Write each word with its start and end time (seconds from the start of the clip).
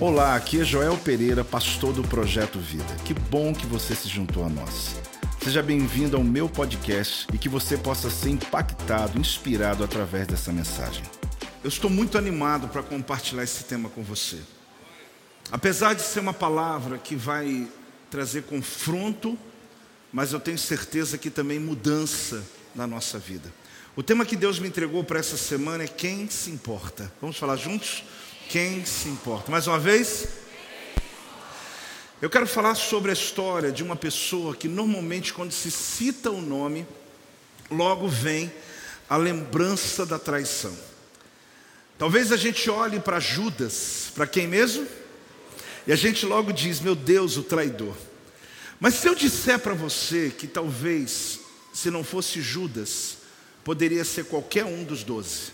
Olá, 0.00 0.34
aqui 0.34 0.60
é 0.60 0.64
Joel 0.64 0.96
Pereira, 0.98 1.44
pastor 1.44 1.92
do 1.92 2.02
Projeto 2.02 2.58
Vida. 2.58 2.96
Que 3.04 3.14
bom 3.14 3.54
que 3.54 3.66
você 3.66 3.94
se 3.94 4.08
juntou 4.08 4.44
a 4.44 4.48
nós. 4.48 4.96
Seja 5.42 5.62
bem-vindo 5.62 6.16
ao 6.16 6.24
meu 6.24 6.48
podcast 6.48 7.26
e 7.32 7.38
que 7.38 7.48
você 7.48 7.76
possa 7.76 8.10
ser 8.10 8.30
impactado, 8.30 9.18
inspirado 9.18 9.84
através 9.84 10.26
dessa 10.26 10.52
mensagem. 10.52 11.04
Eu 11.62 11.68
estou 11.68 11.88
muito 11.88 12.18
animado 12.18 12.68
para 12.68 12.82
compartilhar 12.82 13.44
esse 13.44 13.64
tema 13.64 13.88
com 13.88 14.02
você. 14.02 14.38
Apesar 15.50 15.94
de 15.94 16.02
ser 16.02 16.20
uma 16.20 16.34
palavra 16.34 16.98
que 16.98 17.14
vai 17.14 17.68
trazer 18.10 18.42
confronto, 18.42 19.38
mas 20.12 20.32
eu 20.32 20.40
tenho 20.40 20.58
certeza 20.58 21.16
que 21.16 21.30
também 21.30 21.60
mudança 21.60 22.42
na 22.74 22.86
nossa 22.86 23.18
vida. 23.18 23.52
O 23.94 24.02
tema 24.02 24.24
que 24.24 24.36
Deus 24.36 24.58
me 24.58 24.68
entregou 24.68 25.04
para 25.04 25.20
essa 25.20 25.36
semana 25.36 25.84
é 25.84 25.88
quem 25.88 26.28
se 26.28 26.50
importa. 26.50 27.12
Vamos 27.20 27.36
falar 27.36 27.56
juntos? 27.56 28.02
Quem 28.52 28.84
se 28.84 29.08
importa? 29.08 29.50
Mais 29.50 29.66
uma 29.66 29.78
vez? 29.78 30.28
Eu 32.20 32.28
quero 32.28 32.46
falar 32.46 32.74
sobre 32.74 33.10
a 33.10 33.14
história 33.14 33.72
de 33.72 33.82
uma 33.82 33.96
pessoa 33.96 34.54
que 34.54 34.68
normalmente, 34.68 35.32
quando 35.32 35.52
se 35.52 35.70
cita 35.70 36.30
o 36.30 36.42
nome, 36.42 36.86
logo 37.70 38.06
vem 38.06 38.52
a 39.08 39.16
lembrança 39.16 40.04
da 40.04 40.18
traição. 40.18 40.76
Talvez 41.96 42.30
a 42.30 42.36
gente 42.36 42.68
olhe 42.68 43.00
para 43.00 43.18
Judas, 43.18 44.12
para 44.14 44.26
quem 44.26 44.46
mesmo? 44.46 44.86
E 45.86 45.92
a 45.92 45.96
gente 45.96 46.26
logo 46.26 46.52
diz: 46.52 46.78
Meu 46.78 46.94
Deus, 46.94 47.38
o 47.38 47.42
traidor. 47.42 47.96
Mas 48.78 48.96
se 48.96 49.08
eu 49.08 49.14
disser 49.14 49.60
para 49.60 49.72
você 49.72 50.30
que 50.30 50.46
talvez, 50.46 51.40
se 51.72 51.90
não 51.90 52.04
fosse 52.04 52.42
Judas, 52.42 53.16
Poderia 53.64 54.04
ser 54.04 54.24
qualquer 54.24 54.64
um 54.64 54.82
dos 54.82 55.04
doze, 55.04 55.52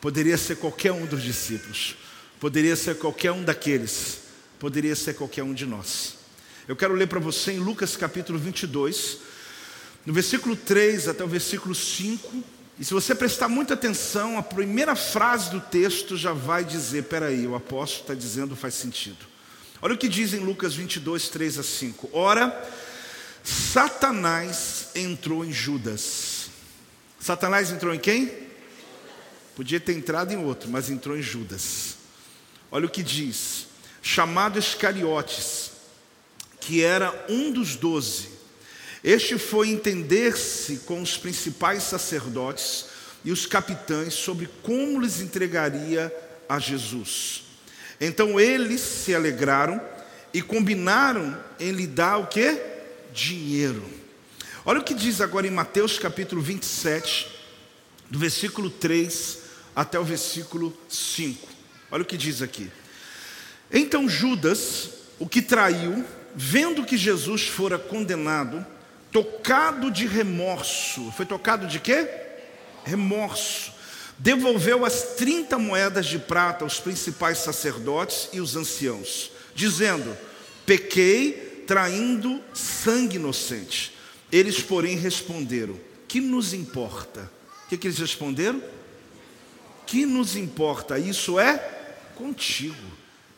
poderia 0.00 0.38
ser 0.38 0.56
qualquer 0.56 0.92
um 0.92 1.04
dos 1.04 1.22
discípulos, 1.22 1.94
poderia 2.40 2.76
ser 2.76 2.96
qualquer 2.98 3.32
um 3.32 3.42
daqueles, 3.42 4.20
poderia 4.58 4.94
ser 4.94 5.14
qualquer 5.14 5.42
um 5.42 5.54
de 5.54 5.66
nós. 5.66 6.14
Eu 6.66 6.76
quero 6.76 6.94
ler 6.94 7.08
para 7.08 7.20
você 7.20 7.52
em 7.52 7.58
Lucas 7.58 7.96
capítulo 7.96 8.38
22, 8.38 9.18
no 10.04 10.12
versículo 10.12 10.56
3 10.56 11.08
até 11.08 11.24
o 11.24 11.28
versículo 11.28 11.74
5. 11.74 12.44
E 12.78 12.84
se 12.84 12.94
você 12.94 13.14
prestar 13.14 13.48
muita 13.48 13.74
atenção, 13.74 14.38
a 14.38 14.42
primeira 14.42 14.94
frase 14.94 15.50
do 15.50 15.60
texto 15.60 16.16
já 16.16 16.32
vai 16.32 16.64
dizer: 16.64 17.04
peraí, 17.04 17.46
o 17.46 17.54
apóstolo 17.54 18.02
está 18.02 18.14
dizendo, 18.14 18.54
faz 18.54 18.74
sentido. 18.74 19.26
Olha 19.80 19.94
o 19.94 19.98
que 19.98 20.08
diz 20.08 20.34
em 20.34 20.40
Lucas 20.40 20.74
22, 20.74 21.28
3 21.28 21.58
a 21.58 21.62
5. 21.62 22.10
Ora, 22.12 22.70
Satanás 23.42 24.88
entrou 24.94 25.44
em 25.44 25.52
Judas 25.52 26.38
Satanás 27.28 27.70
entrou 27.70 27.92
em 27.92 27.98
quem? 27.98 28.32
Podia 29.56 29.80
ter 29.80 29.92
entrado 29.92 30.32
em 30.32 30.36
outro, 30.36 30.70
mas 30.70 30.88
entrou 30.88 31.14
em 31.14 31.20
Judas. 31.20 31.97
Olha 32.70 32.86
o 32.86 32.90
que 32.90 33.02
diz: 33.02 33.66
chamado 34.02 34.58
Iscariotes, 34.58 35.72
que 36.60 36.82
era 36.82 37.26
um 37.28 37.50
dos 37.50 37.76
doze. 37.76 38.28
Este 39.02 39.38
foi 39.38 39.68
entender-se 39.68 40.78
com 40.78 41.00
os 41.00 41.16
principais 41.16 41.82
sacerdotes 41.84 42.86
e 43.24 43.30
os 43.30 43.46
capitães 43.46 44.14
sobre 44.14 44.48
como 44.62 45.00
lhes 45.00 45.20
entregaria 45.20 46.12
a 46.48 46.58
Jesus. 46.58 47.44
Então 48.00 48.38
eles 48.38 48.80
se 48.80 49.14
alegraram 49.14 49.80
e 50.32 50.42
combinaram 50.42 51.38
em 51.58 51.72
lhe 51.72 51.86
dar 51.86 52.18
o 52.18 52.26
que? 52.26 52.60
Dinheiro. 53.12 53.84
Olha 54.64 54.80
o 54.80 54.84
que 54.84 54.94
diz 54.94 55.20
agora 55.20 55.46
em 55.46 55.50
Mateus 55.50 55.98
capítulo 55.98 56.42
27, 56.42 57.28
do 58.10 58.18
versículo 58.18 58.68
3 58.68 59.38
até 59.74 59.98
o 59.98 60.04
versículo 60.04 60.76
5. 60.88 61.57
Olha 61.90 62.02
o 62.02 62.06
que 62.06 62.16
diz 62.16 62.42
aqui. 62.42 62.70
Então 63.70 64.08
Judas, 64.08 64.90
o 65.18 65.28
que 65.28 65.42
traiu, 65.42 66.04
vendo 66.34 66.84
que 66.84 66.96
Jesus 66.96 67.46
fora 67.46 67.78
condenado, 67.78 68.64
tocado 69.10 69.90
de 69.90 70.06
remorso, 70.06 71.12
foi 71.16 71.26
tocado 71.26 71.66
de 71.66 71.80
quê? 71.80 72.08
Remorso. 72.84 73.72
Devolveu 74.18 74.84
as 74.84 75.14
30 75.16 75.58
moedas 75.58 76.06
de 76.06 76.18
prata 76.18 76.64
aos 76.64 76.80
principais 76.80 77.38
sacerdotes 77.38 78.28
e 78.32 78.40
os 78.40 78.56
anciãos, 78.56 79.30
dizendo: 79.54 80.16
Pequei 80.66 81.64
traindo 81.66 82.42
sangue 82.52 83.16
inocente. 83.16 83.94
Eles, 84.32 84.60
porém, 84.60 84.96
responderam: 84.96 85.78
Que 86.08 86.20
nos 86.20 86.52
importa? 86.52 87.30
O 87.64 87.68
que, 87.68 87.76
que 87.76 87.86
eles 87.86 87.98
responderam? 87.98 88.62
Que 89.86 90.04
nos 90.04 90.34
importa? 90.34 90.98
Isso 90.98 91.38
é 91.38 91.77
contigo. 92.18 92.76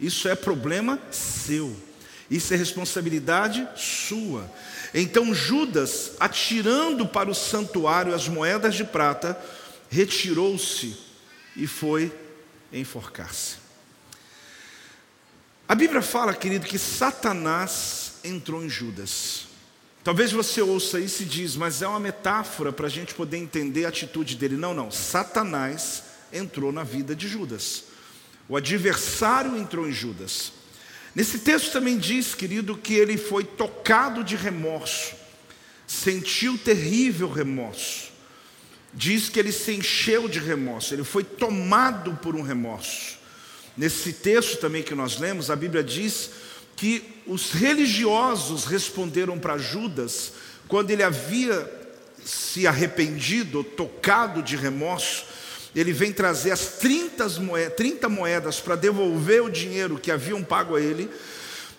Isso 0.01 0.27
é 0.27 0.35
problema 0.35 0.99
seu. 1.11 1.77
Isso 2.31 2.55
é 2.55 2.57
responsabilidade 2.57 3.69
sua. 3.77 4.51
Então 4.95 5.35
Judas, 5.35 6.13
atirando 6.19 7.07
para 7.07 7.31
o 7.31 7.35
santuário 7.35 8.15
as 8.15 8.27
moedas 8.27 8.75
de 8.75 8.85
prata, 8.85 9.39
retirou-se 9.91 10.97
e 11.55 11.67
foi 11.67 12.11
enforcar-se. 12.73 13.57
A 15.69 15.75
Bíblia 15.75 16.03
fala, 16.03 16.35
querido, 16.35 16.67
que 16.67 16.79
Satanás 16.79 18.15
entrou 18.25 18.65
em 18.65 18.69
Judas. 18.69 19.47
Talvez 20.03 20.33
você 20.33 20.63
ouça 20.63 20.99
isso 20.99 21.23
e 21.23 21.27
diz, 21.27 21.57
mas 21.57 21.83
é 21.83 21.87
uma 21.87 22.01
metáfora 22.01 22.73
para 22.73 22.87
a 22.87 22.91
gente 22.91 23.13
poder 23.15 23.37
entender 23.37 23.85
a 23.85 23.89
atitude 23.91 24.35
dele. 24.35 24.57
Não, 24.57 24.73
não. 24.73 24.91
Satanás 24.91 26.03
entrou 26.33 26.73
na 26.73 26.83
vida 26.83 27.15
de 27.15 27.29
Judas. 27.29 27.90
O 28.51 28.57
adversário 28.57 29.57
entrou 29.57 29.89
em 29.89 29.93
Judas. 29.93 30.51
Nesse 31.15 31.39
texto 31.39 31.71
também 31.71 31.97
diz, 31.97 32.35
querido, 32.35 32.77
que 32.77 32.95
ele 32.95 33.17
foi 33.17 33.45
tocado 33.45 34.25
de 34.25 34.35
remorso, 34.35 35.15
sentiu 35.87 36.59
terrível 36.59 37.31
remorso. 37.31 38.11
Diz 38.93 39.29
que 39.29 39.39
ele 39.39 39.53
se 39.53 39.73
encheu 39.73 40.29
de 40.29 40.41
remorso, 40.41 40.93
ele 40.93 41.05
foi 41.05 41.23
tomado 41.23 42.17
por 42.17 42.35
um 42.35 42.43
remorso. 42.43 43.19
Nesse 43.77 44.15
texto 44.15 44.59
também 44.59 44.83
que 44.83 44.97
nós 44.97 45.21
lemos, 45.21 45.49
a 45.49 45.55
Bíblia 45.55 45.85
diz 45.85 46.31
que 46.75 47.05
os 47.29 47.53
religiosos 47.53 48.65
responderam 48.65 49.39
para 49.39 49.59
Judas, 49.59 50.33
quando 50.67 50.91
ele 50.91 51.05
havia 51.05 51.71
se 52.25 52.67
arrependido, 52.67 53.63
tocado 53.63 54.43
de 54.43 54.57
remorso, 54.57 55.25
ele 55.75 55.93
vem 55.93 56.13
trazer 56.13 56.51
as 56.51 56.67
30 56.79 57.29
moedas, 57.41 57.77
30 57.77 58.09
moedas 58.09 58.61
para 58.61 58.77
devolver 58.77 59.43
o 59.43 59.51
dinheiro 59.51 59.99
que 59.99 60.11
haviam 60.11 60.43
pago 60.43 60.77
a 60.77 60.81
ele. 60.81 61.09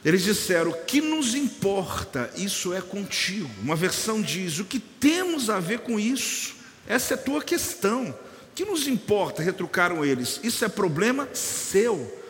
Eles 0.04 0.24
disseram: 0.24 0.72
que 0.88 1.02
nos 1.02 1.36
importa? 1.36 2.30
Isso 2.36 2.74
é 2.74 2.82
contigo. 2.82 3.50
Uma 3.62 3.76
versão 3.76 4.22
diz: 4.22 4.60
O 4.60 4.66
que 4.66 4.80
temos 4.80 5.50
a 5.50 5.60
ver 5.60 5.80
com 5.80 6.00
isso? 6.00 6.56
Essa 6.88 7.14
é 7.14 7.18
tua 7.18 7.42
questão. 7.42 8.18
Que 8.56 8.66
nos 8.66 8.88
importa? 8.88 9.44
Retrucaram 9.44 10.04
eles: 10.06 10.40
Isso 10.44 10.64
é 10.64 10.70
problema 10.70 11.28
seu 11.34 12.22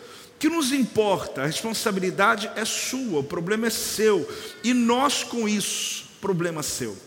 que 0.41 0.49
nos 0.49 0.71
importa? 0.71 1.43
A 1.43 1.45
responsabilidade 1.45 2.49
é 2.55 2.65
sua, 2.65 3.19
o 3.19 3.23
problema 3.23 3.67
é 3.67 3.69
seu. 3.69 4.27
E 4.63 4.73
nós 4.73 5.23
com 5.23 5.47
isso, 5.47 6.05
problema 6.19 6.63
seu. 6.63 6.97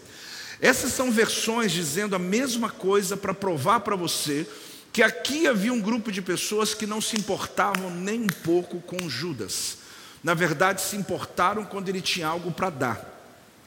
Essas 0.60 0.92
são 0.92 1.10
versões 1.10 1.72
dizendo 1.72 2.14
a 2.14 2.18
mesma 2.18 2.70
coisa 2.70 3.16
para 3.16 3.34
provar 3.34 3.80
para 3.80 3.96
você 3.96 4.46
que 4.92 5.02
aqui 5.02 5.48
havia 5.48 5.72
um 5.72 5.80
grupo 5.80 6.12
de 6.12 6.22
pessoas 6.22 6.72
que 6.72 6.86
não 6.86 7.00
se 7.00 7.16
importavam 7.16 7.90
nem 7.90 8.20
um 8.20 8.28
pouco 8.44 8.80
com 8.80 9.08
Judas. 9.08 9.78
Na 10.22 10.34
verdade, 10.34 10.80
se 10.80 10.96
importaram 10.96 11.64
quando 11.64 11.88
ele 11.88 12.00
tinha 12.00 12.28
algo 12.28 12.52
para 12.52 12.70
dar, 12.70 13.24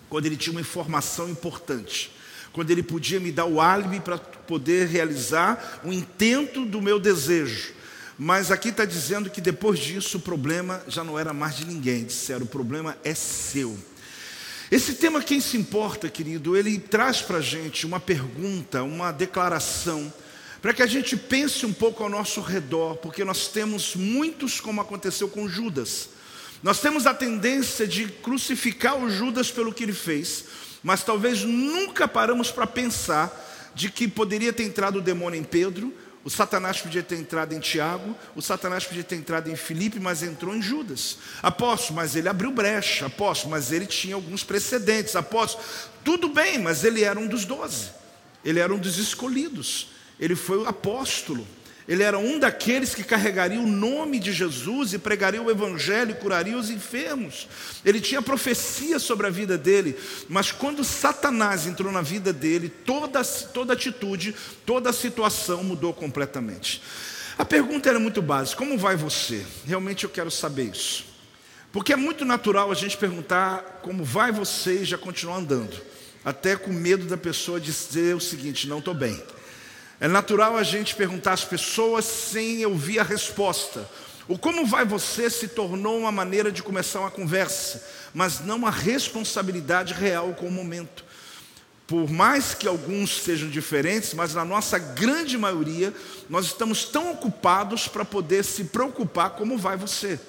quando 0.09 0.25
ele 0.25 0.37
tinha 0.37 0.53
uma 0.53 0.61
informação 0.61 1.29
importante, 1.29 2.11
quando 2.53 2.71
ele 2.71 2.81
podia 2.81 3.19
me 3.19 3.31
dar 3.31 3.45
o 3.45 3.59
álibi 3.59 3.99
para 3.99 4.17
poder 4.17 4.87
realizar 4.87 5.81
o 5.83 5.91
intento 5.91 6.65
do 6.65 6.81
meu 6.81 6.97
desejo. 6.97 7.73
Mas 8.17 8.49
aqui 8.49 8.69
está 8.69 8.85
dizendo 8.85 9.29
que 9.29 9.41
depois 9.41 9.77
disso 9.77 10.17
o 10.17 10.21
problema 10.21 10.81
já 10.87 11.03
não 11.03 11.19
era 11.19 11.33
mais 11.33 11.57
de 11.57 11.65
ninguém. 11.65 12.05
Disseram: 12.05 12.45
o 12.45 12.49
problema 12.49 12.97
é 13.03 13.13
seu. 13.13 13.77
Esse 14.69 14.95
tema, 14.95 15.23
quem 15.23 15.39
se 15.39 15.55
importa, 15.55 16.09
querido, 16.09 16.57
ele 16.57 16.77
traz 16.77 17.21
para 17.21 17.37
a 17.37 17.41
gente 17.41 17.85
uma 17.85 18.01
pergunta, 18.01 18.83
uma 18.83 19.13
declaração, 19.13 20.11
para 20.61 20.73
que 20.73 20.81
a 20.81 20.87
gente 20.87 21.15
pense 21.15 21.65
um 21.65 21.71
pouco 21.71 22.03
ao 22.03 22.09
nosso 22.09 22.41
redor, 22.41 22.97
porque 22.97 23.23
nós 23.23 23.47
temos 23.47 23.95
muitos, 23.95 24.59
como 24.59 24.81
aconteceu 24.81 25.29
com 25.29 25.47
Judas. 25.47 26.09
Nós 26.61 26.81
temos 26.81 27.05
a 27.05 27.13
tendência 27.13 27.87
de 27.87 28.07
crucificar 28.07 28.97
o 28.97 29.09
Judas 29.09 29.49
pelo 29.49 29.71
que 29.71 29.83
ele 29.83 29.93
fez, 29.93 30.43
mas 30.83 31.01
talvez 31.01 31.43
nunca 31.45 32.05
paramos 32.05 32.51
para 32.51 32.67
pensar 32.67 33.71
de 33.73 33.89
que 33.89 34.05
poderia 34.05 34.51
ter 34.51 34.63
entrado 34.63 34.97
o 34.97 35.01
demônio 35.01 35.39
em 35.39 35.43
Pedro, 35.45 35.93
o 36.27 36.29
Satanás 36.29 36.81
podia 36.81 37.01
ter 37.01 37.15
entrado 37.15 37.53
em 37.53 37.59
Tiago, 37.61 38.13
o 38.35 38.41
Satanás 38.41 38.83
podia 38.83 39.01
ter 39.01 39.15
entrado 39.15 39.49
em 39.49 39.55
Filipe, 39.55 39.97
mas 39.97 40.21
entrou 40.21 40.53
em 40.53 40.61
Judas. 40.61 41.19
Apóstolo, 41.41 41.95
mas 41.95 42.17
ele 42.17 42.27
abriu 42.27 42.51
brecha. 42.51 43.05
Apóstolo, 43.05 43.51
mas 43.51 43.71
ele 43.71 43.85
tinha 43.85 44.13
alguns 44.13 44.43
precedentes. 44.43 45.15
Apóstolo, 45.15 45.63
tudo 46.03 46.27
bem, 46.27 46.59
mas 46.59 46.83
ele 46.83 47.01
era 47.01 47.17
um 47.17 47.27
dos 47.27 47.45
doze. 47.45 47.91
Ele 48.43 48.59
era 48.59 48.75
um 48.75 48.77
dos 48.77 48.97
escolhidos. 48.97 49.87
Ele 50.19 50.35
foi 50.35 50.57
o 50.57 50.67
apóstolo. 50.67 51.47
Ele 51.87 52.03
era 52.03 52.19
um 52.19 52.37
daqueles 52.37 52.93
que 52.93 53.03
carregaria 53.03 53.61
o 53.61 53.65
nome 53.65 54.19
de 54.19 54.33
Jesus 54.33 54.91
e 54.91 54.99
pregaria 54.99 55.41
o 55.41 55.49
evangelho 55.49 56.11
e 56.11 56.15
curaria 56.15 56.57
os 56.57 56.69
enfermos. 56.69 57.47
Ele 57.85 58.01
tinha 58.01 58.21
profecia 58.21 58.99
sobre 58.99 59.25
a 59.25 59.29
vida 59.29 59.57
dele, 59.57 59.97
mas 60.27 60.51
quando 60.51 60.83
Satanás 60.83 61.65
entrou 61.65 61.89
na 61.89 62.01
vida 62.01 62.33
dele, 62.33 62.67
toda, 62.67 63.23
toda 63.23 63.71
atitude, 63.71 64.35
toda 64.65 64.89
a 64.89 64.93
situação 64.93 65.63
mudou 65.63 65.93
completamente. 65.93 66.81
A 67.37 67.45
pergunta 67.45 67.87
era 67.87 67.99
muito 67.99 68.21
básica: 68.21 68.57
como 68.57 68.77
vai 68.77 68.97
você? 68.97 69.45
Realmente 69.65 70.03
eu 70.03 70.09
quero 70.09 70.29
saber 70.29 70.71
isso. 70.71 71.05
Porque 71.71 71.93
é 71.93 71.97
muito 71.97 72.25
natural 72.25 72.69
a 72.69 72.75
gente 72.75 72.97
perguntar 72.97 73.79
como 73.81 74.03
vai 74.03 74.31
você 74.31 74.81
e 74.81 74.85
já 74.85 74.97
continuar 74.97 75.37
andando, 75.37 75.79
até 76.25 76.57
com 76.57 76.73
medo 76.73 77.05
da 77.05 77.15
pessoa 77.15 77.61
dizer 77.61 78.13
o 78.13 78.19
seguinte: 78.19 78.67
não 78.67 78.79
estou 78.79 78.93
bem. 78.93 79.21
É 79.99 80.07
natural 80.07 80.55
a 80.55 80.63
gente 80.63 80.95
perguntar 80.95 81.33
às 81.33 81.43
pessoas 81.43 82.05
sem 82.05 82.63
ouvir 82.65 82.99
a 82.99 83.03
resposta. 83.03 83.89
O 84.27 84.37
como 84.37 84.65
vai 84.65 84.85
você 84.85 85.29
se 85.29 85.47
tornou 85.47 85.97
uma 85.97 86.11
maneira 86.11 86.51
de 86.51 86.61
começar 86.61 86.99
uma 86.99 87.09
conversa, 87.09 87.83
mas 88.13 88.41
não 88.41 88.57
uma 88.57 88.69
responsabilidade 88.69 89.93
real 89.93 90.33
com 90.33 90.47
o 90.47 90.51
momento. 90.51 91.03
Por 91.87 92.09
mais 92.09 92.53
que 92.53 92.67
alguns 92.67 93.23
sejam 93.23 93.49
diferentes, 93.49 94.13
mas 94.13 94.33
na 94.33 94.43
nossa 94.43 94.77
grande 94.77 95.37
maioria, 95.37 95.93
nós 96.29 96.47
estamos 96.47 96.83
tão 96.83 97.13
ocupados 97.13 97.87
para 97.87 98.03
poder 98.03 98.43
se 98.43 98.65
preocupar 98.65 99.31
como 99.31 99.57
vai 99.57 99.77
você. 99.77 100.19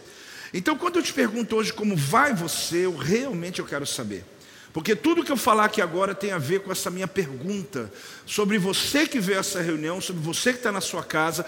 Então, 0.54 0.78
quando 0.78 1.00
eu 1.00 1.02
te 1.02 1.12
pergunto 1.12 1.56
hoje 1.56 1.72
como 1.72 1.96
vai 1.96 2.32
você, 2.32 2.86
eu 2.86 2.96
realmente 2.96 3.58
eu 3.58 3.66
quero 3.66 3.84
saber. 3.84 4.24
Porque 4.72 4.94
tudo 4.94 5.24
que 5.24 5.32
eu 5.32 5.36
falar 5.36 5.64
aqui 5.64 5.80
agora 5.80 6.14
tem 6.14 6.32
a 6.32 6.38
ver 6.38 6.60
com 6.60 6.70
essa 6.70 6.90
minha 6.90 7.08
pergunta 7.08 7.92
sobre 8.26 8.58
você 8.58 9.06
que 9.06 9.18
vê 9.18 9.34
essa 9.34 9.60
reunião, 9.60 10.00
sobre 10.00 10.22
você 10.22 10.52
que 10.52 10.58
está 10.58 10.70
na 10.70 10.80
sua 10.80 11.02
casa 11.02 11.44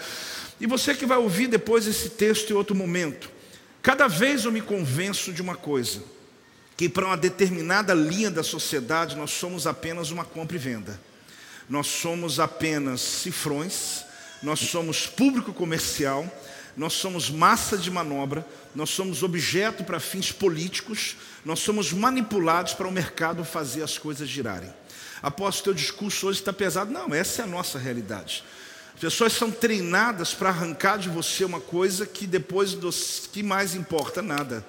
e 0.59 0.65
você 0.65 0.93
que 0.93 1.05
vai 1.05 1.17
ouvir 1.17 1.47
depois 1.47 1.87
esse 1.87 2.09
texto 2.09 2.51
em 2.51 2.53
outro 2.53 2.75
momento. 2.75 3.29
Cada 3.81 4.07
vez 4.07 4.45
eu 4.45 4.51
me 4.51 4.61
convenço 4.61 5.31
de 5.31 5.41
uma 5.41 5.55
coisa: 5.55 6.03
que 6.75 6.89
para 6.89 7.05
uma 7.05 7.17
determinada 7.17 7.93
linha 7.93 8.31
da 8.31 8.43
sociedade 8.43 9.15
nós 9.15 9.31
somos 9.31 9.67
apenas 9.67 10.11
uma 10.11 10.25
compra 10.25 10.55
e 10.55 10.59
venda, 10.59 10.99
nós 11.69 11.87
somos 11.87 12.39
apenas 12.39 13.01
cifrões, 13.01 14.03
nós 14.41 14.59
somos 14.59 15.07
público 15.07 15.53
comercial, 15.53 16.29
nós 16.75 16.93
somos 16.93 17.29
massa 17.29 17.77
de 17.77 17.91
manobra, 17.91 18.45
nós 18.73 18.89
somos 18.89 19.23
objeto 19.23 19.83
para 19.83 19.99
fins 19.99 20.31
políticos, 20.31 21.15
nós 21.43 21.59
somos 21.59 21.91
manipulados 21.91 22.73
para 22.73 22.87
o 22.87 22.91
mercado 22.91 23.43
fazer 23.43 23.83
as 23.83 23.97
coisas 23.97 24.27
girarem. 24.27 24.71
Após 25.21 25.59
o 25.59 25.63
teu 25.63 25.73
discurso 25.73 26.27
hoje 26.27 26.39
está 26.39 26.51
pesado. 26.51 26.91
Não, 26.91 27.13
essa 27.13 27.41
é 27.41 27.45
a 27.45 27.47
nossa 27.47 27.77
realidade. 27.77 28.43
As 28.95 28.99
pessoas 28.99 29.33
são 29.33 29.51
treinadas 29.51 30.33
para 30.33 30.49
arrancar 30.49 30.97
de 30.97 31.09
você 31.09 31.45
uma 31.45 31.59
coisa 31.59 32.05
que 32.05 32.25
depois 32.25 32.73
dos 32.73 33.29
que 33.31 33.43
mais 33.43 33.75
importa 33.75 34.21
nada. 34.21 34.65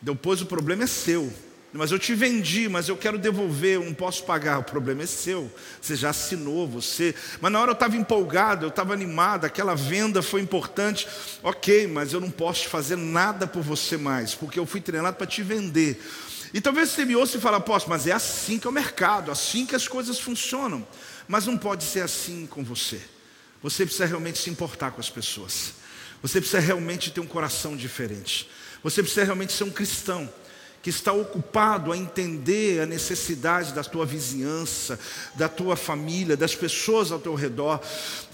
Depois 0.00 0.40
o 0.40 0.46
problema 0.46 0.84
é 0.84 0.86
seu. 0.86 1.32
Mas 1.76 1.90
eu 1.90 1.98
te 1.98 2.14
vendi, 2.14 2.68
mas 2.68 2.88
eu 2.88 2.96
quero 2.96 3.18
devolver, 3.18 3.74
eu 3.74 3.84
não 3.84 3.92
posso 3.92 4.22
pagar. 4.22 4.60
O 4.60 4.62
problema 4.62 5.02
é 5.02 5.06
seu. 5.06 5.52
Você 5.82 5.96
já 5.96 6.10
assinou, 6.10 6.68
você. 6.68 7.12
Mas 7.40 7.50
na 7.50 7.60
hora 7.60 7.72
eu 7.72 7.74
estava 7.74 7.96
empolgado, 7.96 8.64
eu 8.64 8.68
estava 8.68 8.94
animado, 8.94 9.44
aquela 9.44 9.74
venda 9.74 10.22
foi 10.22 10.40
importante. 10.40 11.08
Ok, 11.42 11.88
mas 11.88 12.12
eu 12.12 12.20
não 12.20 12.30
posso 12.30 12.68
fazer 12.68 12.94
nada 12.94 13.44
por 13.44 13.60
você 13.60 13.96
mais, 13.96 14.36
porque 14.36 14.56
eu 14.56 14.64
fui 14.64 14.80
treinado 14.80 15.16
para 15.16 15.26
te 15.26 15.42
vender. 15.42 16.00
E 16.52 16.60
talvez 16.60 16.90
você 16.90 17.04
me 17.04 17.16
ouça 17.16 17.38
e 17.38 17.40
fale, 17.40 17.60
posso, 17.60 17.90
mas 17.90 18.06
é 18.06 18.12
assim 18.12 18.56
que 18.56 18.68
é 18.68 18.70
o 18.70 18.72
mercado, 18.72 19.32
assim 19.32 19.66
que 19.66 19.74
as 19.74 19.88
coisas 19.88 20.20
funcionam. 20.20 20.86
Mas 21.26 21.46
não 21.46 21.58
pode 21.58 21.82
ser 21.82 22.02
assim 22.02 22.46
com 22.46 22.62
você. 22.62 23.00
Você 23.60 23.84
precisa 23.84 24.06
realmente 24.06 24.38
se 24.38 24.48
importar 24.48 24.92
com 24.92 25.00
as 25.00 25.10
pessoas. 25.10 25.72
Você 26.22 26.40
precisa 26.40 26.60
realmente 26.60 27.10
ter 27.10 27.20
um 27.20 27.26
coração 27.26 27.76
diferente. 27.76 28.48
Você 28.84 29.02
precisa 29.02 29.24
realmente 29.24 29.52
ser 29.52 29.64
um 29.64 29.70
cristão 29.72 30.32
que 30.84 30.90
está 30.90 31.14
ocupado 31.14 31.90
a 31.90 31.96
entender 31.96 32.82
a 32.82 32.84
necessidade 32.84 33.72
da 33.72 33.82
tua 33.82 34.04
vizinhança, 34.04 35.00
da 35.34 35.48
tua 35.48 35.76
família, 35.76 36.36
das 36.36 36.54
pessoas 36.54 37.10
ao 37.10 37.18
teu 37.18 37.34
redor 37.34 37.80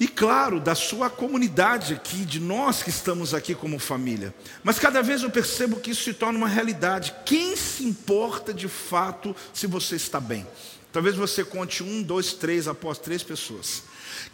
e, 0.01 0.09
claro, 0.09 0.59
da 0.59 0.75
sua 0.75 1.09
comunidade 1.09 1.95
aqui, 1.95 2.25
de 2.25 2.41
nós 2.41 2.83
que 2.83 2.91
estamos 2.91 3.35
aqui 3.35 3.55
como 3.55 3.79
família. 3.79 4.35
Mas 4.65 4.81
cada 4.81 5.01
vez 5.01 5.23
eu 5.23 5.31
percebo 5.31 5.79
que 5.79 5.93
isso 5.93 6.03
se 6.03 6.13
torna 6.13 6.39
uma 6.39 6.49
realidade. 6.49 7.15
Quem 7.25 7.55
se 7.57 7.85
importa 7.85 8.53
de 8.53 8.67
fato 8.67 9.35
se 9.55 9.69
você 9.69 9.95
está 9.95 10.19
bem? 10.19 10.45
Talvez 10.93 11.15
você 11.15 11.45
conte 11.45 11.85
um, 11.85 12.03
dois, 12.03 12.33
três 12.33 12.67
após 12.67 12.99
três 12.99 13.23
pessoas. 13.23 13.85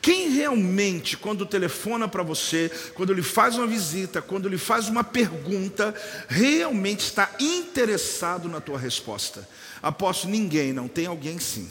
Quem 0.06 0.28
realmente, 0.28 1.16
quando 1.16 1.44
telefona 1.44 2.06
para 2.06 2.22
você, 2.22 2.70
quando 2.94 3.12
lhe 3.12 3.24
faz 3.24 3.56
uma 3.58 3.66
visita, 3.66 4.22
quando 4.22 4.48
lhe 4.48 4.56
faz 4.56 4.88
uma 4.88 5.02
pergunta, 5.02 5.92
realmente 6.28 7.00
está 7.00 7.28
interessado 7.40 8.48
na 8.48 8.60
tua 8.60 8.78
resposta? 8.78 9.48
Aposto 9.82 10.28
ninguém, 10.28 10.72
não. 10.72 10.86
Tem 10.86 11.06
alguém 11.06 11.40
sim. 11.40 11.68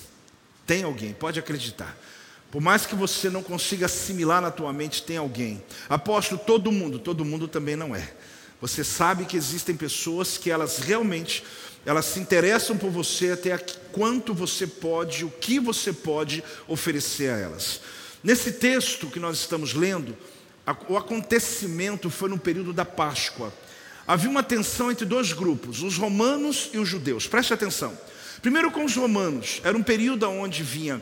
Tem 0.67 0.83
alguém, 0.83 1.13
pode 1.13 1.39
acreditar. 1.39 1.97
Por 2.51 2.61
mais 2.61 2.85
que 2.85 2.93
você 2.93 3.29
não 3.29 3.41
consiga 3.41 3.85
assimilar 3.85 4.41
na 4.41 4.51
tua 4.51 4.73
mente, 4.73 5.03
tem 5.03 5.15
alguém. 5.15 5.63
Aposto 5.87 6.37
todo 6.37 6.73
mundo, 6.73 6.99
todo 6.99 7.23
mundo 7.23 7.47
também 7.47 7.77
não 7.77 7.95
é. 7.95 8.11
Você 8.59 8.83
sabe 8.83 9.23
que 9.23 9.37
existem 9.37 9.77
pessoas 9.77 10.37
que 10.37 10.51
elas 10.51 10.79
realmente 10.79 11.41
elas 11.85 12.03
se 12.03 12.19
interessam 12.19 12.75
por 12.77 12.89
você 12.89 13.31
até 13.31 13.57
quanto 13.93 14.33
você 14.33 14.67
pode, 14.67 15.23
o 15.23 15.29
que 15.29 15.57
você 15.57 15.93
pode 15.93 16.43
oferecer 16.67 17.29
a 17.29 17.37
elas. 17.37 17.79
Nesse 18.25 18.53
texto 18.53 19.05
que 19.05 19.19
nós 19.19 19.37
estamos 19.37 19.75
lendo, 19.75 20.17
o 20.89 20.97
acontecimento 20.97 22.09
foi 22.09 22.27
no 22.27 22.39
período 22.39 22.73
da 22.73 22.83
Páscoa. 22.83 23.53
Havia 24.07 24.31
uma 24.31 24.41
tensão 24.41 24.89
entre 24.89 25.05
dois 25.05 25.31
grupos, 25.31 25.83
os 25.83 25.95
romanos 25.95 26.71
e 26.73 26.79
os 26.79 26.89
judeus. 26.89 27.27
Preste 27.27 27.53
atenção. 27.53 27.95
Primeiro 28.41 28.71
com 28.71 28.83
os 28.83 28.95
romanos, 28.95 29.61
era 29.63 29.77
um 29.77 29.83
período 29.83 30.27
onde 30.27 30.63
vinha 30.63 30.99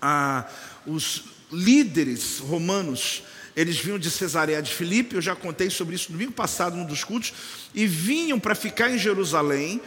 ah, 0.00 0.48
os 0.86 1.24
líderes 1.50 2.38
romanos, 2.38 3.24
eles 3.56 3.76
vinham 3.76 3.98
de 3.98 4.08
Cesareia 4.08 4.62
de 4.62 4.72
Filipe, 4.72 5.16
eu 5.16 5.22
já 5.22 5.34
contei 5.34 5.70
sobre 5.70 5.96
isso 5.96 6.12
no 6.12 6.18
domingo 6.18 6.34
passado, 6.34 6.76
num 6.76 6.86
dos 6.86 7.02
cultos, 7.02 7.34
e 7.74 7.84
vinham 7.84 8.38
para 8.38 8.54
ficar 8.54 8.88
em 8.90 8.98
Jerusalém, 8.98 9.80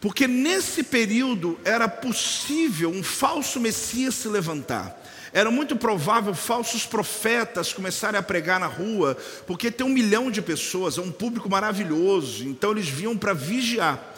porque 0.00 0.28
nesse 0.28 0.84
período 0.84 1.58
era 1.64 1.88
possível 1.88 2.90
um 2.90 3.02
falso 3.02 3.58
Messias 3.58 4.14
se 4.14 4.28
levantar. 4.28 5.01
Era 5.32 5.50
muito 5.50 5.76
provável 5.76 6.34
falsos 6.34 6.84
profetas 6.84 7.72
começarem 7.72 8.18
a 8.18 8.22
pregar 8.22 8.60
na 8.60 8.66
rua, 8.66 9.16
porque 9.46 9.70
tem 9.70 9.86
um 9.86 9.90
milhão 9.90 10.30
de 10.30 10.42
pessoas, 10.42 10.98
é 10.98 11.00
um 11.00 11.10
público 11.10 11.48
maravilhoso, 11.48 12.44
então 12.46 12.72
eles 12.72 12.88
vinham 12.88 13.16
para 13.16 13.32
vigiar. 13.32 14.12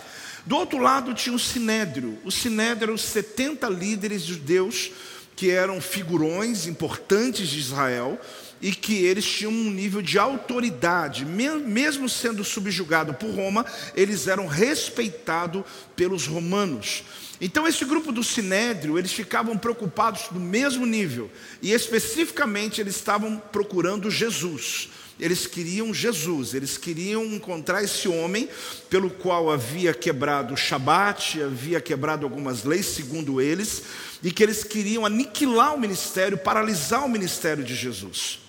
Do 0.45 0.57
outro 0.57 0.79
lado 0.79 1.15
tinha 1.15 1.35
o 1.35 1.39
Sinédrio. 1.39 2.19
O 2.25 2.31
Sinédrio 2.31 2.87
eram 2.87 2.95
os 2.95 3.03
70 3.03 3.69
líderes 3.69 4.23
judeus 4.23 4.91
que 5.37 5.51
eram 5.51 5.81
figurões 5.81 6.67
importantes 6.67 7.49
de 7.49 7.59
Israel 7.59 8.21
e 8.61 8.73
que 8.73 9.05
eles 9.05 9.25
tinham 9.25 9.53
um 9.53 9.71
nível 9.71 10.01
de 10.01 10.19
autoridade, 10.19 11.25
mesmo 11.25 12.09
sendo 12.09 12.45
subjugado 12.45 13.15
por 13.15 13.31
Roma, 13.31 13.67
eles 13.95 14.27
eram 14.27 14.47
respeitados 14.47 15.65
pelos 15.97 16.27
romanos. 16.27 17.05
Então, 17.41 17.67
esse 17.67 17.85
grupo 17.85 18.13
do 18.13 18.23
Sinédrio, 18.23 18.99
eles 18.99 19.13
ficavam 19.13 19.59
preocupados 19.59 20.31
no 20.31 20.41
mesmo 20.41 20.87
nível, 20.87 21.31
e 21.61 21.73
especificamente 21.73 22.81
eles 22.81 22.97
estavam 22.97 23.37
procurando 23.53 24.11
Jesus. 24.11 24.89
Eles 25.19 25.47
queriam 25.47 25.95
Jesus, 25.95 26.55
eles 26.55 26.77
queriam 26.77 27.25
encontrar 27.25 27.85
esse 27.85 28.09
homem 28.09 28.49
pelo 28.91 29.09
qual 29.09 29.49
havia 29.49 29.95
quebrado 29.95 30.55
o 30.55 30.57
Shabat, 30.57 31.41
havia 31.41 31.81
quebrado 31.81 32.27
algumas 32.27 32.65
leis, 32.65 32.87
segundo 32.87 33.41
eles, 33.41 33.83
e 34.23 34.33
que 34.33 34.43
eles 34.43 34.65
queriam 34.65 35.07
aniquilar 35.07 35.75
o 35.75 35.81
ministério, 35.81 36.37
paralisar 36.37 37.05
o 37.05 37.09
ministério 37.09 37.63
de 37.63 37.77
Jesus. 37.77 38.41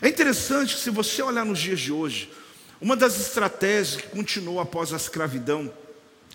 É 0.00 0.08
interessante 0.08 0.74
que, 0.74 0.80
se 0.80 0.90
você 0.90 1.22
olhar 1.22 1.44
nos 1.44 1.58
dias 1.58 1.80
de 1.80 1.92
hoje, 1.92 2.30
uma 2.80 2.96
das 2.96 3.18
estratégias 3.20 4.00
que 4.00 4.08
continuou 4.08 4.58
após 4.58 4.92
a 4.92 4.96
escravidão 4.96 5.72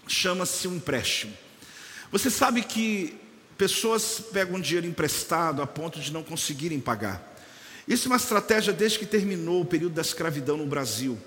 chama-se 0.08 0.68
um 0.68 0.76
empréstimo. 0.76 1.34
Você 2.12 2.30
sabe 2.30 2.62
que 2.62 3.18
pessoas 3.58 4.22
pegam 4.34 4.60
dinheiro 4.60 4.86
emprestado 4.86 5.62
a 5.62 5.68
ponto 5.68 6.00
de 6.00 6.12
não 6.12 6.24
conseguirem 6.24 6.80
pagar. 6.80 7.32
Isso 7.88 8.08
é 8.08 8.12
uma 8.12 8.18
estratégia 8.18 8.74
desde 8.74 9.00
que 9.00 9.06
terminou 9.06 9.62
o 9.62 9.66
período 9.66 9.94
da 9.94 10.02
escravidão 10.02 10.58
no 10.58 10.66
Brasil. 10.66 11.18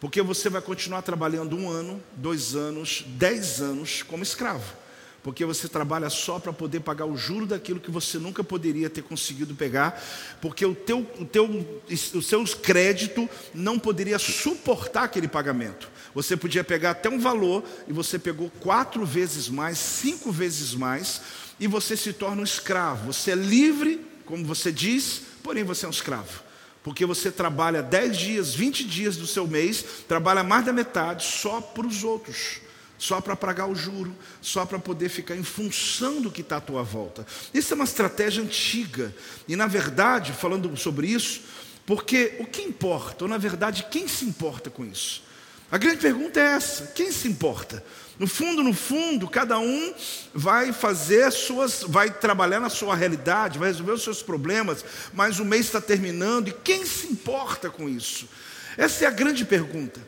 Porque 0.00 0.20
você 0.22 0.48
vai 0.48 0.60
continuar 0.60 1.02
trabalhando 1.02 1.56
um 1.56 1.70
ano, 1.70 2.02
dois 2.16 2.54
anos, 2.54 3.04
dez 3.06 3.60
anos 3.60 4.02
como 4.02 4.22
escravo. 4.22 4.76
Porque 5.22 5.44
você 5.44 5.68
trabalha 5.68 6.08
só 6.08 6.38
para 6.38 6.52
poder 6.52 6.80
pagar 6.80 7.04
o 7.04 7.16
juro 7.16 7.46
daquilo 7.46 7.80
que 7.80 7.90
você 7.90 8.18
nunca 8.18 8.44
poderia 8.44 8.88
ter 8.88 9.02
conseguido 9.02 9.54
pegar, 9.54 10.02
porque 10.40 10.64
o 10.64 10.74
teu, 10.74 11.06
o 11.18 11.24
teu, 11.24 11.82
o 12.14 12.22
seu 12.22 12.44
crédito 12.44 13.28
não 13.52 13.78
poderia 13.78 14.18
suportar 14.18 15.04
aquele 15.04 15.28
pagamento. 15.28 15.90
Você 16.14 16.36
podia 16.36 16.64
pegar 16.64 16.92
até 16.92 17.08
um 17.08 17.18
valor 17.18 17.62
e 17.86 17.92
você 17.92 18.18
pegou 18.18 18.50
quatro 18.60 19.04
vezes 19.04 19.48
mais, 19.48 19.78
cinco 19.78 20.32
vezes 20.32 20.74
mais, 20.74 21.20
e 21.60 21.66
você 21.66 21.96
se 21.96 22.12
torna 22.12 22.40
um 22.40 22.44
escravo. 22.44 23.12
Você 23.12 23.32
é 23.32 23.34
livre, 23.34 24.06
como 24.24 24.44
você 24.44 24.72
diz, 24.72 25.22
porém 25.42 25.64
você 25.64 25.84
é 25.84 25.88
um 25.88 25.92
escravo. 25.92 26.48
porque 26.82 27.04
você 27.04 27.30
trabalha 27.30 27.82
10 27.82 28.16
dias, 28.16 28.54
20 28.54 28.84
dias 28.84 29.16
do 29.16 29.26
seu 29.26 29.46
mês, 29.46 29.84
trabalha 30.06 30.42
mais 30.42 30.64
da 30.64 30.72
metade 30.72 31.22
só 31.24 31.60
para 31.60 31.86
os 31.86 32.02
outros, 32.02 32.60
só 32.98 33.20
para 33.20 33.36
pagar 33.36 33.66
o 33.66 33.74
juro, 33.74 34.14
só 34.42 34.66
para 34.66 34.78
poder 34.78 35.08
ficar 35.08 35.36
em 35.36 35.44
função 35.44 36.20
do 36.20 36.30
que 36.30 36.40
está 36.40 36.56
à 36.56 36.60
tua 36.60 36.82
volta. 36.82 37.26
Isso 37.54 37.72
é 37.72 37.76
uma 37.76 37.84
estratégia 37.84 38.42
antiga, 38.42 39.14
e 39.46 39.54
na 39.56 39.66
verdade, 39.66 40.32
falando 40.32 40.76
sobre 40.76 41.06
isso, 41.06 41.42
porque 41.86 42.36
o 42.40 42.44
que 42.44 42.62
importa, 42.62 43.24
ou 43.24 43.28
na 43.28 43.38
verdade, 43.38 43.86
quem 43.90 44.06
se 44.06 44.24
importa 44.24 44.68
com 44.68 44.84
isso? 44.84 45.22
A 45.70 45.76
grande 45.76 45.98
pergunta 45.98 46.40
é 46.40 46.54
essa: 46.54 46.86
quem 46.88 47.12
se 47.12 47.28
importa? 47.28 47.84
No 48.18 48.26
fundo, 48.26 48.62
no 48.64 48.74
fundo, 48.74 49.28
cada 49.28 49.58
um 49.58 49.94
vai 50.34 50.72
fazer 50.72 51.30
suas, 51.30 51.84
vai 51.86 52.10
trabalhar 52.10 52.58
na 52.58 52.68
sua 52.68 52.96
realidade, 52.96 53.58
vai 53.58 53.68
resolver 53.68 53.92
os 53.92 54.02
seus 54.02 54.22
problemas, 54.22 54.84
mas 55.12 55.38
o 55.38 55.44
mês 55.44 55.66
está 55.66 55.80
terminando 55.80 56.48
e 56.48 56.52
quem 56.52 56.84
se 56.84 57.06
importa 57.06 57.70
com 57.70 57.88
isso? 57.88 58.28
Essa 58.76 59.04
é 59.04 59.08
a 59.08 59.12
grande 59.12 59.44
pergunta. 59.44 60.00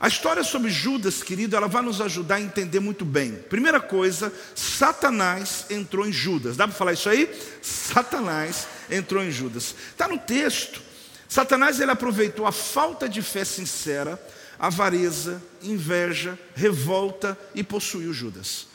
A 0.00 0.08
história 0.08 0.42
sobre 0.42 0.70
Judas, 0.70 1.22
querido, 1.22 1.54
ela 1.54 1.68
vai 1.68 1.82
nos 1.82 2.00
ajudar 2.00 2.36
a 2.36 2.40
entender 2.40 2.80
muito 2.80 3.04
bem. 3.04 3.34
Primeira 3.34 3.78
coisa, 3.78 4.32
Satanás 4.54 5.66
entrou 5.68 6.06
em 6.06 6.12
Judas. 6.12 6.56
Dá 6.56 6.66
para 6.66 6.76
falar 6.76 6.94
isso 6.94 7.10
aí? 7.10 7.30
Satanás 7.60 8.66
entrou 8.90 9.22
em 9.22 9.30
Judas. 9.30 9.74
Está 9.90 10.08
no 10.08 10.18
texto. 10.18 10.80
Satanás 11.28 11.80
ele 11.80 11.90
aproveitou 11.90 12.46
a 12.46 12.52
falta 12.52 13.06
de 13.06 13.20
fé 13.20 13.44
sincera 13.44 14.18
avareza, 14.60 15.42
inveja, 15.62 16.38
revolta 16.54 17.36
e 17.54 17.64
possuiu 17.64 18.12
Judas. 18.12 18.66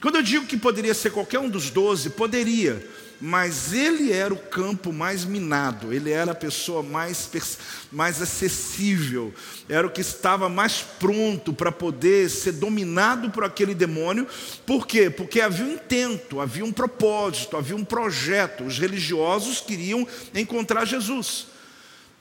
Quando 0.00 0.16
eu 0.16 0.22
digo 0.22 0.46
que 0.46 0.56
poderia 0.56 0.94
ser 0.94 1.10
qualquer 1.10 1.38
um 1.38 1.50
dos 1.50 1.68
doze, 1.68 2.10
poderia, 2.10 2.86
mas 3.26 3.72
ele 3.72 4.12
era 4.12 4.34
o 4.34 4.36
campo 4.36 4.92
mais 4.92 5.24
minado, 5.24 5.94
ele 5.94 6.10
era 6.10 6.32
a 6.32 6.34
pessoa 6.34 6.82
mais, 6.82 7.30
mais 7.90 8.20
acessível, 8.20 9.32
era 9.66 9.86
o 9.86 9.90
que 9.90 10.02
estava 10.02 10.46
mais 10.46 10.82
pronto 10.82 11.50
para 11.50 11.72
poder 11.72 12.28
ser 12.28 12.52
dominado 12.52 13.30
por 13.30 13.42
aquele 13.42 13.74
demônio. 13.74 14.26
Por 14.66 14.86
quê? 14.86 15.08
Porque 15.08 15.40
havia 15.40 15.64
um 15.64 15.72
intento, 15.72 16.38
havia 16.38 16.66
um 16.66 16.70
propósito, 16.70 17.56
havia 17.56 17.74
um 17.74 17.82
projeto. 17.82 18.64
Os 18.64 18.78
religiosos 18.78 19.58
queriam 19.58 20.06
encontrar 20.34 20.84
Jesus. 20.84 21.46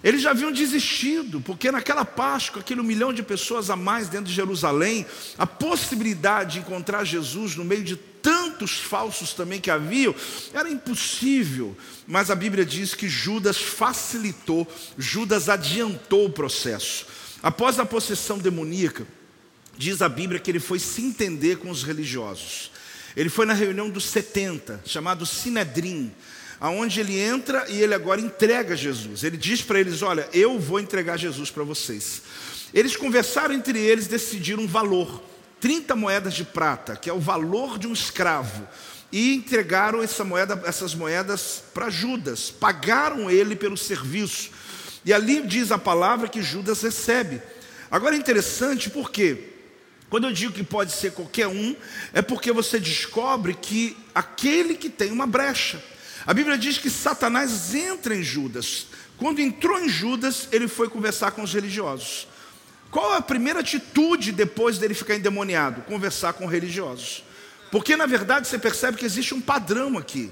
Eles 0.02 0.22
já 0.22 0.32
haviam 0.32 0.54
desistido, 0.54 1.42
porque 1.42 1.70
naquela 1.70 2.06
Páscoa, 2.06 2.62
aquele 2.62 2.82
milhão 2.82 3.12
de 3.12 3.24
pessoas 3.24 3.70
a 3.70 3.76
mais 3.76 4.08
dentro 4.08 4.28
de 4.28 4.34
Jerusalém, 4.34 5.06
a 5.38 5.46
possibilidade 5.46 6.54
de 6.54 6.60
encontrar 6.60 7.04
Jesus 7.04 7.58
no 7.58 7.66
meio 7.66 7.84
de 7.84 7.98
tantos 8.54 8.80
falsos 8.80 9.34
também 9.34 9.60
que 9.60 9.72
haviam, 9.72 10.14
era 10.54 10.70
impossível. 10.70 11.76
Mas 12.08 12.30
a 12.30 12.36
Bíblia 12.36 12.66
diz 12.66 12.94
que 12.94 13.10
Judas 13.10 13.58
facilitou, 13.58 14.68
Judas 14.98 15.50
adiantou 15.50 16.26
o 16.26 16.32
processo. 16.32 17.06
Após 17.42 17.80
a 17.80 17.86
possessão 17.86 18.38
demoníaca, 18.38 19.06
diz 19.78 20.02
a 20.02 20.08
Bíblia 20.08 20.40
que 20.40 20.52
ele 20.52 20.60
foi 20.60 20.80
se 20.80 21.02
entender 21.02 21.58
com 21.58 21.70
os 21.70 21.84
religiosos. 21.84 22.72
Ele 23.16 23.30
foi 23.30 23.46
na 23.46 23.54
reunião 23.54 23.90
dos 23.90 24.06
70, 24.06 24.82
chamado 24.86 25.26
Sinedrim 25.26 26.12
aonde 26.60 27.02
ele 27.02 27.20
entra 27.20 27.66
e 27.68 27.82
ele 27.82 27.94
agora 27.94 28.22
entrega 28.22 28.74
Jesus. 28.74 29.26
Ele 29.26 29.36
diz 29.36 29.62
para 29.62 29.82
eles: 29.82 30.02
Olha, 30.02 30.30
eu 30.32 30.58
vou 30.58 30.80
entregar 30.80 31.18
Jesus 31.18 31.52
para 31.52 31.64
vocês. 31.64 32.22
Eles 32.74 32.96
conversaram 32.96 33.54
entre 33.54 33.78
eles, 33.78 34.08
decidiram 34.08 34.64
um 34.64 34.68
valor: 34.68 35.22
30 35.64 35.96
moedas 35.96 36.34
de 36.34 36.44
prata, 36.44 36.98
que 36.98 37.10
é 37.10 37.14
o 37.14 37.22
valor 37.22 37.80
de 37.80 37.88
um 37.88 37.94
escravo. 37.94 38.68
E 39.10 39.34
entregaram 39.34 40.04
essa 40.04 40.26
moeda, 40.26 40.62
essas 40.66 40.94
moedas 40.94 41.64
para 41.74 41.90
Judas, 41.90 42.52
pagaram 42.52 43.32
ele 43.32 43.56
pelo 43.56 43.78
serviço. 43.78 44.52
E 45.06 45.14
ali 45.14 45.42
diz 45.48 45.72
a 45.72 45.78
palavra 45.78 46.28
que 46.28 46.44
Judas 46.44 46.82
recebe. 46.82 47.42
Agora 47.90 48.14
é 48.14 48.18
interessante 48.20 48.90
porque 48.90 49.54
quando 50.10 50.28
eu 50.28 50.34
digo 50.34 50.52
que 50.52 50.66
pode 50.66 50.92
ser 50.92 51.14
qualquer 51.14 51.48
um, 51.48 51.78
é 52.12 52.22
porque 52.22 52.52
você 52.52 52.78
descobre 52.78 53.54
que 53.54 53.96
aquele 54.14 54.76
que 54.76 54.90
tem 54.90 55.14
uma 55.14 55.26
brecha. 55.26 55.82
A 56.26 56.34
Bíblia 56.34 56.58
diz 56.58 56.78
que 56.78 56.90
Satanás 56.90 57.74
entra 57.74 58.14
em 58.14 58.22
Judas. 58.22 58.88
Quando 59.16 59.40
entrou 59.40 59.80
em 59.80 59.88
Judas, 59.88 60.50
ele 60.52 60.68
foi 60.68 60.90
conversar 60.90 61.32
com 61.32 61.42
os 61.42 61.54
religiosos. 61.54 62.28
Qual 62.94 63.12
a 63.14 63.22
primeira 63.24 63.62
atitude 63.62 64.32
depois 64.32 64.78
dele 64.78 64.94
ficar 64.94 65.16
endemoniado? 65.16 65.82
Conversar 65.82 66.34
com 66.34 66.46
religiosos. 66.46 67.24
Porque 67.72 67.98
na 67.98 68.06
verdade 68.06 68.48
você 68.48 68.60
percebe 68.60 69.00
que 69.00 69.06
existe 69.06 69.34
um 69.34 69.42
padrão 69.42 69.98
aqui. 69.98 70.32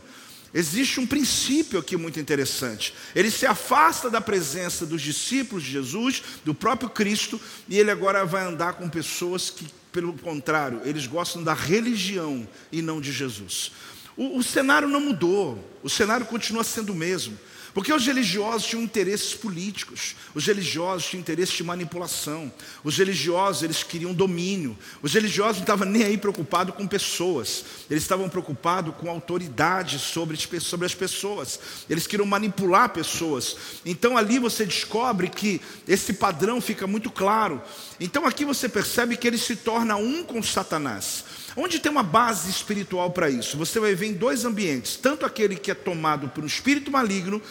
Existe 0.53 0.99
um 0.99 1.07
princípio 1.07 1.79
aqui 1.79 1.97
muito 1.97 2.19
interessante. 2.19 2.93
Ele 3.15 3.31
se 3.31 3.47
afasta 3.47 4.11
da 4.11 4.21
presença 4.21 4.85
dos 4.85 5.01
discípulos 5.01 5.63
de 5.63 5.71
Jesus, 5.71 6.21
do 6.45 6.53
próprio 6.53 6.87
Cristo, 6.87 7.41
e 7.67 7.79
ele 7.79 7.89
agora 7.89 8.25
vai 8.25 8.43
andar 8.43 8.73
com 8.73 8.87
pessoas 8.87 9.49
que, 9.49 9.65
pelo 9.91 10.13
contrário, 10.13 10.81
eles 10.85 11.07
gostam 11.07 11.43
da 11.43 11.55
religião 11.55 12.47
e 12.71 12.79
não 12.79 13.01
de 13.01 13.11
Jesus. 13.11 13.71
O, 14.15 14.37
o 14.37 14.43
cenário 14.43 14.87
não 14.87 15.01
mudou, 15.01 15.67
o 15.81 15.89
cenário 15.89 16.27
continua 16.27 16.63
sendo 16.63 16.91
o 16.91 16.95
mesmo. 16.95 17.35
Porque 17.73 17.93
os 17.93 18.05
religiosos 18.05 18.67
tinham 18.67 18.83
interesses 18.83 19.33
políticos, 19.33 20.15
os 20.35 20.45
religiosos 20.45 21.07
tinham 21.07 21.21
interesse 21.21 21.53
de 21.53 21.63
manipulação, 21.63 22.51
os 22.83 22.97
religiosos 22.97 23.63
eles 23.63 23.83
queriam 23.83 24.13
domínio, 24.13 24.77
os 25.01 25.13
religiosos 25.13 25.57
não 25.57 25.63
estavam 25.63 25.87
nem 25.87 26.03
aí 26.03 26.17
preocupados 26.17 26.75
com 26.75 26.85
pessoas, 26.85 27.63
eles 27.89 28.03
estavam 28.03 28.27
preocupados 28.27 28.93
com 28.95 29.09
autoridade 29.09 29.99
sobre, 29.99 30.37
as 30.85 30.95
pessoas, 30.95 31.59
eles 31.89 32.07
queriam 32.07 32.25
manipular 32.25 32.89
pessoas. 32.89 33.55
Então 33.85 34.17
ali 34.17 34.37
você 34.37 34.65
descobre 34.65 35.29
que 35.29 35.61
esse 35.87 36.13
padrão 36.13 36.59
fica 36.59 36.85
muito 36.85 37.09
claro. 37.09 37.61
Então 37.99 38.25
aqui 38.25 38.43
você 38.43 38.67
percebe 38.67 39.15
que 39.15 39.27
ele 39.27 39.37
se 39.37 39.55
torna 39.55 39.95
um 39.95 40.23
com 40.23 40.43
Satanás. 40.43 41.23
Onde 41.55 41.79
tem 41.79 41.91
uma 41.91 42.03
base 42.03 42.50
espiritual 42.50 43.12
para 43.12 43.29
isso? 43.29 43.58
Você 43.58 43.79
vai 43.79 43.93
ver 43.93 44.08
em 44.08 44.13
dois 44.13 44.46
ambientes: 44.46 44.96
tanto 44.96 45.25
aquele 45.25 45.55
que 45.55 45.72
é 45.72 45.75
tomado 45.75 46.29
por 46.29 46.43
um 46.43 46.48
espírito 46.48 46.89
maligno, 46.91 47.41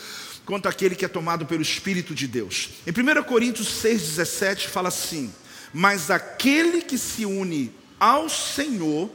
quanto 0.44 0.68
aquele 0.68 0.94
que 0.94 1.04
é 1.04 1.08
tomado 1.08 1.46
pelo 1.46 1.62
Espírito 1.62 2.14
de 2.14 2.26
Deus. 2.26 2.70
Em 2.86 2.90
1 2.90 3.22
Coríntios 3.22 3.68
6,17 3.82 4.68
fala 4.68 4.88
assim: 4.88 5.32
Mas 5.72 6.10
aquele 6.10 6.82
que 6.82 6.98
se 6.98 7.24
une 7.24 7.72
ao 7.98 8.28
Senhor 8.28 9.10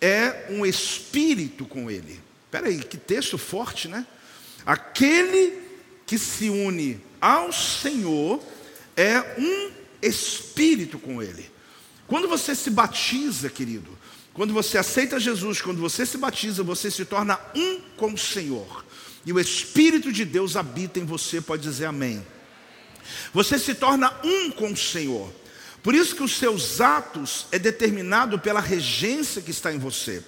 é 0.00 0.46
um 0.50 0.64
espírito 0.64 1.64
com 1.64 1.90
ele. 1.90 2.20
Espera 2.44 2.68
aí, 2.68 2.78
que 2.78 2.96
texto 2.96 3.36
forte, 3.36 3.88
né? 3.88 4.06
Aquele 4.64 5.60
que 6.06 6.18
se 6.18 6.48
une 6.48 7.00
ao 7.20 7.52
Senhor 7.52 8.40
é 8.96 9.18
um 9.38 9.70
espírito 10.00 10.98
com 10.98 11.22
ele. 11.22 11.50
Quando 12.06 12.28
você 12.28 12.54
se 12.54 12.70
batiza, 12.70 13.50
querido, 13.50 13.90
quando 14.36 14.52
você 14.52 14.76
aceita 14.76 15.18
Jesus, 15.18 15.62
quando 15.62 15.80
você 15.80 16.04
se 16.04 16.18
batiza, 16.18 16.62
você 16.62 16.90
se 16.90 17.06
torna 17.06 17.40
um 17.54 17.80
com 17.96 18.12
o 18.12 18.18
Senhor. 18.18 18.84
E 19.24 19.32
o 19.32 19.40
Espírito 19.40 20.12
de 20.12 20.26
Deus 20.26 20.56
habita 20.56 21.00
em 21.00 21.06
você, 21.06 21.40
pode 21.40 21.62
dizer 21.62 21.86
amém. 21.86 22.24
Você 23.32 23.58
se 23.58 23.74
torna 23.74 24.12
um 24.22 24.50
com 24.50 24.72
o 24.72 24.76
Senhor. 24.76 25.32
Por 25.82 25.94
isso 25.94 26.14
que 26.14 26.22
os 26.22 26.36
seus 26.36 26.82
atos 26.82 27.46
é 27.50 27.58
determinado 27.58 28.38
pela 28.38 28.60
regência 28.60 29.40
que 29.40 29.50
está 29.50 29.72
em 29.72 29.78
você. 29.78 30.22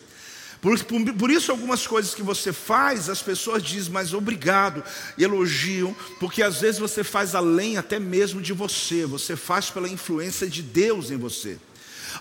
Por, 0.63 0.83
por, 0.85 1.13
por, 1.13 1.31
isso, 1.31 1.51
algumas 1.51 1.87
coisas 1.87 2.15
que 2.15 2.23
você 2.23 2.51
faz, 2.51 3.11
as 3.11 3.21
pessoas 3.21 3.63
dizem, 3.63 3.93
mas 3.93 4.15
obrigado, 4.15 4.83
elogiam, 5.19 5.95
porque 6.19 6.43
às 6.43 6.63
vezes 6.63 6.81
você 6.81 7.05
faz 7.05 7.35
além 7.35 7.77
até 7.77 7.99
mesmo 7.99 8.41
de 8.41 8.55
você, 8.55 9.05
você 9.05 9.37
faz 9.37 9.69
pela 9.69 9.87
influência 9.87 10.49
de 10.49 10.63
Deus 10.63 11.11
em 11.11 11.19
você. 11.19 11.59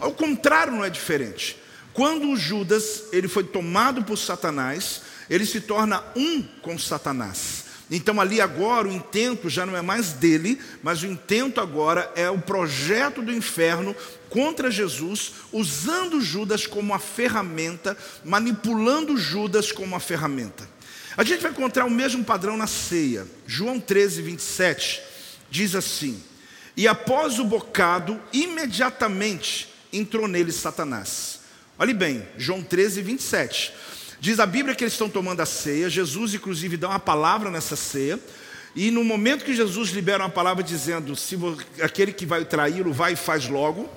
Ao 0.02 0.12
contrário, 0.12 0.74
não 0.74 0.84
é 0.84 0.90
diferente. 0.90 1.56
Quando 1.98 2.36
Judas 2.36 3.06
ele 3.12 3.28
foi 3.28 3.44
tomado 3.44 4.04
por 4.04 4.18
Satanás, 4.18 5.02
ele 5.28 5.48
se 5.48 5.60
torna 5.60 6.04
um 6.16 6.44
com 6.62 6.78
Satanás. 6.78 7.66
Então 7.90 8.22
ali 8.22 8.40
agora 8.40 8.88
o 8.88 8.92
intento 8.92 9.50
já 9.50 9.66
não 9.66 9.76
é 9.76 9.82
mais 9.82 10.14
dele, 10.14 10.62
mas 10.84 11.02
o 11.02 11.08
intento 11.08 11.60
agora 11.60 12.12
é 12.16 12.30
o 12.30 12.38
projeto 12.38 13.24
do 13.24 13.34
inferno 13.34 13.96
contra 14.30 14.70
Jesus, 14.70 15.32
usando 15.52 16.22
Judas 16.22 16.68
como 16.68 16.92
uma 16.92 17.00
ferramenta, 17.00 17.98
manipulando 18.24 19.18
Judas 19.18 19.72
como 19.72 19.88
uma 19.88 20.00
ferramenta. 20.00 20.70
A 21.18 21.24
gente 21.24 21.42
vai 21.42 21.50
encontrar 21.50 21.86
o 21.86 21.90
mesmo 21.90 22.24
padrão 22.24 22.56
na 22.56 22.68
ceia. 22.68 23.26
João 23.48 23.80
13, 23.80 24.22
27 24.22 25.02
diz 25.50 25.74
assim: 25.74 26.24
E 26.76 26.88
após 26.88 27.40
o 27.40 27.44
bocado, 27.44 28.22
imediatamente 28.32 29.74
entrou 29.92 30.28
nele 30.28 30.52
Satanás. 30.52 31.37
Olhe 31.80 31.94
bem, 31.94 32.28
João 32.40 32.64
13, 32.64 33.04
27. 33.04 33.72
Diz 34.20 34.40
a 34.40 34.48
Bíblia 34.48 34.74
que 34.74 34.84
eles 34.84 34.94
estão 34.94 35.08
tomando 35.08 35.42
a 35.42 35.46
ceia, 35.46 35.88
Jesus, 35.88 36.34
inclusive, 36.34 36.76
dá 36.76 36.90
uma 36.90 37.00
palavra 37.00 37.52
nessa 37.52 37.76
ceia, 37.76 38.20
e 38.76 38.90
no 38.90 39.04
momento 39.04 39.46
que 39.46 39.56
Jesus 39.56 39.92
libera 39.92 40.24
uma 40.24 40.30
palavra 40.30 40.64
dizendo: 40.64 41.16
se 41.16 41.38
aquele 41.80 42.12
que 42.12 42.26
vai 42.26 42.44
traí-lo 42.44 42.92
vai 42.92 43.14
e 43.14 43.16
faz 43.16 43.48
logo, 43.48 43.88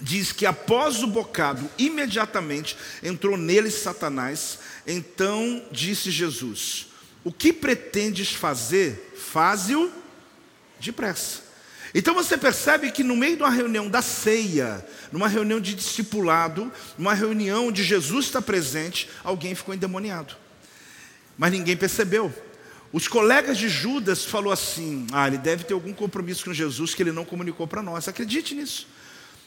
diz 0.00 0.32
que 0.32 0.44
após 0.44 1.04
o 1.04 1.06
bocado, 1.06 1.70
imediatamente 1.78 2.76
entrou 3.00 3.36
nele 3.36 3.70
Satanás. 3.70 4.58
Então 4.84 5.64
disse 5.70 6.10
Jesus: 6.10 6.88
O 7.22 7.32
que 7.32 7.52
pretendes 7.52 8.32
fazer, 8.32 9.14
faze-o 9.16 9.88
Depressa. 10.80 11.43
Então 11.94 12.12
você 12.12 12.36
percebe 12.36 12.90
que 12.90 13.04
no 13.04 13.14
meio 13.14 13.36
de 13.36 13.42
uma 13.42 13.50
reunião 13.50 13.88
da 13.88 14.02
ceia, 14.02 14.84
numa 15.12 15.28
reunião 15.28 15.60
de 15.60 15.74
discipulado, 15.74 16.72
numa 16.98 17.14
reunião 17.14 17.68
onde 17.68 17.84
Jesus 17.84 18.26
está 18.26 18.42
presente, 18.42 19.08
alguém 19.22 19.54
ficou 19.54 19.72
endemoniado. 19.72 20.34
Mas 21.38 21.52
ninguém 21.52 21.76
percebeu. 21.76 22.34
Os 22.92 23.06
colegas 23.06 23.58
de 23.58 23.68
Judas 23.68 24.24
falou 24.24 24.52
assim: 24.52 25.06
"Ah, 25.12 25.28
ele 25.28 25.38
deve 25.38 25.62
ter 25.64 25.74
algum 25.74 25.92
compromisso 25.92 26.44
com 26.44 26.52
Jesus 26.52 26.94
que 26.94 27.02
ele 27.02 27.12
não 27.12 27.24
comunicou 27.24 27.66
para 27.66 27.82
nós". 27.82 28.08
Acredite 28.08 28.56
nisso. 28.56 28.88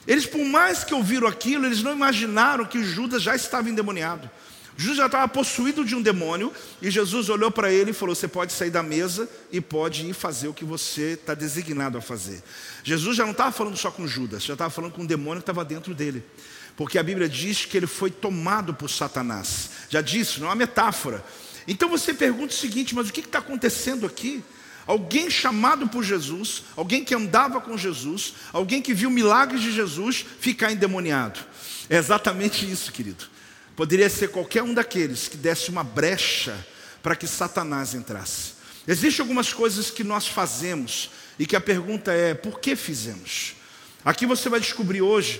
Eles, 0.08 0.26
por 0.26 0.44
mais 0.46 0.86
que 0.86 0.94
ouviram 0.94 1.28
aquilo, 1.28 1.66
eles 1.66 1.84
não 1.84 1.92
imaginaram 1.92 2.64
que 2.64 2.82
Judas 2.82 3.22
já 3.22 3.36
estava 3.36 3.70
endemoniado. 3.70 4.30
Judas 4.78 4.98
já 4.98 5.08
estava 5.08 5.28
possuído 5.28 5.84
de 5.84 5.96
um 5.96 6.02
demônio 6.02 6.54
e 6.80 6.92
Jesus 6.92 7.30
olhou 7.30 7.50
para 7.50 7.74
ele 7.74 7.90
e 7.90 7.94
falou: 7.94 8.14
Você 8.14 8.28
pode 8.28 8.54
sair 8.54 8.70
da 8.70 8.84
mesa 8.84 9.28
e 9.52 9.60
pode 9.60 10.06
ir 10.06 10.14
fazer 10.14 10.48
o 10.48 10.54
que 10.54 10.64
você 10.64 11.14
está 11.14 11.34
designado 11.34 11.98
a 11.98 12.02
fazer. 12.02 12.44
Jesus 12.84 13.18
já 13.18 13.24
não 13.24 13.32
estava 13.32 13.52
falando 13.52 13.76
só 13.76 13.90
com 13.90 14.08
Judas, 14.08 14.44
já 14.44 14.54
estava 14.54 14.70
falando 14.70 14.92
com 14.92 15.02
um 15.02 15.06
demônio 15.06 15.42
que 15.42 15.50
estava 15.50 15.66
dentro 15.66 15.96
dele. 15.96 16.24
Porque 16.76 17.00
a 17.00 17.04
Bíblia 17.04 17.28
diz 17.28 17.66
que 17.66 17.76
ele 17.76 17.88
foi 17.88 18.12
tomado 18.12 18.72
por 18.72 18.88
Satanás. 18.88 19.72
Já 19.90 20.00
disse, 20.00 20.40
não 20.40 20.46
é 20.46 20.50
uma 20.52 20.56
metáfora. 20.56 21.26
Então 21.68 21.90
você 21.90 22.14
pergunta 22.14 22.54
o 22.54 22.58
seguinte: 22.58 22.94
mas 22.94 23.10
o 23.10 23.14
que 23.14 23.22
está 23.22 23.40
acontecendo 23.40 24.06
aqui? 24.06 24.44
Alguém 24.86 25.30
chamado 25.30 25.88
por 25.90 26.04
Jesus, 26.04 26.64
alguém 26.76 27.04
que 27.04 27.16
andava 27.16 27.60
com 27.60 27.76
Jesus, 27.76 28.36
alguém 28.54 28.82
que 28.82 28.94
viu 28.94 29.10
milagres 29.10 29.62
de 29.62 29.72
Jesus, 29.72 30.24
ficar 30.40 30.72
endemoniado. 30.72 31.40
É 31.90 31.98
exatamente 31.98 32.70
isso, 32.72 32.92
querido. 32.92 33.26
Poderia 33.78 34.10
ser 34.10 34.30
qualquer 34.30 34.64
um 34.64 34.74
daqueles 34.74 35.28
que 35.28 35.38
desse 35.38 35.70
uma 35.70 35.84
brecha 35.84 36.66
para 37.04 37.16
que 37.16 37.28
Satanás 37.28 37.94
entrasse. 37.94 38.54
Existem 38.88 39.22
algumas 39.22 39.54
coisas 39.54 39.92
que 39.92 40.04
nós 40.04 40.28
fazemos 40.28 41.12
e 41.38 41.46
que 41.46 41.56
a 41.56 41.62
pergunta 41.62 42.12
é: 42.12 42.34
por 42.34 42.60
que 42.60 42.76
fizemos? 42.76 43.54
Aqui 44.04 44.26
você 44.26 44.50
vai 44.50 44.60
descobrir 44.60 45.04
hoje 45.04 45.40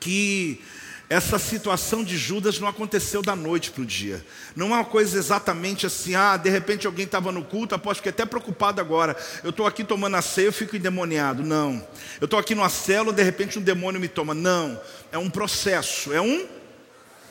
que 0.00 0.60
essa 1.08 1.38
situação 1.38 2.02
de 2.02 2.18
Judas 2.18 2.58
não 2.58 2.66
aconteceu 2.66 3.22
da 3.22 3.36
noite 3.36 3.70
para 3.70 3.82
o 3.82 3.86
dia. 3.86 4.26
Não 4.56 4.74
é 4.74 4.78
uma 4.78 4.84
coisa 4.84 5.16
exatamente 5.16 5.86
assim, 5.86 6.16
ah, 6.16 6.36
de 6.36 6.50
repente 6.50 6.88
alguém 6.88 7.04
estava 7.04 7.30
no 7.30 7.44
culto, 7.44 7.72
aposto 7.72 8.02
que 8.02 8.08
até 8.08 8.26
preocupado 8.26 8.80
agora. 8.80 9.16
Eu 9.44 9.50
estou 9.50 9.64
aqui 9.64 9.84
tomando 9.84 10.16
a 10.16 10.22
ceia, 10.22 10.46
eu 10.46 10.52
fico 10.52 10.74
endemoniado. 10.74 11.44
Não. 11.44 11.86
Eu 12.20 12.24
estou 12.24 12.36
aqui 12.36 12.52
numa 12.52 12.68
célula, 12.68 13.12
de 13.12 13.22
repente 13.22 13.60
um 13.60 13.62
demônio 13.62 14.00
me 14.00 14.08
toma. 14.08 14.34
Não. 14.34 14.80
É 15.12 15.18
um 15.18 15.30
processo. 15.30 16.12
É 16.12 16.20
um, 16.20 16.48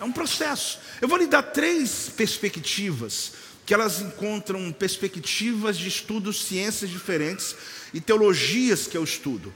é 0.03 0.05
um 0.05 0.11
processo. 0.11 0.79
Eu 1.01 1.07
vou 1.07 1.17
lhe 1.17 1.27
dar 1.27 1.41
três 1.41 2.09
perspectivas, 2.09 3.31
que 3.65 3.73
elas 3.73 4.01
encontram 4.01 4.71
perspectivas 4.73 5.77
de 5.77 5.87
estudos, 5.87 6.43
ciências 6.43 6.89
diferentes 6.89 7.55
e 7.93 8.01
teologias 8.01 8.85
que 8.85 8.97
eu 8.97 9.03
estudo. 9.03 9.53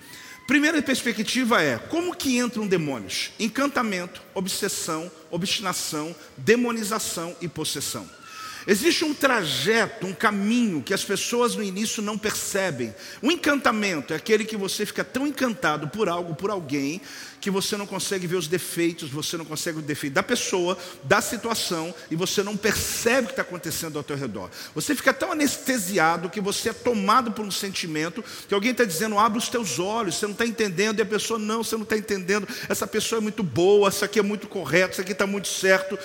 Primeira 0.47 0.81
perspectiva 0.81 1.61
é 1.61 1.77
como 1.77 2.15
que 2.15 2.37
entram 2.37 2.65
demônios? 2.65 3.31
Encantamento, 3.37 4.21
obsessão, 4.33 5.11
obstinação, 5.29 6.15
demonização 6.37 7.35
e 7.41 7.49
possessão. 7.49 8.09
Existe 8.69 9.05
um 9.05 9.13
trajeto, 9.13 10.05
um 10.05 10.13
caminho 10.13 10.83
que 10.83 10.93
as 10.93 11.01
pessoas 11.01 11.55
no 11.55 11.63
início 11.63 12.03
não 12.03 12.17
percebem. 12.17 12.93
O 13.21 13.31
encantamento 13.31 14.11
é 14.11 14.17
aquele 14.17 14.43
que 14.43 14.57
você 14.57 14.85
fica 14.85 15.05
tão 15.05 15.25
encantado 15.25 15.87
por 15.87 16.09
algo, 16.09 16.35
por 16.35 16.49
alguém, 16.49 16.99
que 17.39 17.49
você 17.49 17.77
não 17.77 17.87
consegue 17.87 18.27
ver 18.27 18.35
os 18.35 18.49
defeitos, 18.49 19.09
você 19.09 19.37
não 19.37 19.45
consegue 19.45 19.77
ver 19.77 19.83
o 19.85 19.87
defeito 19.87 20.15
da 20.15 20.23
pessoa, 20.23 20.77
da 21.05 21.21
situação, 21.21 21.95
e 22.11 22.15
você 22.17 22.43
não 22.43 22.57
percebe 22.57 23.21
o 23.21 23.25
que 23.27 23.31
está 23.33 23.41
acontecendo 23.41 23.97
ao 23.97 24.03
teu 24.03 24.17
redor. 24.17 24.49
Você 24.75 24.93
fica 24.93 25.13
tão 25.13 25.31
anestesiado 25.31 26.29
que 26.29 26.41
você 26.41 26.67
é 26.67 26.73
tomado 26.73 27.31
por 27.31 27.45
um 27.45 27.51
sentimento 27.51 28.21
que 28.49 28.53
alguém 28.53 28.71
está 28.71 28.83
dizendo, 28.83 29.17
abre 29.17 29.39
os 29.39 29.47
teus 29.47 29.79
olhos, 29.79 30.15
você 30.15 30.25
não 30.25 30.33
está 30.33 30.45
entendendo, 30.45 30.99
e 30.99 31.01
a 31.01 31.05
pessoa, 31.05 31.39
não, 31.39 31.63
você 31.63 31.77
não 31.77 31.83
está 31.83 31.95
entendendo, 31.95 32.45
essa 32.67 32.85
pessoa 32.85 33.19
é 33.19 33.21
muito 33.21 33.43
boa, 33.43 33.87
essa 33.87 34.03
aqui 34.03 34.19
é 34.19 34.23
muito 34.23 34.45
correto, 34.45 34.91
isso 34.91 35.01
aqui 35.01 35.13
está 35.13 35.25
muito 35.25 35.47
certo. 35.47 35.97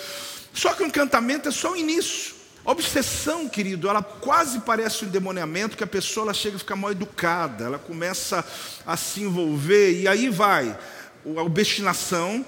Só 0.55 0.75
que 0.75 0.85
o 0.85 0.87
encantamento 0.87 1.49
é 1.49 1.53
só 1.53 1.73
o 1.73 1.77
início. 1.77 2.42
Obsessão, 2.65 3.49
querido, 3.49 3.89
ela 3.89 4.03
quase 4.03 4.61
parece 4.61 5.05
um 5.05 5.09
endemoniamento 5.09 5.77
que 5.77 5.83
a 5.83 5.87
pessoa 5.87 6.27
ela 6.27 6.35
chega 6.35 6.57
a 6.57 6.59
ficar 6.61 6.77
mal 6.77 6.93
educada, 6.93 7.65
ela 7.65 7.79
começa 7.79 8.45
a 8.87 8.97
se 8.97 9.23
envolver 9.23 10.01
e 10.01 10.07
aí 10.07 10.29
vai 10.29 10.79
a 11.25 11.43
obstinação, 11.43 12.45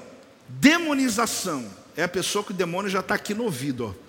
demonização. 0.49 1.65
É 1.97 2.03
a 2.03 2.09
pessoa 2.09 2.45
que 2.45 2.51
o 2.51 2.55
demônio 2.55 2.91
já 2.91 3.01
está 3.01 3.15
aqui 3.15 3.35
no 3.35 3.45
ouvido. 3.45 3.87
Ó. 3.87 4.05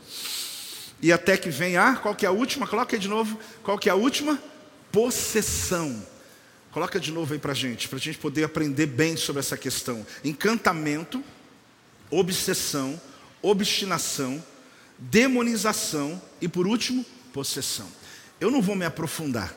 E 1.02 1.12
até 1.12 1.38
que 1.38 1.50
vem 1.50 1.78
a, 1.78 1.96
qual 1.96 2.16
que 2.16 2.26
é 2.26 2.30
a 2.30 2.32
última? 2.32 2.68
Coloca 2.68 2.96
aí 2.96 3.00
de 3.00 3.08
novo. 3.08 3.40
Qual 3.64 3.78
que 3.78 3.90
é 3.90 3.92
a 3.92 3.96
última? 3.96 4.42
Possessão. 4.92 6.04
Coloca 6.72 7.00
de 7.00 7.12
novo 7.12 7.34
aí 7.34 7.40
para 7.40 7.52
a 7.52 7.56
gente, 7.56 7.88
para 7.88 7.98
a 7.98 8.02
gente 8.02 8.18
poder 8.18 8.44
aprender 8.44 8.88
bem 8.88 9.16
sobre 9.16 9.40
essa 9.40 9.56
questão. 9.56 10.06
Encantamento, 10.24 11.24
obsessão, 12.10 13.00
obstinação, 13.42 14.44
demonização 14.98 16.22
e, 16.42 16.48
por 16.48 16.68
último, 16.68 17.06
possessão. 17.34 17.88
Eu 18.40 18.52
não 18.52 18.62
vou 18.62 18.76
me 18.76 18.86
aprofundar. 18.86 19.56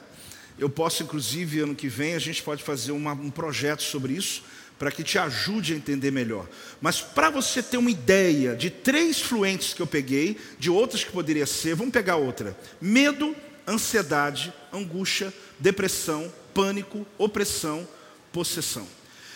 Eu 0.58 0.68
posso, 0.68 1.02
inclusive, 1.02 1.60
ano 1.60 1.74
que 1.74 1.88
vem, 1.88 2.14
a 2.14 2.18
gente 2.18 2.42
pode 2.42 2.62
fazer 2.62 2.92
uma, 2.92 3.12
um 3.12 3.30
projeto 3.30 3.82
sobre 3.82 4.14
isso, 4.14 4.42
para 4.78 4.90
que 4.90 5.02
te 5.02 5.18
ajude 5.18 5.72
a 5.72 5.76
entender 5.76 6.10
melhor. 6.10 6.48
Mas 6.80 7.00
para 7.00 7.30
você 7.30 7.62
ter 7.62 7.76
uma 7.76 7.90
ideia 7.90 8.54
de 8.54 8.70
três 8.70 9.20
fluentes 9.20 9.74
que 9.74 9.82
eu 9.82 9.86
peguei, 9.86 10.36
de 10.58 10.70
outras 10.70 11.02
que 11.02 11.10
poderia 11.10 11.46
ser, 11.46 11.74
vamos 11.74 11.92
pegar 11.92 12.16
outra: 12.16 12.56
medo, 12.80 13.34
ansiedade, 13.66 14.52
angústia, 14.72 15.32
depressão, 15.58 16.32
pânico, 16.54 17.06
opressão, 17.16 17.86
possessão. 18.32 18.86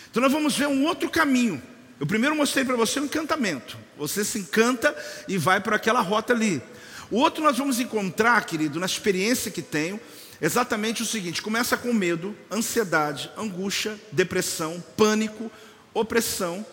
Então 0.09 0.21
nós 0.21 0.31
vamos 0.31 0.55
ver 0.57 0.67
um 0.67 0.85
outro 0.85 1.09
caminho 1.09 1.61
eu 2.03 2.05
primeiro 2.05 2.35
mostrei 2.35 2.65
para 2.65 2.75
você 2.75 2.99
o 2.99 3.05
encantamento. 3.05 3.77
Você 3.97 4.25
se 4.25 4.37
encanta 4.37 4.93
e 5.25 5.37
vai 5.37 5.61
para 5.61 5.77
aquela 5.77 6.01
rota 6.01 6.33
ali. 6.33 6.61
O 7.09 7.15
outro 7.15 7.41
nós 7.41 7.57
vamos 7.57 7.79
encontrar, 7.79 8.45
querido, 8.45 8.77
na 8.77 8.85
experiência 8.85 9.49
que 9.49 9.61
tenho, 9.61 9.97
exatamente 10.41 11.01
o 11.01 11.05
seguinte: 11.05 11.41
começa 11.41 11.77
com 11.77 11.93
medo, 11.93 12.35
ansiedade, 12.51 13.31
angústia, 13.37 13.97
depressão, 14.11 14.83
pânico, 14.97 15.49
opressão, 15.93 16.65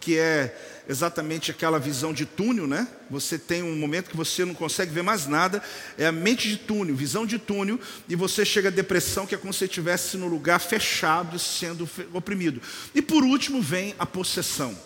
que 0.00 0.18
é 0.18 0.56
exatamente 0.88 1.50
aquela 1.50 1.78
visão 1.78 2.12
de 2.12 2.24
túnel, 2.24 2.66
né? 2.66 2.88
Você 3.10 3.38
tem 3.38 3.62
um 3.62 3.76
momento 3.76 4.10
que 4.10 4.16
você 4.16 4.44
não 4.44 4.54
consegue 4.54 4.92
ver 4.92 5.02
mais 5.02 5.26
nada, 5.26 5.62
é 5.96 6.06
a 6.06 6.12
mente 6.12 6.48
de 6.48 6.56
túnel, 6.56 6.96
visão 6.96 7.24
de 7.24 7.38
túnel, 7.38 7.78
e 8.08 8.16
você 8.16 8.44
chega 8.44 8.68
à 8.68 8.72
depressão, 8.72 9.26
que 9.26 9.34
é 9.34 9.38
como 9.38 9.52
se 9.52 9.64
estivesse 9.64 10.16
no 10.16 10.26
lugar 10.26 10.58
fechado, 10.58 11.38
sendo 11.38 11.88
oprimido. 12.12 12.60
E 12.94 13.00
por 13.00 13.22
último 13.22 13.62
vem 13.62 13.94
a 13.98 14.06
possessão. 14.06 14.76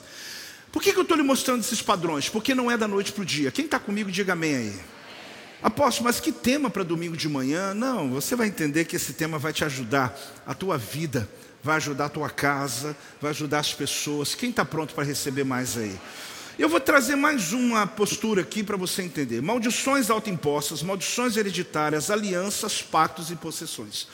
Por 0.70 0.82
que, 0.82 0.92
que 0.92 0.98
eu 0.98 1.02
estou 1.02 1.16
lhe 1.16 1.22
mostrando 1.22 1.60
esses 1.60 1.80
padrões? 1.80 2.28
Porque 2.28 2.54
não 2.54 2.68
é 2.68 2.76
da 2.76 2.88
noite 2.88 3.12
para 3.12 3.22
o 3.22 3.24
dia. 3.24 3.52
Quem 3.52 3.64
está 3.64 3.78
comigo, 3.78 4.10
diga 4.10 4.32
amém 4.32 4.56
aí. 4.56 4.93
Apóstolo, 5.64 6.04
mas 6.04 6.20
que 6.20 6.30
tema 6.30 6.68
para 6.68 6.82
domingo 6.82 7.16
de 7.16 7.26
manhã? 7.26 7.72
Não, 7.72 8.10
você 8.10 8.36
vai 8.36 8.48
entender 8.48 8.84
que 8.84 8.96
esse 8.96 9.14
tema 9.14 9.38
vai 9.38 9.50
te 9.50 9.64
ajudar, 9.64 10.14
a 10.46 10.52
tua 10.52 10.76
vida 10.76 11.26
vai 11.62 11.76
ajudar 11.76 12.04
a 12.04 12.08
tua 12.10 12.28
casa, 12.28 12.94
vai 13.18 13.30
ajudar 13.30 13.60
as 13.60 13.72
pessoas. 13.72 14.34
Quem 14.34 14.50
está 14.50 14.62
pronto 14.62 14.92
para 14.92 15.04
receber 15.04 15.42
mais 15.42 15.78
aí? 15.78 15.98
Eu 16.58 16.68
vou 16.68 16.78
trazer 16.80 17.16
mais 17.16 17.54
uma 17.54 17.86
postura 17.86 18.42
aqui 18.42 18.62
para 18.62 18.76
você 18.76 19.00
entender: 19.00 19.40
maldições 19.40 20.10
autoimpostas, 20.10 20.82
maldições 20.82 21.34
hereditárias, 21.34 22.10
alianças, 22.10 22.82
pactos 22.82 23.30
e 23.30 23.34
possessões. 23.34 24.06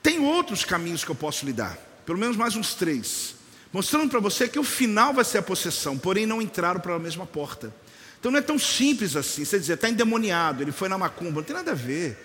Tem 0.00 0.20
outros 0.20 0.64
caminhos 0.64 1.02
que 1.02 1.10
eu 1.10 1.16
posso 1.16 1.44
lhe 1.44 1.52
dar, 1.52 1.76
pelo 2.06 2.18
menos 2.18 2.36
mais 2.36 2.54
uns 2.54 2.72
três, 2.76 3.34
mostrando 3.72 4.08
para 4.08 4.20
você 4.20 4.46
que 4.46 4.60
o 4.60 4.64
final 4.64 5.12
vai 5.12 5.24
ser 5.24 5.38
a 5.38 5.42
possessão, 5.42 5.98
porém 5.98 6.24
não 6.24 6.40
entraram 6.40 6.78
pela 6.78 7.00
mesma 7.00 7.26
porta. 7.26 7.74
Então 8.22 8.30
não 8.30 8.38
é 8.38 8.42
tão 8.42 8.56
simples 8.56 9.16
assim. 9.16 9.44
Você 9.44 9.58
dizer, 9.58 9.72
está 9.72 9.90
endemoniado, 9.90 10.62
ele 10.62 10.70
foi 10.70 10.88
na 10.88 10.96
macumba, 10.96 11.40
não 11.40 11.42
tem 11.42 11.56
nada 11.56 11.72
a 11.72 11.74
ver. 11.74 12.16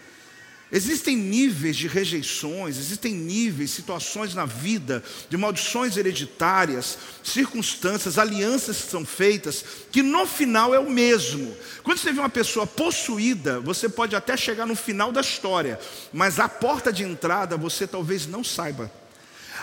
Existem 0.71 1.17
níveis 1.17 1.75
de 1.75 1.87
rejeições, 1.87 2.77
existem 2.77 3.15
níveis, 3.15 3.71
situações 3.71 4.35
na 4.35 4.45
vida, 4.45 5.03
de 5.27 5.35
maldições 5.37 5.97
hereditárias, 5.97 6.99
circunstâncias, 7.23 8.19
alianças 8.19 8.83
que 8.83 8.91
são 8.91 9.03
feitas, 9.03 9.65
que 9.91 10.03
no 10.03 10.27
final 10.27 10.75
é 10.75 10.77
o 10.77 10.87
mesmo. 10.87 11.57
Quando 11.81 11.97
você 11.97 12.13
vê 12.13 12.19
uma 12.19 12.29
pessoa 12.29 12.67
possuída, 12.67 13.59
você 13.59 13.89
pode 13.89 14.15
até 14.15 14.37
chegar 14.37 14.67
no 14.67 14.75
final 14.75 15.11
da 15.11 15.21
história, 15.21 15.79
mas 16.13 16.39
a 16.39 16.47
porta 16.47 16.93
de 16.93 17.01
entrada 17.01 17.57
você 17.57 17.87
talvez 17.87 18.27
não 18.27 18.43
saiba. 18.43 18.91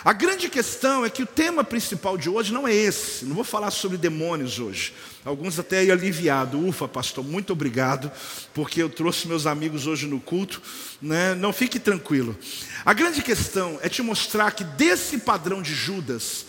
A 0.05 0.13
grande 0.13 0.49
questão 0.49 1.03
é 1.03 1.09
que 1.09 1.23
o 1.23 1.25
tema 1.25 1.63
principal 1.63 2.15
de 2.15 2.29
hoje 2.29 2.53
não 2.53 2.67
é 2.67 2.75
esse. 2.75 3.25
Não 3.25 3.33
vou 3.33 3.43
falar 3.43 3.71
sobre 3.71 3.97
demônios 3.97 4.59
hoje. 4.59 4.93
Alguns 5.25 5.57
até 5.57 5.79
aí 5.79 5.89
aliviado. 5.89 6.63
Ufa, 6.63 6.87
pastor, 6.87 7.23
muito 7.23 7.51
obrigado, 7.53 8.11
porque 8.53 8.83
eu 8.83 8.87
trouxe 8.87 9.27
meus 9.27 9.47
amigos 9.47 9.87
hoje 9.87 10.05
no 10.05 10.19
culto. 10.19 10.61
Né? 11.01 11.33
Não 11.33 11.51
fique 11.51 11.79
tranquilo. 11.79 12.37
A 12.85 12.93
grande 12.93 13.23
questão 13.23 13.79
é 13.81 13.89
te 13.89 14.03
mostrar 14.03 14.51
que 14.51 14.63
desse 14.63 15.17
padrão 15.17 15.59
de 15.59 15.73
Judas, 15.73 16.45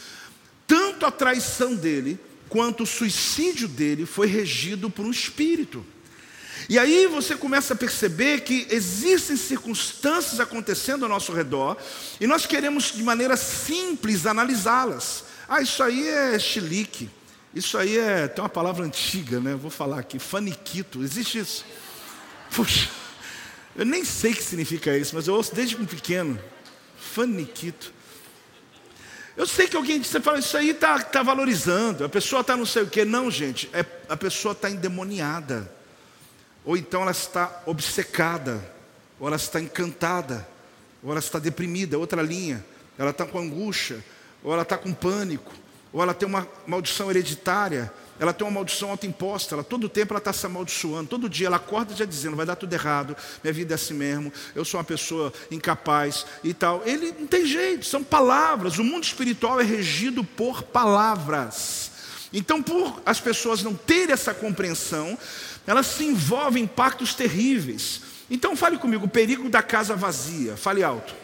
tanto 0.67 1.07
a 1.07 1.11
traição 1.11 1.75
dele 1.75 2.21
quanto 2.51 2.83
o 2.83 2.87
suicídio 2.87 3.69
dele 3.69 4.05
foi 4.05 4.27
regido 4.27 4.91
por 4.91 5.07
um 5.07 5.11
espírito. 5.11 5.83
E 6.69 6.79
aí 6.79 7.07
você 7.07 7.37
começa 7.37 7.75
a 7.75 7.77
perceber 7.77 8.41
que 8.41 8.67
existem 8.71 9.37
circunstâncias 9.37 10.41
acontecendo 10.41 11.05
ao 11.05 11.09
nosso 11.09 11.33
redor 11.33 11.77
e 12.21 12.27
nós 12.27 12.47
queremos 12.47 12.93
de 12.93 13.03
maneira 13.03 13.37
simples 13.37 14.27
analisá-las. 14.27 15.25
Ah, 15.49 15.61
isso 15.61 15.83
aí 15.83 16.09
é 16.09 16.39
chilique. 16.39 17.09
Isso 17.55 17.79
aí 17.79 17.97
é, 17.97 18.27
tem 18.29 18.43
uma 18.43 18.49
palavra 18.49 18.85
antiga, 18.85 19.41
né? 19.41 19.55
Vou 19.55 19.71
falar 19.71 20.01
aqui, 20.01 20.19
faniquito. 20.19 21.03
Existe 21.03 21.39
isso? 21.39 21.65
Puxa, 22.51 22.91
eu 23.77 23.85
nem 23.85 24.05
sei 24.05 24.33
o 24.33 24.37
que 24.37 24.43
significa 24.43 24.97
isso, 24.97 25.15
mas 25.15 25.27
eu 25.27 25.35
ouço 25.35 25.55
desde 25.55 25.77
pequeno. 25.77 26.39
Faniquito. 26.99 27.93
Eu 29.37 29.47
sei 29.47 29.69
que 29.69 29.77
alguém 29.77 30.03
você 30.03 30.21
fala, 30.21 30.39
isso 30.39 30.57
aí 30.57 30.71
está 30.71 30.99
tá 30.99 31.23
valorizando, 31.23 32.05
a 32.05 32.09
pessoa 32.09 32.41
está 32.41 32.57
não 32.57 32.65
sei 32.65 32.83
o 32.83 32.87
quê. 32.89 33.05
Não, 33.05 33.31
gente, 33.31 33.69
é, 33.73 33.85
a 34.09 34.17
pessoa 34.17 34.53
está 34.53 34.71
endemoniada. 34.71 35.76
Ou 36.67 36.77
então 36.77 37.03
ela 37.03 37.13
está 37.13 37.63
obcecada, 37.65 38.61
ou 39.21 39.29
ela 39.29 39.37
está 39.37 39.61
encantada, 39.61 40.47
ou 41.03 41.13
ela 41.13 41.21
está 41.21 41.39
deprimida, 41.39 41.97
outra 41.97 42.21
linha. 42.21 42.63
Ela 42.99 43.11
está 43.11 43.25
com 43.25 43.39
angústia, 43.39 44.05
ou 44.43 44.53
ela 44.53 44.63
está 44.63 44.77
com 44.77 44.93
pânico, 44.93 45.53
ou 45.93 46.03
ela 46.03 46.13
tem 46.13 46.29
uma 46.29 46.47
maldição 46.67 47.09
hereditária, 47.09 47.93
ela 48.19 48.33
tem 48.33 48.47
uma 48.47 48.53
maldição 48.53 48.91
autoimposta, 48.91 49.55
ela 49.55 49.63
todo 49.63 49.89
tempo 49.89 50.13
ela 50.13 50.19
está 50.19 50.33
se 50.33 50.45
amaldiçoando, 50.45 51.09
todo 51.09 51.29
dia 51.29 51.47
ela 51.47 51.57
acorda 51.57 51.95
já 51.95 52.05
dizendo, 52.05 52.37
vai 52.37 52.47
dar 52.47 52.57
tudo 52.57 52.73
errado, 52.73 53.17
minha 53.43 53.53
vida 53.53 53.75
é 53.75 53.77
assim 53.77 53.95
mesmo, 53.95 54.33
eu 54.55 54.65
sou 54.65 54.79
uma 54.79 54.85
pessoa 54.85 55.33
incapaz 55.51 56.27
e 56.43 56.53
tal. 56.53 56.83
Ele 56.85 57.15
não 57.19 57.27
tem 57.27 57.47
jeito, 57.47 57.87
são 57.87 58.03
palavras, 58.03 58.79
o 58.79 58.85
mundo 58.85 59.05
espiritual 59.05 59.61
é 59.61 59.65
regido 59.65 60.25
por 60.25 60.63
palavras. 60.63 61.93
Então, 62.33 62.63
por 62.63 63.01
as 63.05 63.21
pessoas 63.21 63.63
não 63.63 63.75
terem 63.75 64.13
essa 64.13 64.35
compreensão, 64.35 65.19
elas 65.67 65.87
se 65.87 66.05
envolvem 66.05 66.65
em 66.65 66.67
pactos 66.67 67.15
terríveis. 67.15 68.03
Então, 68.31 68.57
fale 68.57 68.79
comigo, 68.79 69.07
o 69.07 69.09
perigo 69.09 69.49
da 69.49 69.63
casa 69.63 69.95
vazia, 69.95 70.57
fale 70.57 70.83
alto. 70.83 71.15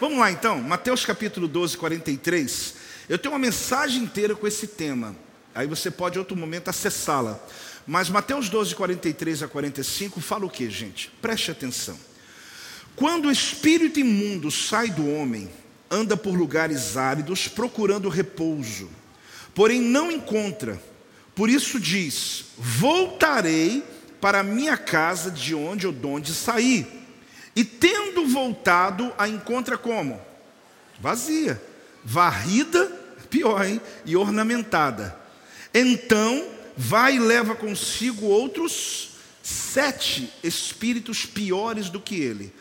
Vamos 0.00 0.18
lá 0.18 0.30
então, 0.30 0.60
Mateus 0.60 1.04
capítulo 1.04 1.46
12, 1.46 1.76
43. 1.76 2.74
Eu 3.08 3.18
tenho 3.18 3.32
uma 3.32 3.38
mensagem 3.38 4.02
inteira 4.02 4.34
com 4.34 4.46
esse 4.46 4.66
tema. 4.66 5.14
Aí 5.54 5.66
você 5.66 5.90
pode, 5.90 6.16
em 6.16 6.18
outro 6.18 6.36
momento, 6.36 6.68
acessá-la. 6.68 7.38
Mas 7.86 8.08
Mateus 8.08 8.48
12, 8.48 8.74
43 8.74 9.42
a 9.42 9.48
45 9.48 10.20
fala 10.20 10.46
o 10.46 10.50
que, 10.50 10.68
gente? 10.70 11.10
Preste 11.20 11.50
atenção. 11.50 11.98
Quando 12.94 13.26
o 13.26 13.32
espírito 13.32 13.98
imundo 13.98 14.50
sai 14.50 14.90
do 14.90 15.08
homem, 15.08 15.50
anda 15.90 16.16
por 16.16 16.34
lugares 16.34 16.96
áridos 16.96 17.48
procurando 17.48 18.08
repouso, 18.08 18.88
porém 19.54 19.80
não 19.80 20.10
encontra. 20.10 20.80
Por 21.34 21.48
isso 21.48 21.80
diz: 21.80 22.46
Voltarei 22.56 23.84
para 24.20 24.40
a 24.40 24.44
minha 24.44 24.76
casa 24.76 25.30
de 25.30 25.54
onde 25.54 25.86
eu 25.86 25.92
de 25.92 26.06
onde 26.06 26.32
saí. 26.32 26.86
E 27.54 27.64
tendo 27.64 28.26
voltado, 28.26 29.12
a 29.18 29.28
encontra 29.28 29.76
como? 29.76 30.20
Vazia, 31.00 31.60
varrida, 32.04 32.86
pior, 33.28 33.66
hein? 33.66 33.80
E 34.06 34.16
ornamentada. 34.16 35.16
Então 35.74 36.46
vai 36.76 37.16
e 37.16 37.20
leva 37.20 37.54
consigo 37.54 38.26
outros 38.26 39.10
sete 39.42 40.32
espíritos 40.42 41.26
piores 41.26 41.90
do 41.90 42.00
que 42.00 42.14
ele, 42.20 42.52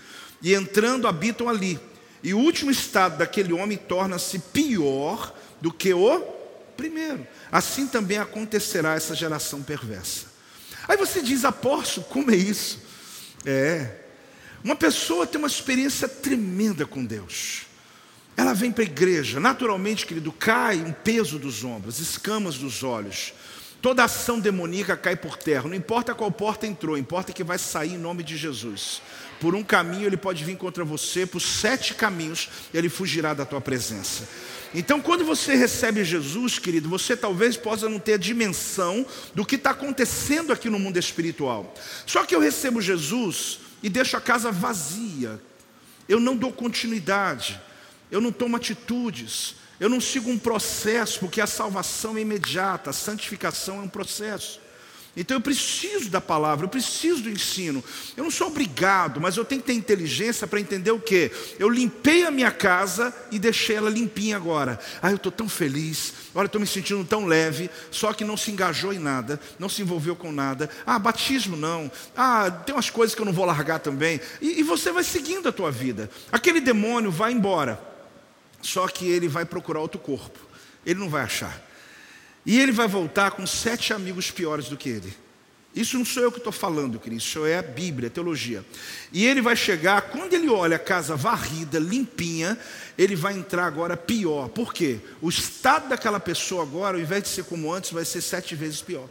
e 0.42 0.54
entrando 0.54 1.08
habitam 1.08 1.48
ali. 1.48 1.80
E 2.24 2.34
o 2.34 2.40
último 2.40 2.72
estado 2.72 3.18
daquele 3.18 3.54
homem 3.54 3.78
torna-se 3.78 4.40
pior 4.40 5.34
do 5.60 5.72
que 5.72 5.94
o 5.94 6.41
primeiro. 6.82 7.28
Assim 7.52 7.86
também 7.86 8.18
acontecerá 8.18 8.96
essa 8.96 9.14
geração 9.14 9.62
perversa. 9.62 10.26
Aí 10.88 10.98
você 10.98 11.22
diz, 11.22 11.46
apóstolo, 11.46 12.08
como 12.08 12.32
é 12.32 12.36
isso? 12.36 12.80
É, 13.46 13.98
uma 14.64 14.76
pessoa 14.76 15.28
tem 15.28 15.38
uma 15.38 15.48
experiência 15.48 16.08
tremenda 16.08 16.84
com 16.88 17.06
Deus. 17.06 17.68
Ela 18.36 18.54
vem 18.54 18.72
para 18.72 18.84
a 18.84 18.88
igreja, 18.88 19.40
naturalmente, 19.40 20.08
querido, 20.08 20.32
cai 20.32 20.78
um 20.78 20.92
peso 20.92 21.38
dos 21.38 21.64
ombros, 21.64 22.00
escamas 22.00 22.58
dos 22.58 22.82
olhos. 22.82 23.34
Toda 23.80 24.04
ação 24.04 24.40
demoníaca 24.40 24.98
cai 24.98 25.16
por 25.16 25.38
terra, 25.38 25.68
não 25.68 25.76
importa 25.76 26.16
qual 26.16 26.32
porta 26.32 26.66
entrou, 26.66 26.98
importa 26.98 27.34
que 27.34 27.44
vai 27.44 27.60
sair 27.60 27.94
em 27.94 27.98
nome 27.98 28.24
de 28.24 28.38
Jesus. 28.38 29.02
Por 29.40 29.54
um 29.54 29.64
caminho 29.64 30.06
ele 30.06 30.18
pode 30.18 30.44
vir 30.44 30.58
contra 30.58 30.84
você, 30.84 31.26
por 31.26 31.42
sete 31.42 31.94
caminhos 31.94 32.50
ele 32.74 32.90
fugirá 32.90 33.34
da 33.34 33.46
tua 33.46 33.62
presença. 33.62 34.28
Então, 34.74 35.02
quando 35.02 35.26
você 35.26 35.56
recebe 35.56 36.04
Jesus, 36.04 36.58
querido, 36.58 36.88
você 36.88 37.16
talvez 37.18 37.58
possa 37.58 37.90
não 37.90 38.00
ter 38.00 38.14
a 38.14 38.18
dimensão 38.18 39.06
do 39.36 39.46
que 39.46 39.56
está 39.56 39.72
acontecendo 39.72 40.54
aqui 40.54 40.70
no 40.70 40.80
mundo 40.80 40.98
espiritual. 40.98 41.74
Só 42.06 42.26
que 42.26 42.34
eu 42.34 42.40
recebo 42.40 42.82
Jesus 42.82 43.60
e 43.84 43.90
deixo 43.90 44.16
a 44.16 44.22
casa 44.22 44.52
vazia, 44.52 45.42
eu 46.08 46.20
não 46.20 46.36
dou 46.36 46.52
continuidade 46.54 47.60
eu 48.12 48.20
não 48.20 48.32
tomo 48.32 48.58
atitudes, 48.58 49.56
eu 49.80 49.88
não 49.88 50.02
sigo 50.02 50.30
um 50.30 50.38
processo, 50.38 51.22
porque 51.22 51.40
a 51.40 51.48
salvação 51.48 52.18
é 52.18 52.22
imediata, 52.22 52.90
a 52.90 52.94
santificação 52.94 53.78
é 53.78 53.84
um 53.84 53.88
processo. 53.88 54.60
Então 55.16 55.36
eu 55.36 55.42
preciso 55.42 56.10
da 56.10 56.22
palavra, 56.22 56.66
eu 56.66 56.70
preciso 56.70 57.24
do 57.24 57.30
ensino. 57.30 57.84
Eu 58.16 58.24
não 58.24 58.32
sou 58.32 58.48
obrigado, 58.48 59.20
mas 59.20 59.36
eu 59.36 59.44
tenho 59.44 59.60
que 59.60 59.68
ter 59.68 59.74
inteligência 59.74 60.48
para 60.48 60.60
entender 60.60 60.92
o 60.92 61.00
que? 61.00 61.30
Eu 61.60 61.70
limpei 61.70 62.24
a 62.24 62.32
minha 62.32 62.52
casa 62.52 63.14
e 63.30 63.38
deixei 63.38 63.76
ela 63.76 63.90
limpinha 63.90 64.38
agora. 64.38 64.80
Ah, 65.02 65.10
eu 65.10 65.18
estou 65.18 65.32
tão 65.32 65.50
feliz, 65.50 66.14
olha, 66.34 66.46
estou 66.46 66.62
me 66.62 66.68
sentindo 66.68 67.04
tão 67.04 67.26
leve, 67.26 67.70
só 67.92 68.14
que 68.14 68.24
não 68.24 68.38
se 68.38 68.52
engajou 68.52 68.94
em 68.94 69.00
nada, 69.00 69.38
não 69.60 69.68
se 69.68 69.82
envolveu 69.82 70.16
com 70.16 70.32
nada. 70.32 70.70
Ah, 70.86 70.98
batismo 70.98 71.58
não. 71.58 71.92
Ah, 72.16 72.50
tem 72.50 72.74
umas 72.74 72.90
coisas 72.90 73.14
que 73.14 73.22
eu 73.22 73.26
não 73.26 73.34
vou 73.34 73.44
largar 73.46 73.80
também. 73.80 74.22
E, 74.42 74.62
e 74.62 74.64
você 74.64 74.94
vai 74.94 75.04
seguindo 75.04 75.50
a 75.50 75.52
tua 75.52 75.72
vida. 75.72 76.10
Aquele 76.32 76.62
demônio 76.62 77.12
vai 77.12 77.34
embora. 77.34 77.82
Só 78.62 78.88
que 78.88 79.10
ele 79.10 79.28
vai 79.28 79.44
procurar 79.44 79.82
outro 79.82 80.00
corpo. 80.00 80.40
Ele 80.86 81.00
não 81.00 81.10
vai 81.10 81.24
achar. 81.24 81.71
E 82.46 82.60
ele 82.60 82.72
vai 82.72 82.88
voltar 82.88 83.32
com 83.32 83.46
sete 83.46 83.94
amigos 83.94 84.32
piores 84.32 84.68
do 84.68 84.78
que 84.78 84.90
ele. 84.90 85.14
Isso 85.74 85.98
não 85.98 86.04
sou 86.04 86.22
eu 86.22 86.32
que 86.32 86.38
estou 86.38 86.52
falando, 86.52 87.00
querido, 87.00 87.22
isso 87.22 87.46
é 87.46 87.58
a 87.58 87.62
Bíblia, 87.62 88.08
a 88.08 88.12
teologia. 88.12 88.66
E 89.12 89.26
ele 89.26 89.42
vai 89.42 89.56
chegar, 89.56 90.02
quando 90.02 90.34
ele 90.34 90.50
olha 90.50 90.76
a 90.76 90.80
casa 90.80 91.16
varrida, 91.16 91.80
limpinha, 91.80 92.58
ele 92.98 93.16
vai 93.16 93.34
entrar 93.34 93.66
agora 93.66 93.96
pior. 93.96 94.50
Por 94.50 94.74
quê? 94.74 95.00
O 95.22 95.30
estado 95.30 95.88
daquela 95.88 96.20
pessoa 96.20 96.64
agora, 96.64 96.98
ao 96.98 97.02
invés 97.02 97.24
de 97.24 97.30
ser 97.30 97.46
como 97.46 97.72
antes, 97.72 97.92
vai 97.92 98.04
ser 98.04 98.22
sete 98.22 98.54
vezes 98.54 98.82
pior. 98.82 99.08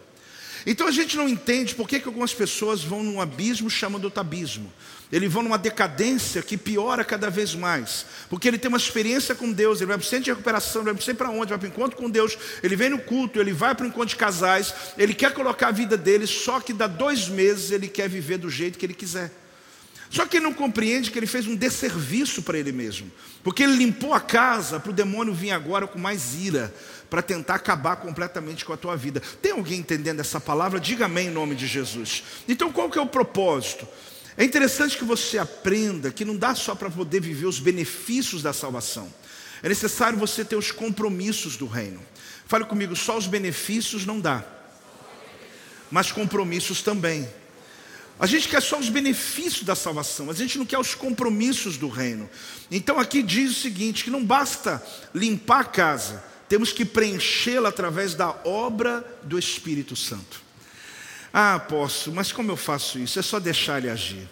Então 0.66 0.86
a 0.86 0.90
gente 0.90 1.16
não 1.16 1.26
entende 1.26 1.74
por 1.74 1.88
que, 1.88 1.98
que 1.98 2.06
algumas 2.06 2.34
pessoas 2.34 2.82
vão 2.82 3.02
num 3.02 3.22
abismo 3.22 3.70
chamando 3.70 4.04
outro 4.04 4.20
abismo. 4.20 4.70
Eles 5.12 5.32
vão 5.32 5.42
numa 5.42 5.58
decadência 5.58 6.40
que 6.40 6.56
piora 6.56 7.04
cada 7.04 7.28
vez 7.28 7.54
mais. 7.54 8.06
Porque 8.28 8.46
ele 8.46 8.58
tem 8.58 8.68
uma 8.68 8.78
experiência 8.78 9.34
com 9.34 9.50
Deus, 9.50 9.78
ele 9.78 9.86
vai 9.86 9.98
para 9.98 10.04
o 10.04 10.08
centro 10.08 10.24
de 10.24 10.30
recuperação, 10.30 10.82
ele 10.82 10.92
vai 10.92 11.14
para 11.14 11.14
para 11.14 11.30
onde, 11.30 11.50
vai 11.50 11.58
para 11.58 11.66
o 11.66 11.68
encontro 11.68 11.96
com 11.96 12.08
Deus, 12.08 12.38
ele 12.62 12.76
vem 12.76 12.90
no 12.90 12.98
culto, 12.98 13.40
ele 13.40 13.52
vai 13.52 13.74
para 13.74 13.84
o 13.84 13.88
encontro 13.88 14.10
de 14.10 14.16
casais, 14.16 14.72
ele 14.96 15.12
quer 15.12 15.34
colocar 15.34 15.68
a 15.68 15.72
vida 15.72 15.96
dele, 15.96 16.26
só 16.26 16.60
que 16.60 16.72
dá 16.72 16.86
dois 16.86 17.28
meses 17.28 17.72
ele 17.72 17.88
quer 17.88 18.08
viver 18.08 18.38
do 18.38 18.48
jeito 18.48 18.78
que 18.78 18.86
ele 18.86 18.94
quiser. 18.94 19.32
Só 20.10 20.26
que 20.26 20.38
ele 20.38 20.44
não 20.44 20.52
compreende 20.52 21.10
que 21.10 21.18
ele 21.18 21.26
fez 21.26 21.46
um 21.46 21.54
desserviço 21.54 22.42
para 22.42 22.58
ele 22.58 22.72
mesmo. 22.72 23.10
Porque 23.44 23.62
ele 23.62 23.76
limpou 23.76 24.12
a 24.12 24.20
casa 24.20 24.80
para 24.80 24.90
o 24.90 24.92
demônio 24.92 25.32
vir 25.32 25.52
agora 25.52 25.86
com 25.86 26.00
mais 26.00 26.34
ira, 26.34 26.74
para 27.08 27.22
tentar 27.22 27.54
acabar 27.54 27.96
completamente 27.96 28.64
com 28.64 28.72
a 28.72 28.76
tua 28.76 28.96
vida. 28.96 29.22
Tem 29.40 29.52
alguém 29.52 29.78
entendendo 29.78 30.18
essa 30.18 30.40
palavra? 30.40 30.80
Diga 30.80 31.04
amém 31.04 31.28
em 31.28 31.30
nome 31.30 31.54
de 31.54 31.66
Jesus. 31.66 32.24
Então 32.48 32.72
qual 32.72 32.90
que 32.90 32.98
é 32.98 33.00
o 33.00 33.06
propósito? 33.06 33.86
É 34.40 34.44
interessante 34.44 34.96
que 34.96 35.04
você 35.04 35.36
aprenda 35.36 36.10
que 36.10 36.24
não 36.24 36.34
dá 36.34 36.54
só 36.54 36.74
para 36.74 36.88
poder 36.88 37.20
viver 37.20 37.44
os 37.44 37.60
benefícios 37.60 38.40
da 38.40 38.54
salvação. 38.54 39.12
É 39.62 39.68
necessário 39.68 40.18
você 40.18 40.42
ter 40.42 40.56
os 40.56 40.72
compromissos 40.72 41.58
do 41.58 41.66
reino. 41.66 42.00
Fale 42.46 42.64
comigo, 42.64 42.96
só 42.96 43.18
os 43.18 43.26
benefícios 43.26 44.06
não 44.06 44.18
dá, 44.18 44.42
mas 45.90 46.10
compromissos 46.10 46.80
também. 46.80 47.28
A 48.18 48.24
gente 48.24 48.48
quer 48.48 48.62
só 48.62 48.78
os 48.78 48.88
benefícios 48.88 49.62
da 49.62 49.74
salvação, 49.74 50.30
a 50.30 50.32
gente 50.32 50.56
não 50.56 50.64
quer 50.64 50.78
os 50.78 50.94
compromissos 50.94 51.76
do 51.76 51.90
reino. 51.90 52.26
Então 52.70 52.98
aqui 52.98 53.22
diz 53.22 53.50
o 53.50 53.60
seguinte: 53.60 54.04
que 54.04 54.10
não 54.10 54.24
basta 54.24 54.82
limpar 55.14 55.60
a 55.60 55.64
casa, 55.64 56.24
temos 56.48 56.72
que 56.72 56.86
preenchê-la 56.86 57.68
através 57.68 58.14
da 58.14 58.30
obra 58.46 59.04
do 59.22 59.38
Espírito 59.38 59.94
Santo. 59.94 60.48
Ah, 61.32 61.58
posso, 61.58 62.12
mas 62.12 62.32
como 62.32 62.50
eu 62.50 62.56
faço 62.56 62.98
isso? 62.98 63.18
É 63.18 63.22
só 63.22 63.38
deixar 63.38 63.78
ele 63.78 63.90
agir. 63.90 64.28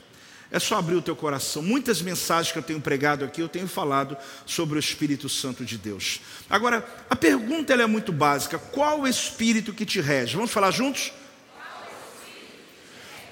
É 0.51 0.59
só 0.59 0.79
abrir 0.79 0.95
o 0.95 1.03
teu 1.03 1.15
coração. 1.15 1.63
Muitas 1.63 2.01
mensagens 2.01 2.53
que 2.53 2.59
eu 2.59 2.63
tenho 2.63 2.81
pregado 2.81 3.25
aqui, 3.25 3.41
eu 3.41 3.49
tenho 3.49 3.69
falado 3.69 4.17
sobre 4.47 4.79
o 4.79 4.81
Espírito 4.81 5.29
Santo 5.29 5.65
de 5.65 5.77
Deus. 5.77 6.21
Agora, 6.49 6.87
a 7.09 7.15
pergunta 7.15 7.75
é 7.75 7.87
muito 7.87 8.13
básica: 8.13 8.59
qual 8.59 9.01
o 9.01 9.09
Espírito 9.09 9.75
que 9.75 9.85
te 9.85 10.01
rege? 10.01 10.37
Vamos 10.37 10.51
falar 10.51 10.71
juntos? 10.71 11.13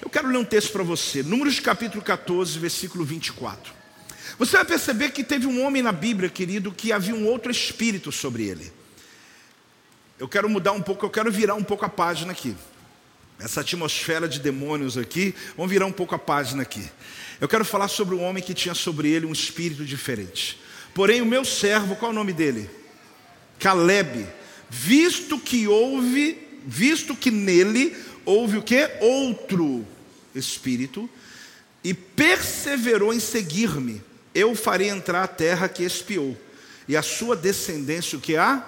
Eu 0.02 0.10
quero 0.10 0.28
ler 0.28 0.38
um 0.38 0.44
texto 0.44 0.70
para 0.72 0.84
você, 0.84 1.22
Números 1.22 1.58
capítulo 1.58 2.02
14, 2.02 2.58
versículo 2.58 3.04
24. 3.04 3.74
Você 4.38 4.56
vai 4.56 4.64
perceber 4.64 5.10
que 5.10 5.24
teve 5.24 5.46
um 5.46 5.64
homem 5.64 5.82
na 5.82 5.92
Bíblia, 5.92 6.28
querido, 6.28 6.70
que 6.70 6.92
havia 6.92 7.14
um 7.14 7.26
outro 7.26 7.50
espírito 7.50 8.12
sobre 8.12 8.44
ele. 8.44 8.70
Eu 10.18 10.28
quero 10.28 10.48
mudar 10.48 10.72
um 10.72 10.82
pouco, 10.82 11.06
eu 11.06 11.10
quero 11.10 11.32
virar 11.32 11.54
um 11.54 11.64
pouco 11.64 11.84
a 11.84 11.88
página 11.88 12.32
aqui. 12.32 12.54
Essa 13.38 13.60
atmosfera 13.60 14.28
de 14.28 14.40
demônios 14.40 14.96
aqui, 14.96 15.34
vamos 15.56 15.70
virar 15.70 15.86
um 15.86 15.92
pouco 15.92 16.14
a 16.14 16.18
página 16.18 16.62
aqui. 16.62 16.88
Eu 17.40 17.48
quero 17.48 17.64
falar 17.64 17.88
sobre 17.88 18.14
um 18.14 18.22
homem 18.22 18.42
que 18.42 18.54
tinha 18.54 18.74
sobre 18.74 19.10
ele 19.10 19.26
um 19.26 19.32
espírito 19.32 19.84
diferente. 19.84 20.58
Porém, 20.94 21.20
o 21.20 21.26
meu 21.26 21.44
servo, 21.44 21.96
qual 21.96 22.10
é 22.10 22.14
o 22.14 22.16
nome 22.16 22.32
dele? 22.32 22.70
Caleb, 23.58 24.26
visto 24.70 25.38
que 25.38 25.68
houve, 25.68 26.38
visto 26.64 27.14
que 27.14 27.30
nele 27.30 27.94
houve 28.24 28.56
o 28.56 28.62
que? 28.62 28.90
Outro 29.00 29.86
espírito, 30.34 31.08
e 31.84 31.92
perseverou 31.92 33.12
em 33.12 33.20
seguir-me, 33.20 34.02
eu 34.34 34.54
farei 34.54 34.88
entrar 34.88 35.22
a 35.22 35.28
terra 35.28 35.68
que 35.68 35.82
espiou, 35.82 36.36
e 36.88 36.96
a 36.96 37.02
sua 37.02 37.36
descendência 37.36 38.16
o 38.16 38.20
que 38.20 38.36
há? 38.36 38.64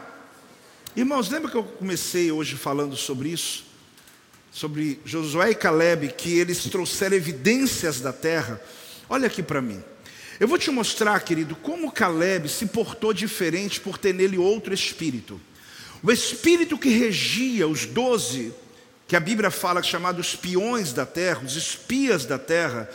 Irmãos, 0.95 1.31
lembra 1.31 1.51
que 1.51 1.57
eu 1.57 1.65
comecei 1.65 2.31
hoje 2.31 2.57
falando 2.57 2.97
sobre 2.97 3.31
isso? 3.31 3.68
Sobre 4.51 5.01
Josué 5.05 5.51
e 5.51 5.55
Caleb, 5.55 6.15
que 6.17 6.39
eles 6.39 6.65
trouxeram 6.65 7.17
evidências 7.17 8.01
da 8.01 8.13
terra. 8.13 8.61
Olha 9.09 9.27
aqui 9.27 9.43
para 9.43 9.61
mim. 9.63 9.83
Eu 10.41 10.47
vou 10.47 10.59
te 10.59 10.71
mostrar, 10.71 11.21
querido, 11.21 11.57
como 11.57 11.91
Caleb 11.91 12.49
se 12.49 12.67
portou 12.67 13.13
diferente 13.13 13.81
por 13.81 13.99
ter 13.99 14.15
nele 14.15 14.39
outro 14.39 14.73
espírito. 14.73 15.41
O 16.03 16.13
espírito 16.13 16.79
que 16.79 16.91
regia 16.91 17.67
os 17.67 17.87
doze 17.87 18.53
que 19.09 19.17
a 19.17 19.21
Bíblia 19.21 19.51
fala 19.51 19.83
chamados 19.83 20.37
peões 20.37 20.93
da 20.93 21.07
terra, 21.07 21.43
os 21.45 21.57
espias 21.57 22.27
da 22.27 22.39
terra, 22.39 22.89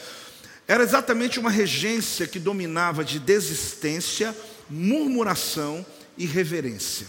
era 0.67 0.83
exatamente 0.83 1.39
uma 1.39 1.49
regência 1.49 2.27
que 2.27 2.39
dominava 2.39 3.03
de 3.03 3.19
desistência, 3.19 4.35
murmuração 4.69 5.85
e 6.17 6.25
reverência. 6.25 7.07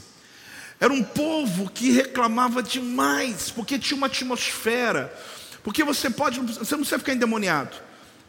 Era 0.85 0.93
um 0.93 1.03
povo 1.03 1.71
que 1.71 1.93
reclamava 1.93 2.63
demais, 2.63 3.51
porque 3.51 3.79
tinha 3.79 3.97
uma 3.97 4.07
atmosfera. 4.07 5.11
Porque 5.63 5.83
você 5.83 6.11
pode, 6.11 6.39
você 6.39 6.73
não 6.73 6.81
precisa 6.81 6.99
ficar 6.99 7.15
endemoniado. 7.15 7.75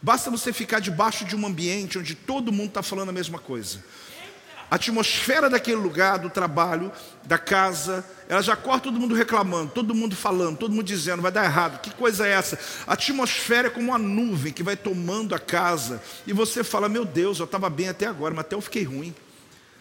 Basta 0.00 0.30
você 0.30 0.54
ficar 0.54 0.80
debaixo 0.80 1.26
de 1.26 1.36
um 1.36 1.46
ambiente 1.46 1.98
onde 1.98 2.14
todo 2.14 2.50
mundo 2.50 2.68
está 2.68 2.82
falando 2.82 3.10
a 3.10 3.12
mesma 3.12 3.38
coisa. 3.38 3.84
A 4.70 4.76
atmosfera 4.76 5.50
daquele 5.50 5.76
lugar, 5.76 6.18
do 6.18 6.30
trabalho, 6.30 6.90
da 7.24 7.36
casa, 7.36 8.02
ela 8.26 8.40
já 8.40 8.56
corta 8.56 8.84
todo 8.84 8.98
mundo 8.98 9.14
reclamando, 9.14 9.72
todo 9.72 9.94
mundo 9.94 10.16
falando, 10.16 10.56
todo 10.56 10.72
mundo 10.72 10.86
dizendo, 10.86 11.20
vai 11.20 11.30
dar 11.30 11.44
errado, 11.44 11.82
que 11.82 11.90
coisa 11.90 12.26
é 12.26 12.30
essa? 12.30 12.58
A 12.86 12.94
atmosfera 12.94 13.66
é 13.68 13.70
como 13.70 13.90
uma 13.90 13.98
nuvem 13.98 14.50
que 14.50 14.62
vai 14.62 14.78
tomando 14.78 15.34
a 15.34 15.38
casa, 15.38 16.02
e 16.26 16.32
você 16.32 16.64
fala, 16.64 16.88
meu 16.88 17.04
Deus, 17.04 17.38
eu 17.38 17.44
estava 17.44 17.68
bem 17.68 17.90
até 17.90 18.06
agora, 18.06 18.32
mas 18.34 18.46
até 18.46 18.56
eu 18.56 18.62
fiquei 18.62 18.82
ruim. 18.82 19.14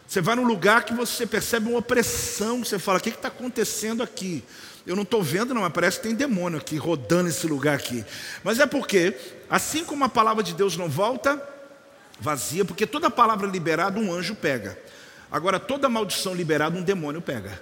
Você 0.08 0.22
vai 0.22 0.36
num 0.36 0.46
lugar 0.46 0.84
que 0.84 0.94
você 0.94 1.26
percebe 1.26 1.68
uma 1.68 1.80
opressão, 1.80 2.64
você 2.64 2.78
fala, 2.78 3.00
o 3.00 3.02
que 3.02 3.10
está 3.10 3.28
acontecendo 3.28 4.04
aqui? 4.04 4.44
Eu 4.86 4.96
não 4.96 5.04
estou 5.04 5.24
vendo, 5.24 5.54
não, 5.54 5.62
mas 5.64 5.74
parece 5.74 5.98
que 5.98 6.08
tem 6.08 6.16
demônio 6.16 6.60
aqui 6.60 6.78
rodando 6.78 7.28
esse 7.28 7.48
lugar 7.48 7.76
aqui. 7.76 8.06
Mas 8.44 8.60
é 8.60 8.68
porque, 8.68 9.18
assim 9.50 9.84
como 9.84 10.04
a 10.04 10.10
palavra 10.10 10.44
de 10.44 10.54
Deus 10.54 10.78
não 10.78 10.88
volta, 10.88 11.42
vazia, 12.20 12.64
porque 12.64 12.86
toda 12.86 13.10
palavra 13.10 13.48
liberada 13.48 14.00
um 14.00 14.14
anjo 14.14 14.36
pega. 14.36 14.78
Agora, 15.32 15.60
toda 15.60 15.90
maldição 15.90 16.36
liberada 16.36 16.78
um 16.78 16.84
demônio 16.84 17.20
pega. 17.20 17.60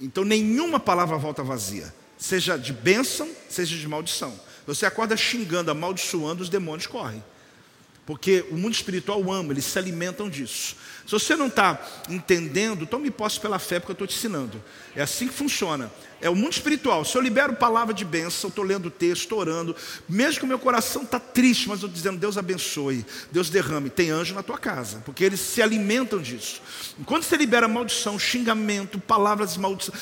Então, 0.00 0.24
nenhuma 0.24 0.80
palavra 0.80 1.18
volta 1.18 1.42
vazia, 1.42 1.92
seja 2.16 2.56
de 2.56 2.72
bênção, 2.72 3.28
seja 3.50 3.76
de 3.76 3.86
maldição. 3.86 4.32
Você 4.66 4.86
acorda 4.86 5.16
xingando, 5.16 5.70
amaldiçoando, 5.70 6.42
os 6.42 6.48
demônios 6.48 6.86
correm. 6.86 7.22
Porque 8.06 8.44
o 8.50 8.56
mundo 8.56 8.74
espiritual 8.74 9.30
ama, 9.30 9.52
eles 9.52 9.64
se 9.64 9.78
alimentam 9.78 10.28
disso. 10.28 10.74
Se 11.06 11.12
você 11.12 11.36
não 11.36 11.46
está 11.48 11.80
entendendo, 12.08 12.86
tome 12.86 13.10
posse 13.10 13.38
pela 13.38 13.58
fé, 13.58 13.78
porque 13.78 13.92
eu 13.92 13.94
estou 13.94 14.06
te 14.06 14.16
ensinando. 14.16 14.62
É 14.94 15.02
assim 15.02 15.28
que 15.28 15.34
funciona. 15.34 15.90
É 16.20 16.28
o 16.28 16.34
mundo 16.34 16.52
espiritual. 16.52 17.04
Se 17.04 17.16
eu 17.16 17.22
libero 17.22 17.54
palavra 17.54 17.94
de 17.94 18.04
bênção, 18.04 18.48
estou 18.48 18.64
lendo 18.64 18.86
o 18.86 18.90
texto, 18.90 19.22
estou 19.22 19.38
orando, 19.38 19.74
mesmo 20.08 20.38
que 20.38 20.44
o 20.44 20.48
meu 20.48 20.58
coração 20.58 21.02
está 21.02 21.18
triste, 21.18 21.68
mas 21.68 21.76
estou 21.76 21.90
dizendo, 21.90 22.18
Deus 22.18 22.36
abençoe, 22.36 23.04
Deus 23.30 23.48
derrame, 23.48 23.90
tem 23.90 24.10
anjo 24.10 24.34
na 24.34 24.42
tua 24.42 24.58
casa, 24.58 25.02
porque 25.04 25.24
eles 25.24 25.40
se 25.40 25.62
alimentam 25.62 26.20
disso. 26.20 26.60
Quando 27.06 27.22
você 27.22 27.36
libera 27.36 27.66
maldição, 27.66 28.18
xingamento, 28.18 28.98
palavras 29.00 29.54
de 29.54 29.60
maldição, 29.60 29.94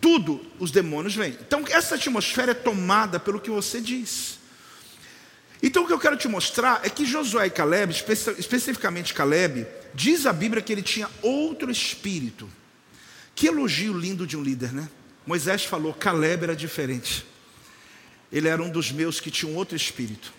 tudo, 0.00 0.40
os 0.58 0.70
demônios 0.70 1.14
vêm. 1.14 1.36
Então, 1.40 1.64
essa 1.68 1.96
atmosfera 1.96 2.52
é 2.52 2.54
tomada 2.54 3.18
pelo 3.18 3.40
que 3.40 3.50
você 3.50 3.80
diz. 3.80 4.37
Então, 5.62 5.82
o 5.82 5.86
que 5.86 5.92
eu 5.92 5.98
quero 5.98 6.16
te 6.16 6.28
mostrar 6.28 6.80
é 6.84 6.88
que 6.88 7.04
Josué 7.04 7.46
e 7.46 7.50
Caleb, 7.50 7.92
especificamente 8.38 9.12
Caleb, 9.12 9.66
diz 9.92 10.24
a 10.24 10.32
Bíblia 10.32 10.62
que 10.62 10.72
ele 10.72 10.82
tinha 10.82 11.10
outro 11.20 11.70
espírito. 11.70 12.48
Que 13.34 13.48
elogio 13.48 13.92
lindo 13.92 14.26
de 14.26 14.36
um 14.36 14.42
líder, 14.42 14.72
né? 14.72 14.88
Moisés 15.26 15.64
falou: 15.64 15.92
Caleb 15.92 16.44
era 16.44 16.56
diferente. 16.56 17.26
Ele 18.32 18.48
era 18.48 18.62
um 18.62 18.70
dos 18.70 18.92
meus 18.92 19.20
que 19.20 19.30
tinha 19.30 19.50
um 19.50 19.56
outro 19.56 19.76
espírito. 19.76 20.32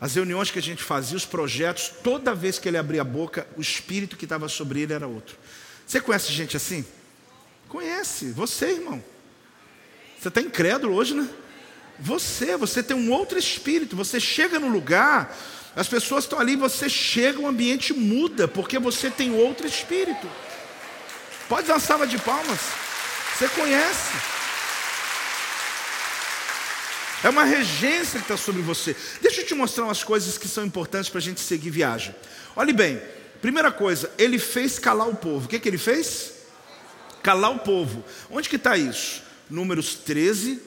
As 0.00 0.14
reuniões 0.14 0.50
que 0.50 0.58
a 0.58 0.62
gente 0.62 0.82
fazia, 0.82 1.16
os 1.16 1.24
projetos, 1.24 1.90
toda 2.02 2.34
vez 2.34 2.58
que 2.58 2.68
ele 2.68 2.76
abria 2.76 3.00
a 3.00 3.04
boca, 3.04 3.46
o 3.56 3.60
espírito 3.60 4.16
que 4.16 4.24
estava 4.24 4.48
sobre 4.48 4.80
ele 4.80 4.92
era 4.92 5.06
outro. 5.06 5.36
Você 5.86 6.00
conhece 6.00 6.32
gente 6.32 6.56
assim? 6.56 6.84
Conhece, 7.68 8.30
você, 8.30 8.72
irmão. 8.72 9.02
Você 10.18 10.28
está 10.28 10.40
incrédulo 10.40 10.94
hoje, 10.94 11.14
né? 11.14 11.28
Você, 11.98 12.56
você 12.56 12.82
tem 12.82 12.96
um 12.96 13.12
outro 13.12 13.38
espírito. 13.38 13.96
Você 13.96 14.18
chega 14.18 14.58
no 14.58 14.68
lugar, 14.68 15.36
as 15.76 15.88
pessoas 15.88 16.24
estão 16.24 16.38
ali, 16.38 16.56
você 16.56 16.88
chega, 16.88 17.40
o 17.40 17.46
ambiente 17.46 17.92
muda, 17.92 18.46
porque 18.46 18.78
você 18.78 19.10
tem 19.10 19.34
outro 19.34 19.66
espírito. 19.66 20.28
Pode 21.48 21.66
dar 21.66 21.74
uma 21.74 21.80
salva 21.80 22.06
de 22.06 22.18
palmas. 22.18 22.60
Você 23.36 23.48
conhece. 23.48 24.12
É 27.22 27.28
uma 27.28 27.44
regência 27.44 28.18
que 28.18 28.24
está 28.24 28.36
sobre 28.36 28.60
você. 28.60 28.94
Deixa 29.20 29.40
eu 29.40 29.46
te 29.46 29.54
mostrar 29.54 29.84
umas 29.84 30.04
coisas 30.04 30.36
que 30.36 30.46
são 30.46 30.64
importantes 30.64 31.08
para 31.08 31.18
a 31.18 31.22
gente 31.22 31.40
seguir 31.40 31.70
viagem. 31.70 32.14
Olhe 32.54 32.72
bem, 32.72 33.00
primeira 33.40 33.72
coisa, 33.72 34.12
ele 34.18 34.38
fez 34.38 34.78
calar 34.78 35.08
o 35.08 35.16
povo. 35.16 35.46
O 35.46 35.48
que, 35.48 35.58
que 35.58 35.68
ele 35.68 35.78
fez? 35.78 36.32
Calar 37.22 37.50
o 37.50 37.58
povo. 37.58 38.04
Onde 38.30 38.48
que 38.48 38.56
está 38.56 38.76
isso? 38.76 39.22
Números 39.48 39.94
13, 39.94 40.60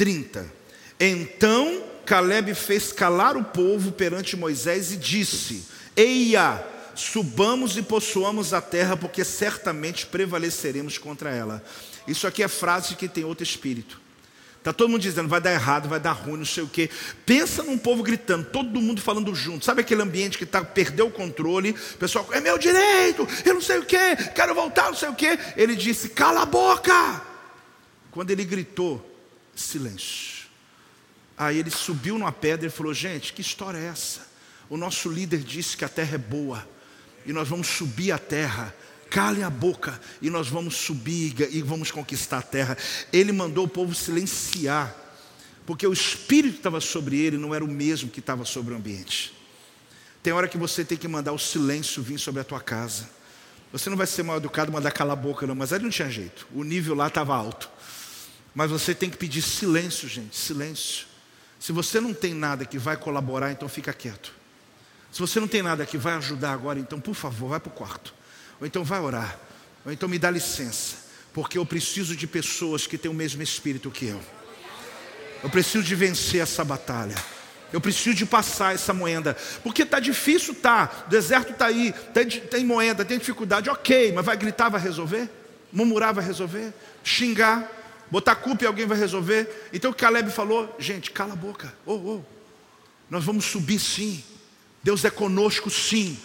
30. 0.00 0.50
Então 0.98 1.84
Caleb 2.06 2.54
fez 2.54 2.90
calar 2.90 3.36
o 3.36 3.44
povo 3.44 3.92
perante 3.92 4.34
Moisés 4.34 4.92
e 4.92 4.96
disse: 4.96 5.66
Eia, 5.94 6.66
subamos 6.94 7.76
e 7.76 7.82
possuamos 7.82 8.54
a 8.54 8.62
terra, 8.62 8.96
porque 8.96 9.22
certamente 9.22 10.06
prevaleceremos 10.06 10.96
contra 10.96 11.28
ela. 11.28 11.62
Isso 12.08 12.26
aqui 12.26 12.42
é 12.42 12.48
frase 12.48 12.88
de 12.88 12.96
quem 12.96 13.10
tem 13.10 13.24
outro 13.24 13.44
espírito. 13.44 14.00
Está 14.56 14.72
todo 14.72 14.88
mundo 14.88 15.02
dizendo, 15.02 15.28
vai 15.28 15.40
dar 15.40 15.52
errado, 15.52 15.86
vai 15.86 16.00
dar 16.00 16.12
ruim, 16.12 16.38
não 16.38 16.46
sei 16.46 16.62
o 16.62 16.68
quê. 16.68 16.88
Pensa 17.26 17.62
num 17.62 17.76
povo 17.76 18.02
gritando, 18.02 18.46
todo 18.46 18.80
mundo 18.80 19.02
falando 19.02 19.34
junto. 19.34 19.66
Sabe 19.66 19.82
aquele 19.82 20.00
ambiente 20.00 20.38
que 20.38 20.46
tá, 20.46 20.64
perdeu 20.64 21.08
o 21.08 21.10
controle? 21.10 21.72
O 21.72 21.96
pessoal, 21.98 22.26
é 22.32 22.40
meu 22.40 22.56
direito, 22.56 23.28
eu 23.44 23.52
não 23.52 23.60
sei 23.60 23.78
o 23.78 23.84
quê, 23.84 24.16
quero 24.34 24.54
voltar, 24.54 24.84
não 24.84 24.96
sei 24.96 25.10
o 25.10 25.14
quê. 25.14 25.38
Ele 25.58 25.76
disse, 25.76 26.08
cala 26.08 26.40
a 26.40 26.46
boca. 26.46 27.22
Quando 28.10 28.30
ele 28.30 28.44
gritou, 28.46 29.09
silêncio. 29.60 30.48
Aí 31.36 31.58
ele 31.58 31.70
subiu 31.70 32.18
numa 32.18 32.32
pedra 32.32 32.66
e 32.66 32.70
falou: 32.70 32.92
Gente, 32.92 33.32
que 33.32 33.40
história 33.40 33.78
é 33.78 33.86
essa? 33.86 34.28
O 34.68 34.76
nosso 34.76 35.08
líder 35.08 35.40
disse 35.40 35.76
que 35.76 35.84
a 35.84 35.88
terra 35.88 36.14
é 36.14 36.18
boa 36.18 36.68
e 37.24 37.32
nós 37.32 37.48
vamos 37.48 37.66
subir 37.66 38.12
a 38.12 38.18
terra. 38.18 38.74
Cale 39.10 39.42
a 39.42 39.50
boca 39.50 40.00
e 40.22 40.30
nós 40.30 40.48
vamos 40.48 40.76
subir 40.76 41.34
e 41.50 41.60
vamos 41.62 41.90
conquistar 41.90 42.38
a 42.38 42.42
terra. 42.42 42.78
Ele 43.12 43.32
mandou 43.32 43.64
o 43.64 43.68
povo 43.68 43.92
silenciar, 43.92 44.94
porque 45.66 45.84
o 45.84 45.92
espírito 45.92 46.52
que 46.52 46.58
estava 46.58 46.80
sobre 46.80 47.18
ele 47.18 47.36
não 47.36 47.52
era 47.52 47.64
o 47.64 47.68
mesmo 47.68 48.08
que 48.08 48.20
estava 48.20 48.44
sobre 48.44 48.72
o 48.72 48.76
ambiente. 48.76 49.34
Tem 50.22 50.32
hora 50.32 50.46
que 50.46 50.56
você 50.56 50.84
tem 50.84 50.96
que 50.96 51.08
mandar 51.08 51.32
o 51.32 51.38
silêncio 51.38 52.02
vir 52.02 52.18
sobre 52.18 52.40
a 52.40 52.44
tua 52.44 52.60
casa. 52.60 53.08
Você 53.72 53.88
não 53.88 53.96
vai 53.96 54.06
ser 54.06 54.22
mal 54.22 54.36
educado 54.36 54.70
mandar 54.70 54.92
calar 54.92 55.16
a 55.16 55.20
boca, 55.20 55.46
não, 55.46 55.54
mas 55.54 55.72
aí 55.72 55.80
não 55.80 55.90
tinha 55.90 56.10
jeito. 56.10 56.46
O 56.54 56.62
nível 56.62 56.94
lá 56.94 57.08
estava 57.08 57.34
alto. 57.34 57.68
Mas 58.54 58.70
você 58.70 58.94
tem 58.94 59.08
que 59.08 59.16
pedir 59.16 59.42
silêncio, 59.42 60.08
gente, 60.08 60.36
silêncio. 60.36 61.06
Se 61.58 61.72
você 61.72 62.00
não 62.00 62.14
tem 62.14 62.34
nada 62.34 62.64
que 62.64 62.78
vai 62.78 62.96
colaborar, 62.96 63.52
então 63.52 63.68
fica 63.68 63.92
quieto. 63.92 64.32
Se 65.12 65.20
você 65.20 65.38
não 65.38 65.48
tem 65.48 65.62
nada 65.62 65.84
que 65.84 65.98
vai 65.98 66.14
ajudar 66.14 66.52
agora, 66.52 66.78
então 66.78 67.00
por 67.00 67.14
favor, 67.14 67.50
vai 67.50 67.60
para 67.60 67.68
o 67.68 67.72
quarto. 67.72 68.14
Ou 68.60 68.66
então 68.66 68.84
vai 68.84 69.00
orar. 69.00 69.38
Ou 69.84 69.92
então 69.92 70.08
me 70.08 70.18
dá 70.18 70.30
licença. 70.30 70.96
Porque 71.32 71.58
eu 71.58 71.66
preciso 71.66 72.16
de 72.16 72.26
pessoas 72.26 72.86
que 72.86 72.98
têm 72.98 73.10
o 73.10 73.14
mesmo 73.14 73.42
espírito 73.42 73.90
que 73.90 74.06
eu. 74.06 74.20
Eu 75.42 75.50
preciso 75.50 75.84
de 75.84 75.94
vencer 75.94 76.40
essa 76.40 76.64
batalha. 76.64 77.14
Eu 77.72 77.80
preciso 77.80 78.14
de 78.14 78.26
passar 78.26 78.74
essa 78.74 78.92
moeda. 78.92 79.36
Porque 79.62 79.82
está 79.82 80.00
difícil, 80.00 80.54
tá. 80.54 81.04
O 81.06 81.10
deserto 81.10 81.52
está 81.52 81.66
aí, 81.66 81.94
tem, 82.12 82.26
tem 82.28 82.64
moeda, 82.64 83.04
tem 83.04 83.18
dificuldade, 83.18 83.70
ok, 83.70 84.12
mas 84.12 84.24
vai 84.24 84.36
gritar, 84.36 84.68
vai 84.68 84.80
resolver? 84.80 85.30
Murmurar 85.72 86.12
vai 86.12 86.24
resolver? 86.24 86.72
Xingar? 87.04 87.79
Botar 88.10 88.34
culpa 88.36 88.64
e 88.64 88.66
alguém 88.66 88.86
vai 88.86 88.98
resolver? 88.98 89.68
Então 89.72 89.90
o 89.90 89.94
Caleb 89.94 90.30
falou, 90.30 90.74
gente, 90.78 91.10
cala 91.10 91.32
a 91.34 91.36
boca. 91.36 91.72
Oh, 91.86 91.94
oh. 91.94 92.20
Nós 93.08 93.24
vamos 93.24 93.44
subir 93.44 93.78
sim. 93.78 94.22
Deus 94.82 95.04
é 95.04 95.10
conosco 95.10 95.70
sim. 95.70 96.18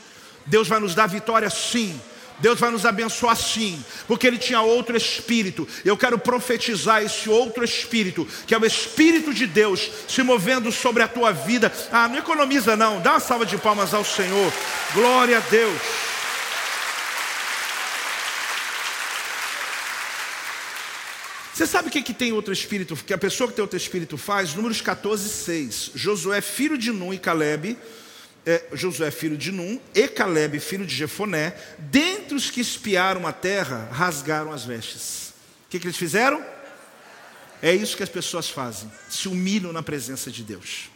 Deus 0.46 0.68
vai 0.68 0.80
nos 0.80 0.96
dar 0.96 1.08
vitória 1.08 1.50
sim. 1.50 2.00
Deus 2.40 2.60
vai 2.60 2.70
nos 2.70 2.86
abençoar 2.86 3.36
sim, 3.36 3.84
porque 4.08 4.28
Ele 4.28 4.38
tinha 4.38 4.60
outro 4.62 4.98
espírito. 4.98 5.68
Eu 5.86 5.96
quero 5.96 6.20
profetizar 6.20 7.02
esse 7.02 7.30
outro 7.30 7.64
espírito, 7.64 8.28
que 8.46 8.54
é 8.54 8.58
o 8.58 8.66
Espírito 8.66 9.34
de 9.34 9.48
Deus 9.48 9.90
se 10.08 10.22
movendo 10.22 10.72
sobre 10.72 11.02
a 11.02 11.08
tua 11.08 11.32
vida. 11.32 11.72
Ah, 11.92 12.08
não 12.08 12.18
economiza 12.18 12.76
não, 12.76 13.02
dá 13.02 13.14
uma 13.14 13.20
salva 13.20 13.46
de 13.46 13.58
palmas 13.58 13.94
ao 13.94 14.04
Senhor. 14.04 14.52
Glória 14.94 15.38
a 15.38 15.42
Deus. 15.42 15.82
Você 21.56 21.66
sabe 21.66 21.88
o 21.88 21.92
que, 21.92 22.02
que 22.02 22.14
tem 22.14 22.34
outro 22.34 22.52
espírito, 22.52 22.98
que 22.98 23.14
a 23.14 23.18
pessoa 23.18 23.48
que 23.48 23.56
tem 23.56 23.62
outro 23.62 23.78
espírito 23.78 24.18
faz? 24.18 24.54
Números 24.54 24.82
14, 24.82 25.30
6. 25.30 25.92
Josué, 25.96 26.42
filho 26.42 26.78
de 26.78 26.92
Nun 26.92 27.14
e 27.14 27.18
Caleb, 27.18 27.78
é, 28.46 28.66
Josué, 28.74 29.10
filho 29.10 29.38
de 29.38 29.54
Nun, 29.54 29.80
e 29.94 30.06
Caleb, 30.10 30.60
filho 30.60 30.86
de 30.86 30.94
Jefoné, 30.94 31.56
dentre 31.80 32.36
os 32.36 32.52
que 32.52 32.60
espiaram 32.60 33.26
a 33.26 33.32
terra, 33.32 33.88
rasgaram 33.90 34.52
as 34.52 34.66
vestes. 34.66 35.30
O 35.66 35.70
que, 35.70 35.80
que 35.80 35.88
eles 35.88 35.96
fizeram? 35.96 36.46
É 37.62 37.74
isso 37.74 37.96
que 37.96 38.04
as 38.04 38.10
pessoas 38.10 38.50
fazem, 38.50 38.92
se 39.10 39.30
humilham 39.30 39.72
na 39.72 39.82
presença 39.82 40.30
de 40.30 40.44
Deus. 40.44 40.90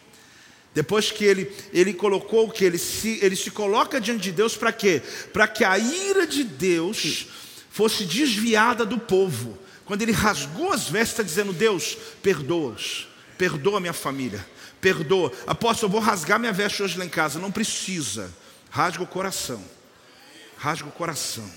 Depois 0.75 1.09
que 1.09 1.23
ele, 1.23 1.49
ele 1.71 1.93
colocou 1.93 2.49
que 2.49 2.65
ele 2.65 2.77
se, 2.77 3.17
ele 3.21 3.37
se 3.37 3.49
coloca 3.49 4.01
diante 4.01 4.23
de 4.23 4.33
Deus 4.33 4.57
para 4.57 4.73
quê? 4.73 5.01
Para 5.31 5.47
que 5.47 5.63
a 5.63 5.77
ira 5.79 6.27
de 6.27 6.43
Deus 6.43 7.27
fosse 7.71 8.03
desviada 8.03 8.85
do 8.85 8.99
povo. 8.99 9.57
Quando 9.89 10.03
ele 10.03 10.11
rasgou 10.11 10.71
as 10.71 10.87
vestes, 10.87 11.13
está 11.13 11.23
dizendo: 11.23 11.51
Deus, 11.51 11.97
perdoa-os, 12.21 13.07
perdoa 13.39 13.79
minha 13.79 13.91
família, 13.91 14.45
perdoa. 14.79 15.33
Apóstolo, 15.47 15.87
eu 15.87 15.91
vou 15.93 15.99
rasgar 15.99 16.39
minha 16.39 16.53
veste 16.53 16.83
hoje 16.83 16.95
lá 16.95 17.03
em 17.03 17.09
casa. 17.09 17.39
Não 17.39 17.51
precisa. 17.51 18.31
Rasga 18.69 19.01
o 19.01 19.07
coração. 19.07 19.59
Rasga 20.59 20.87
o 20.87 20.91
coração. 20.91 21.51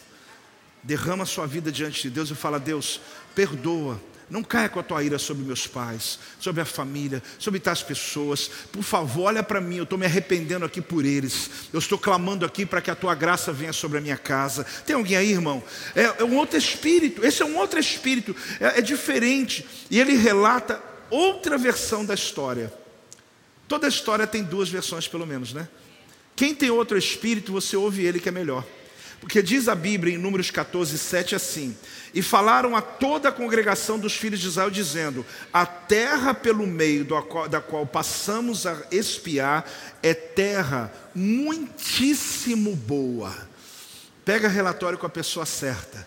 Derrama 0.83 1.25
a 1.25 1.27
sua 1.27 1.47
vida 1.47 1.71
diante 1.71 2.01
de 2.01 2.09
Deus 2.09 2.31
e 2.31 2.35
fala: 2.35 2.59
Deus, 2.59 3.03
perdoa 3.35 4.01
não 4.33 4.42
caia 4.42 4.66
com 4.66 4.81
a 4.81 4.83
tua 4.83 5.03
ira 5.03 5.18
sobre 5.18 5.45
meus 5.45 5.66
pais, 5.66 6.18
sobre 6.40 6.62
a 6.62 6.64
família, 6.64 7.23
sobre 7.38 7.61
tais 7.61 7.83
pessoas. 7.83 8.49
Por 8.73 8.83
favor, 8.83 9.25
olha 9.25 9.42
para 9.42 9.61
mim, 9.61 9.77
eu 9.77 9.83
estou 9.83 9.99
me 9.99 10.07
arrependendo 10.07 10.64
aqui 10.64 10.81
por 10.81 11.05
eles. 11.05 11.51
Eu 11.71 11.79
estou 11.79 11.99
clamando 11.99 12.47
aqui 12.47 12.64
para 12.64 12.81
que 12.81 12.90
a 12.90 12.95
tua 12.95 13.14
graça 13.14 13.53
venha 13.53 13.75
sobre 13.75 13.99
a 13.99 14.01
minha 14.01 14.16
casa. 14.16 14.64
Tem 14.87 14.97
alguém 14.97 15.18
aí, 15.18 15.33
irmão? 15.33 15.62
É, 15.95 16.23
é 16.23 16.25
um 16.25 16.35
outro 16.38 16.57
espírito, 16.57 17.23
esse 17.23 17.42
é 17.42 17.45
um 17.45 17.59
outro 17.59 17.79
espírito, 17.79 18.35
é, 18.59 18.79
é 18.79 18.81
diferente. 18.81 19.66
E 19.90 20.01
ele 20.01 20.16
relata 20.16 20.83
outra 21.11 21.59
versão 21.59 22.03
da 22.03 22.14
história. 22.14 22.73
Toda 23.68 23.87
história 23.87 24.27
tem 24.27 24.42
duas 24.42 24.71
versões, 24.71 25.07
pelo 25.07 25.27
menos, 25.27 25.53
né? 25.53 25.68
Quem 26.35 26.55
tem 26.55 26.71
outro 26.71 26.97
espírito, 26.97 27.53
você 27.53 27.77
ouve 27.77 28.07
ele 28.07 28.18
que 28.18 28.31
é 28.31 28.33
melhor. 28.33 28.64
Porque 29.23 29.41
diz 29.41 29.69
a 29.69 29.75
Bíblia 29.77 30.13
em 30.13 30.19
Números 30.19 30.51
14, 30.51 30.99
7 30.99 31.37
assim: 31.37 31.77
E 32.13 32.21
falaram 32.21 32.75
a 32.75 32.83
toda 32.83 33.29
a 33.29 33.33
congregação 33.33 33.97
dos 33.97 34.15
filhos 34.15 34.41
de 34.41 34.49
Israel, 34.49 34.69
dizendo: 34.69 35.25
A 35.53 35.65
terra 35.65 36.35
pelo 36.35 36.67
meio 36.67 37.07
da 37.49 37.61
qual 37.61 37.87
passamos 37.87 38.67
a 38.67 38.83
espiar 38.91 39.65
é 40.03 40.13
terra 40.13 40.93
muitíssimo 41.15 42.75
boa. 42.75 43.33
Pega 44.25 44.49
relatório 44.49 44.99
com 44.99 45.07
a 45.07 45.11
pessoa 45.11 45.47
certa, 45.47 46.07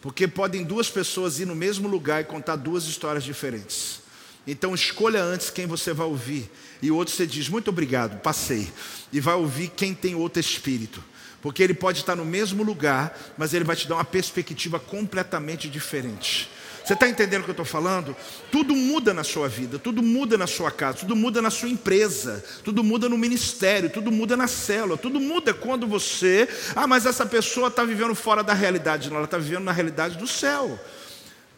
porque 0.00 0.28
podem 0.28 0.62
duas 0.62 0.88
pessoas 0.88 1.40
ir 1.40 1.46
no 1.46 1.54
mesmo 1.56 1.88
lugar 1.88 2.20
e 2.20 2.26
contar 2.26 2.54
duas 2.54 2.84
histórias 2.84 3.24
diferentes. 3.24 4.00
Então 4.46 4.72
escolha 4.72 5.20
antes 5.20 5.50
quem 5.50 5.66
você 5.66 5.92
vai 5.92 6.06
ouvir, 6.06 6.48
e 6.80 6.92
o 6.92 6.96
outro 6.96 7.12
você 7.12 7.26
diz: 7.26 7.48
Muito 7.48 7.70
obrigado, 7.70 8.20
passei, 8.20 8.70
e 9.12 9.18
vai 9.18 9.34
ouvir 9.34 9.72
quem 9.74 9.92
tem 9.92 10.14
outro 10.14 10.38
espírito. 10.38 11.02
Porque 11.46 11.62
ele 11.62 11.74
pode 11.74 12.00
estar 12.00 12.16
no 12.16 12.24
mesmo 12.24 12.64
lugar, 12.64 13.16
mas 13.38 13.54
ele 13.54 13.64
vai 13.64 13.76
te 13.76 13.86
dar 13.86 13.94
uma 13.94 14.04
perspectiva 14.04 14.80
completamente 14.80 15.68
diferente. 15.68 16.50
Você 16.84 16.94
está 16.94 17.08
entendendo 17.08 17.42
o 17.42 17.44
que 17.44 17.50
eu 17.50 17.52
estou 17.52 17.64
falando? 17.64 18.16
Tudo 18.50 18.74
muda 18.74 19.14
na 19.14 19.22
sua 19.22 19.48
vida, 19.48 19.78
tudo 19.78 20.02
muda 20.02 20.36
na 20.36 20.48
sua 20.48 20.72
casa, 20.72 20.98
tudo 20.98 21.14
muda 21.14 21.40
na 21.40 21.48
sua 21.48 21.68
empresa, 21.68 22.44
tudo 22.64 22.82
muda 22.82 23.08
no 23.08 23.16
ministério, 23.16 23.88
tudo 23.88 24.10
muda 24.10 24.36
na 24.36 24.48
célula, 24.48 24.98
tudo 24.98 25.20
muda 25.20 25.54
quando 25.54 25.86
você. 25.86 26.48
Ah, 26.74 26.88
mas 26.88 27.06
essa 27.06 27.24
pessoa 27.24 27.68
está 27.68 27.84
vivendo 27.84 28.16
fora 28.16 28.42
da 28.42 28.52
realidade, 28.52 29.08
não, 29.08 29.18
ela 29.18 29.26
está 29.26 29.38
vivendo 29.38 29.62
na 29.62 29.72
realidade 29.72 30.18
do 30.18 30.26
céu. 30.26 30.76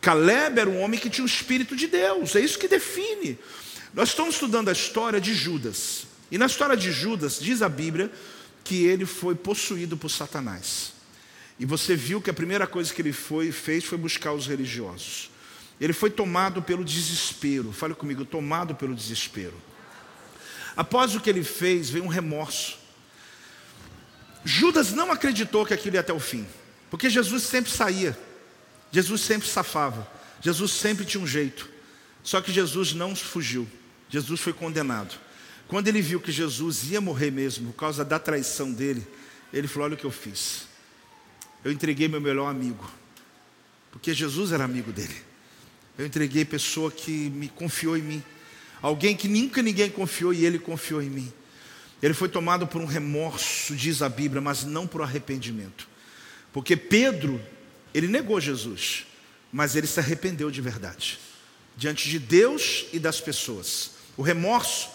Caleb 0.02 0.60
era 0.60 0.68
um 0.68 0.82
homem 0.82 1.00
que 1.00 1.08
tinha 1.08 1.24
o 1.24 1.26
Espírito 1.26 1.74
de 1.74 1.86
Deus, 1.86 2.36
é 2.36 2.40
isso 2.40 2.58
que 2.58 2.68
define. 2.68 3.38
Nós 3.94 4.10
estamos 4.10 4.34
estudando 4.34 4.68
a 4.68 4.72
história 4.72 5.18
de 5.18 5.32
Judas, 5.32 6.06
e 6.30 6.36
na 6.36 6.44
história 6.44 6.76
de 6.76 6.92
Judas, 6.92 7.38
diz 7.40 7.62
a 7.62 7.70
Bíblia, 7.70 8.12
que 8.68 8.84
ele 8.84 9.06
foi 9.06 9.34
possuído 9.34 9.96
por 9.96 10.10
Satanás. 10.10 10.92
E 11.58 11.64
você 11.64 11.96
viu 11.96 12.20
que 12.20 12.28
a 12.28 12.34
primeira 12.34 12.66
coisa 12.66 12.92
que 12.92 13.00
ele 13.00 13.14
foi, 13.14 13.50
fez 13.50 13.82
foi 13.82 13.96
buscar 13.96 14.34
os 14.34 14.46
religiosos. 14.46 15.30
Ele 15.80 15.94
foi 15.94 16.10
tomado 16.10 16.60
pelo 16.60 16.84
desespero. 16.84 17.72
Fale 17.72 17.94
comigo, 17.94 18.26
tomado 18.26 18.74
pelo 18.74 18.94
desespero. 18.94 19.54
Após 20.76 21.14
o 21.14 21.20
que 21.20 21.30
ele 21.30 21.42
fez, 21.42 21.88
veio 21.88 22.04
um 22.04 22.08
remorso. 22.08 22.76
Judas 24.44 24.92
não 24.92 25.10
acreditou 25.10 25.64
que 25.64 25.72
aquilo 25.72 25.96
ia 25.96 26.00
até 26.00 26.12
o 26.12 26.20
fim, 26.20 26.46
porque 26.90 27.08
Jesus 27.08 27.44
sempre 27.44 27.72
saía, 27.72 28.18
Jesus 28.92 29.22
sempre 29.22 29.48
safava, 29.48 30.06
Jesus 30.42 30.72
sempre 30.72 31.06
tinha 31.06 31.24
um 31.24 31.26
jeito. 31.26 31.70
Só 32.22 32.42
que 32.42 32.52
Jesus 32.52 32.92
não 32.92 33.16
fugiu, 33.16 33.66
Jesus 34.10 34.40
foi 34.40 34.52
condenado. 34.52 35.18
Quando 35.68 35.86
ele 35.86 36.00
viu 36.00 36.18
que 36.18 36.32
Jesus 36.32 36.90
ia 36.90 37.00
morrer 37.00 37.30
mesmo 37.30 37.70
por 37.72 37.78
causa 37.78 38.02
da 38.02 38.18
traição 38.18 38.72
dele, 38.72 39.06
ele 39.52 39.68
falou: 39.68 39.84
Olha 39.84 39.94
o 39.94 39.98
que 39.98 40.06
eu 40.06 40.10
fiz. 40.10 40.66
Eu 41.62 41.70
entreguei 41.70 42.08
meu 42.08 42.20
melhor 42.20 42.48
amigo, 42.48 42.90
porque 43.92 44.14
Jesus 44.14 44.50
era 44.50 44.64
amigo 44.64 44.90
dele. 44.90 45.14
Eu 45.98 46.06
entreguei 46.06 46.44
pessoa 46.44 46.90
que 46.90 47.10
me 47.30 47.48
confiou 47.48 47.96
em 47.96 48.02
mim, 48.02 48.22
alguém 48.80 49.14
que 49.14 49.28
nunca 49.28 49.60
ninguém 49.60 49.90
confiou 49.90 50.32
e 50.32 50.46
ele 50.46 50.58
confiou 50.58 51.02
em 51.02 51.10
mim. 51.10 51.32
Ele 52.00 52.14
foi 52.14 52.28
tomado 52.28 52.66
por 52.66 52.80
um 52.80 52.86
remorso, 52.86 53.74
diz 53.74 54.00
a 54.00 54.08
Bíblia, 54.08 54.40
mas 54.40 54.64
não 54.64 54.86
por 54.86 55.02
arrependimento. 55.02 55.88
Porque 56.52 56.76
Pedro, 56.76 57.42
ele 57.92 58.06
negou 58.06 58.40
Jesus, 58.40 59.04
mas 59.52 59.74
ele 59.74 59.86
se 59.86 59.98
arrependeu 59.98 60.50
de 60.50 60.60
verdade, 60.60 61.18
diante 61.76 62.08
de 62.08 62.20
Deus 62.20 62.86
e 62.92 62.98
das 63.00 63.20
pessoas. 63.20 63.90
O 64.16 64.22
remorso 64.22 64.88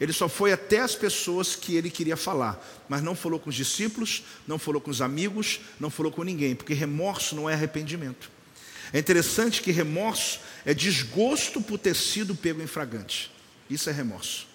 ele 0.00 0.12
só 0.12 0.28
foi 0.28 0.52
até 0.52 0.80
as 0.80 0.94
pessoas 0.94 1.54
que 1.54 1.76
ele 1.76 1.88
queria 1.88 2.16
falar, 2.16 2.62
mas 2.88 3.02
não 3.02 3.14
falou 3.14 3.38
com 3.38 3.50
os 3.50 3.54
discípulos, 3.54 4.24
não 4.46 4.58
falou 4.58 4.80
com 4.80 4.90
os 4.90 5.00
amigos, 5.00 5.60
não 5.78 5.88
falou 5.88 6.10
com 6.10 6.24
ninguém, 6.24 6.54
porque 6.54 6.74
remorso 6.74 7.36
não 7.36 7.48
é 7.48 7.54
arrependimento. 7.54 8.30
É 8.92 8.98
interessante 8.98 9.62
que 9.62 9.70
remorso 9.70 10.40
é 10.64 10.74
desgosto 10.74 11.60
por 11.60 11.78
ter 11.78 11.94
sido 11.94 12.34
pego 12.34 12.60
em 12.60 12.66
fragante. 12.66 13.30
Isso 13.70 13.88
é 13.88 13.92
remorso. 13.92 14.46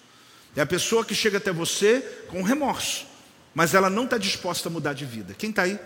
É 0.54 0.60
a 0.60 0.66
pessoa 0.66 1.04
que 1.04 1.14
chega 1.14 1.38
até 1.38 1.52
você 1.52 2.00
com 2.28 2.42
remorso, 2.42 3.06
mas 3.54 3.74
ela 3.74 3.88
não 3.88 4.04
está 4.04 4.18
disposta 4.18 4.68
a 4.68 4.72
mudar 4.72 4.92
de 4.92 5.04
vida. 5.04 5.34
Quem 5.34 5.50
está 5.50 5.62
aí? 5.62 5.78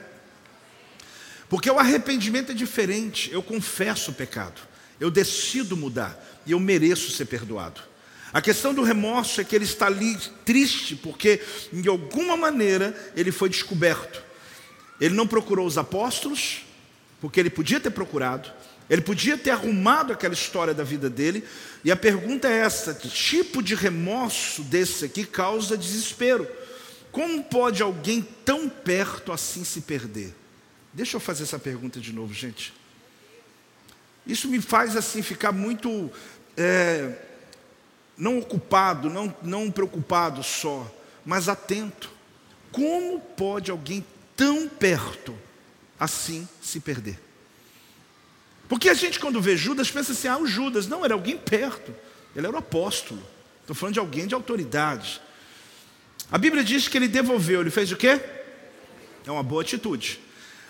Porque 1.49 1.71
o 1.71 1.79
arrependimento 1.79 2.53
é 2.53 2.55
diferente. 2.55 3.31
Eu 3.31 3.43
confesso 3.43 4.11
o 4.11 4.15
pecado, 4.15 4.61
eu 4.99 5.11
decido 5.11 5.77
mudar 5.77 6.43
e 6.45 6.53
eu 6.53 6.61
mereço 6.61 7.11
ser 7.11 7.27
perdoado. 7.27 7.94
A 8.35 8.43
questão 8.43 8.75
do 8.75 8.83
remorso 8.83 9.41
é 9.41 9.45
que 9.45 9.55
ele 9.55 9.65
está 9.65 9.87
ali 9.87 10.19
triste, 10.45 10.97
porque 10.97 11.41
de 11.73 11.89
alguma 11.89 12.37
maneira 12.37 12.93
ele 13.15 13.31
foi 13.31 13.49
descoberto. 13.49 14.21
Ele 15.01 15.15
não 15.15 15.25
procurou 15.25 15.65
os 15.65 15.79
apóstolos, 15.79 16.67
porque 17.21 17.39
ele 17.39 17.49
podia 17.49 17.79
ter 17.79 17.91
procurado, 17.91 18.51
ele 18.91 19.03
podia 19.03 19.39
ter 19.39 19.51
arrumado 19.51 20.13
aquela 20.13 20.35
história 20.35 20.75
da 20.75 20.83
vida 20.83 21.09
dele, 21.09 21.45
e 21.85 21.93
a 21.93 21.97
pergunta 21.97 22.49
é 22.49 22.57
essa: 22.57 22.93
que 22.93 23.09
tipo 23.09 23.63
de 23.63 23.77
remorso 23.77 24.65
desse 24.65 25.05
aqui 25.05 25.25
causa 25.25 25.79
desespero? 25.79 26.45
Como 27.13 27.45
pode 27.45 27.85
alguém 27.85 28.27
tão 28.45 28.69
perto 28.69 29.31
assim 29.31 29.63
se 29.63 29.83
perder? 29.83 30.35
Deixa 30.93 31.17
eu 31.17 31.21
fazer 31.21 31.45
essa 31.45 31.59
pergunta 31.61 32.01
de 32.01 32.13
novo, 32.13 32.35
gente. 32.35 32.75
Isso 34.27 34.49
me 34.49 34.61
faz 34.61 34.97
assim 34.97 35.23
ficar 35.23 35.53
muito 35.53 36.11
é, 36.57 37.13
não 38.17 38.39
ocupado, 38.39 39.11
não, 39.11 39.35
não 39.43 39.71
preocupado 39.71 40.43
só, 40.43 40.91
mas 41.25 41.49
atento. 41.49 42.11
Como 42.71 43.21
pode 43.21 43.71
alguém 43.71 44.05
tão 44.37 44.69
perto 44.69 45.37
assim 45.99 46.49
se 46.61 46.81
perder? 46.81 47.19
Porque 48.69 48.89
a 48.89 48.95
gente, 48.95 49.21
quando 49.21 49.41
vê 49.41 49.57
Judas, 49.57 49.91
pensa 49.91 50.13
assim: 50.13 50.29
ah, 50.29 50.39
o 50.39 50.47
Judas, 50.47 50.87
não, 50.87 51.05
era 51.05 51.15
alguém 51.15 51.37
perto, 51.37 51.95
ele 52.35 52.47
era 52.47 52.55
o 52.55 52.59
apóstolo. 52.59 53.23
Estou 53.61 53.75
falando 53.75 53.95
de 53.95 54.01
alguém 54.01 54.27
de 54.27 54.35
autoridade. 54.35 55.21
A 56.31 56.39
Bíblia 56.39 56.65
diz 56.65 56.89
que 56.89 56.99
ele 56.99 57.09
devolveu, 57.09 57.61
ele 57.61 57.71
fez 57.71 57.93
o 57.93 57.97
quê? 57.97 58.21
É 59.27 59.31
uma 59.31 59.43
boa 59.43 59.63
atitude. 59.63 60.21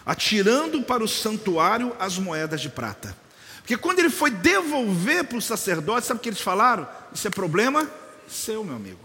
Atirando 0.04 0.82
para 0.82 1.02
o 1.02 1.08
santuário 1.08 1.94
as 1.98 2.18
moedas 2.18 2.60
de 2.60 2.68
prata. 2.68 3.16
Porque 3.64 3.78
quando 3.78 3.98
ele 3.98 4.10
foi 4.10 4.30
devolver 4.30 5.24
para 5.24 5.38
o 5.38 5.42
sacerdote, 5.42 6.06
sabe 6.06 6.20
o 6.20 6.22
que 6.22 6.28
eles 6.28 6.40
falaram? 6.42 6.86
Isso 7.14 7.26
é 7.26 7.30
problema 7.30 7.90
seu, 8.28 8.62
meu 8.62 8.76
amigo. 8.76 9.00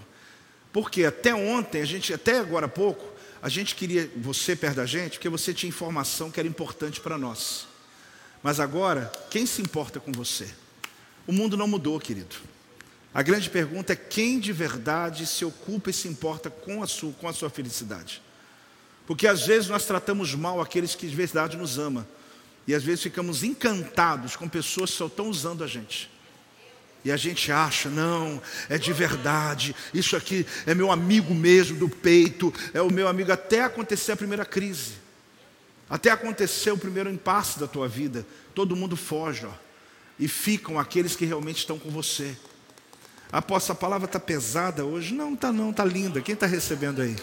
Porque 0.73 1.05
até 1.05 1.33
ontem, 1.33 1.81
a 1.81 1.85
gente, 1.85 2.13
até 2.13 2.39
agora 2.39 2.65
há 2.65 2.69
pouco, 2.69 3.07
a 3.41 3.47
gente 3.47 3.73
queria 3.73 4.11
você 4.17 4.57
perto 4.57 4.75
da 4.75 4.85
gente 4.85 5.13
porque 5.13 5.29
você 5.29 5.53
tinha 5.53 5.69
informação 5.69 6.29
que 6.29 6.41
era 6.41 6.47
importante 6.47 6.99
para 6.99 7.17
nós. 7.17 7.67
Mas 8.43 8.59
agora, 8.59 9.09
quem 9.29 9.45
se 9.45 9.61
importa 9.61 9.97
com 9.97 10.11
você? 10.11 10.49
O 11.25 11.31
mundo 11.31 11.55
não 11.55 11.67
mudou, 11.67 11.97
querido. 11.97 12.35
A 13.13 13.21
grande 13.21 13.49
pergunta 13.49 13.93
é 13.93 13.95
quem 13.95 14.41
de 14.41 14.51
verdade 14.51 15.25
se 15.25 15.45
ocupa 15.45 15.89
e 15.89 15.93
se 15.93 16.09
importa 16.09 16.49
com 16.49 16.83
a 16.83 16.87
sua, 16.87 17.13
com 17.13 17.29
a 17.29 17.33
sua 17.33 17.49
felicidade. 17.49 18.21
Porque 19.07 19.25
às 19.25 19.47
vezes 19.47 19.69
nós 19.69 19.85
tratamos 19.85 20.35
mal 20.35 20.59
aqueles 20.59 20.95
que 20.95 21.07
de 21.07 21.15
verdade 21.15 21.55
nos 21.55 21.79
amam. 21.79 22.05
E 22.69 22.75
às 22.75 22.83
vezes 22.83 23.01
ficamos 23.01 23.43
encantados 23.43 24.35
com 24.35 24.47
pessoas 24.47 24.91
que 24.91 24.97
só 24.97 25.07
estão 25.07 25.27
usando 25.27 25.63
a 25.63 25.67
gente. 25.67 26.07
E 27.03 27.11
a 27.11 27.17
gente 27.17 27.51
acha, 27.51 27.89
não, 27.89 28.39
é 28.69 28.77
de 28.77 28.93
verdade, 28.93 29.75
isso 29.91 30.15
aqui 30.15 30.45
é 30.67 30.75
meu 30.75 30.91
amigo 30.91 31.33
mesmo 31.33 31.79
do 31.79 31.89
peito, 31.89 32.53
é 32.71 32.79
o 32.79 32.91
meu 32.91 33.07
amigo 33.07 33.31
até 33.31 33.63
acontecer 33.63 34.11
a 34.11 34.15
primeira 34.15 34.45
crise, 34.45 34.91
até 35.89 36.11
acontecer 36.11 36.69
o 36.69 36.77
primeiro 36.77 37.09
impasse 37.09 37.59
da 37.59 37.65
tua 37.65 37.87
vida, 37.87 38.23
todo 38.53 38.75
mundo 38.75 38.95
foge, 38.95 39.47
ó, 39.47 39.53
e 40.19 40.27
ficam 40.27 40.77
aqueles 40.77 41.15
que 41.15 41.25
realmente 41.25 41.57
estão 41.57 41.79
com 41.79 41.89
você. 41.89 42.37
Apóstolo, 43.31 43.79
a 43.79 43.81
palavra 43.81 44.05
está 44.05 44.19
pesada 44.19 44.85
hoje? 44.85 45.11
Não, 45.15 45.33
está 45.33 45.51
não, 45.51 45.71
está 45.71 45.83
linda. 45.83 46.21
Quem 46.21 46.33
está 46.33 46.45
recebendo 46.45 47.01
aí? 47.01 47.15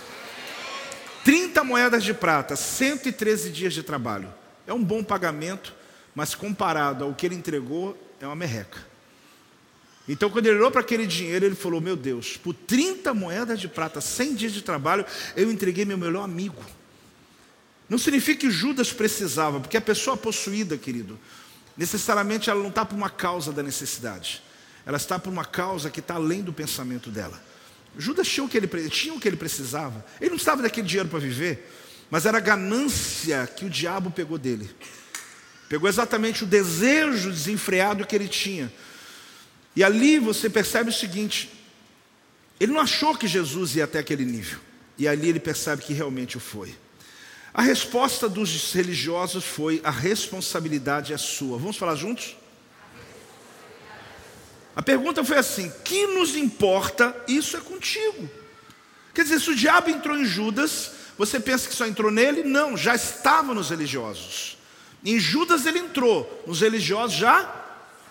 30 1.24 1.62
moedas 1.62 2.02
de 2.02 2.12
prata, 2.12 2.56
113 2.56 3.50
dias 3.50 3.74
de 3.74 3.84
trabalho. 3.84 4.28
É 4.66 4.72
um 4.72 4.82
bom 4.82 5.02
pagamento, 5.02 5.74
mas 6.14 6.34
comparado 6.34 7.04
ao 7.04 7.14
que 7.14 7.26
ele 7.26 7.34
entregou, 7.34 7.96
é 8.20 8.26
uma 8.26 8.36
merreca. 8.36 8.78
Então, 10.08 10.30
quando 10.30 10.46
ele 10.46 10.56
olhou 10.56 10.70
para 10.70 10.80
aquele 10.80 11.06
dinheiro, 11.06 11.44
ele 11.44 11.54
falou: 11.54 11.80
Meu 11.80 11.96
Deus, 11.96 12.36
por 12.36 12.54
30 12.54 13.12
moedas 13.12 13.60
de 13.60 13.68
prata, 13.68 14.00
100 14.00 14.34
dias 14.34 14.52
de 14.52 14.62
trabalho, 14.62 15.04
eu 15.36 15.50
entreguei 15.50 15.84
meu 15.84 15.98
melhor 15.98 16.22
amigo. 16.22 16.62
Não 17.88 17.98
significa 17.98 18.40
que 18.40 18.50
Judas 18.50 18.92
precisava, 18.92 19.60
porque 19.60 19.76
a 19.76 19.80
pessoa 19.80 20.16
possuída, 20.16 20.76
querido, 20.76 21.18
necessariamente 21.76 22.50
ela 22.50 22.60
não 22.60 22.70
está 22.70 22.84
por 22.84 22.96
uma 22.96 23.10
causa 23.10 23.52
da 23.52 23.62
necessidade 23.62 24.42
ela 24.86 24.96
está 24.96 25.18
por 25.18 25.30
uma 25.30 25.44
causa 25.44 25.90
que 25.90 25.98
está 25.98 26.14
além 26.14 26.42
do 26.42 26.52
pensamento 26.52 27.10
dela. 27.10 27.42
Judas 27.98 28.28
tinha 28.28 28.44
o 28.44 28.48
que 28.48 28.56
ele, 28.56 28.68
tinha 28.88 29.12
o 29.12 29.18
que 29.18 29.26
ele 29.26 29.36
precisava. 29.36 30.04
Ele 30.20 30.30
não 30.30 30.36
estava 30.36 30.62
daquele 30.62 30.86
dinheiro 30.86 31.08
para 31.08 31.18
viver, 31.18 31.68
mas 32.10 32.26
era 32.26 32.38
a 32.38 32.40
ganância 32.40 33.46
que 33.46 33.64
o 33.64 33.70
diabo 33.70 34.10
pegou 34.10 34.38
dele. 34.38 34.70
Pegou 35.68 35.88
exatamente 35.88 36.44
o 36.44 36.46
desejo 36.46 37.30
desenfreado 37.30 38.06
que 38.06 38.14
ele 38.14 38.28
tinha. 38.28 38.72
E 39.74 39.82
ali 39.82 40.18
você 40.18 40.48
percebe 40.48 40.90
o 40.90 40.92
seguinte: 40.92 41.50
ele 42.60 42.72
não 42.72 42.80
achou 42.80 43.16
que 43.16 43.26
Jesus 43.26 43.76
ia 43.76 43.84
até 43.84 43.98
aquele 43.98 44.24
nível. 44.24 44.60
E 44.96 45.06
ali 45.06 45.28
ele 45.28 45.40
percebe 45.40 45.82
que 45.82 45.92
realmente 45.92 46.36
o 46.36 46.40
foi. 46.40 46.74
A 47.52 47.62
resposta 47.62 48.28
dos 48.28 48.72
religiosos 48.72 49.44
foi: 49.44 49.80
a 49.82 49.90
responsabilidade 49.90 51.12
é 51.12 51.16
sua. 51.16 51.58
Vamos 51.58 51.76
falar 51.76 51.96
juntos? 51.96 52.36
A 54.76 54.82
pergunta 54.82 55.24
foi 55.24 55.38
assim: 55.38 55.72
que 55.82 56.06
nos 56.06 56.36
importa? 56.36 57.16
Isso 57.26 57.56
é 57.56 57.60
contigo. 57.60 58.30
Quer 59.14 59.22
dizer, 59.22 59.40
se 59.40 59.50
o 59.50 59.56
diabo 59.56 59.88
entrou 59.88 60.16
em 60.16 60.26
Judas, 60.26 60.92
você 61.16 61.40
pensa 61.40 61.68
que 61.68 61.74
só 61.74 61.86
entrou 61.86 62.10
nele? 62.10 62.42
Não, 62.42 62.76
já 62.76 62.94
estava 62.94 63.54
nos 63.54 63.70
religiosos. 63.70 64.58
Em 65.04 65.18
Judas 65.18 65.66
ele 65.66 65.78
entrou, 65.78 66.42
nos 66.46 66.60
religiosos 66.60 67.16
já 67.16 67.64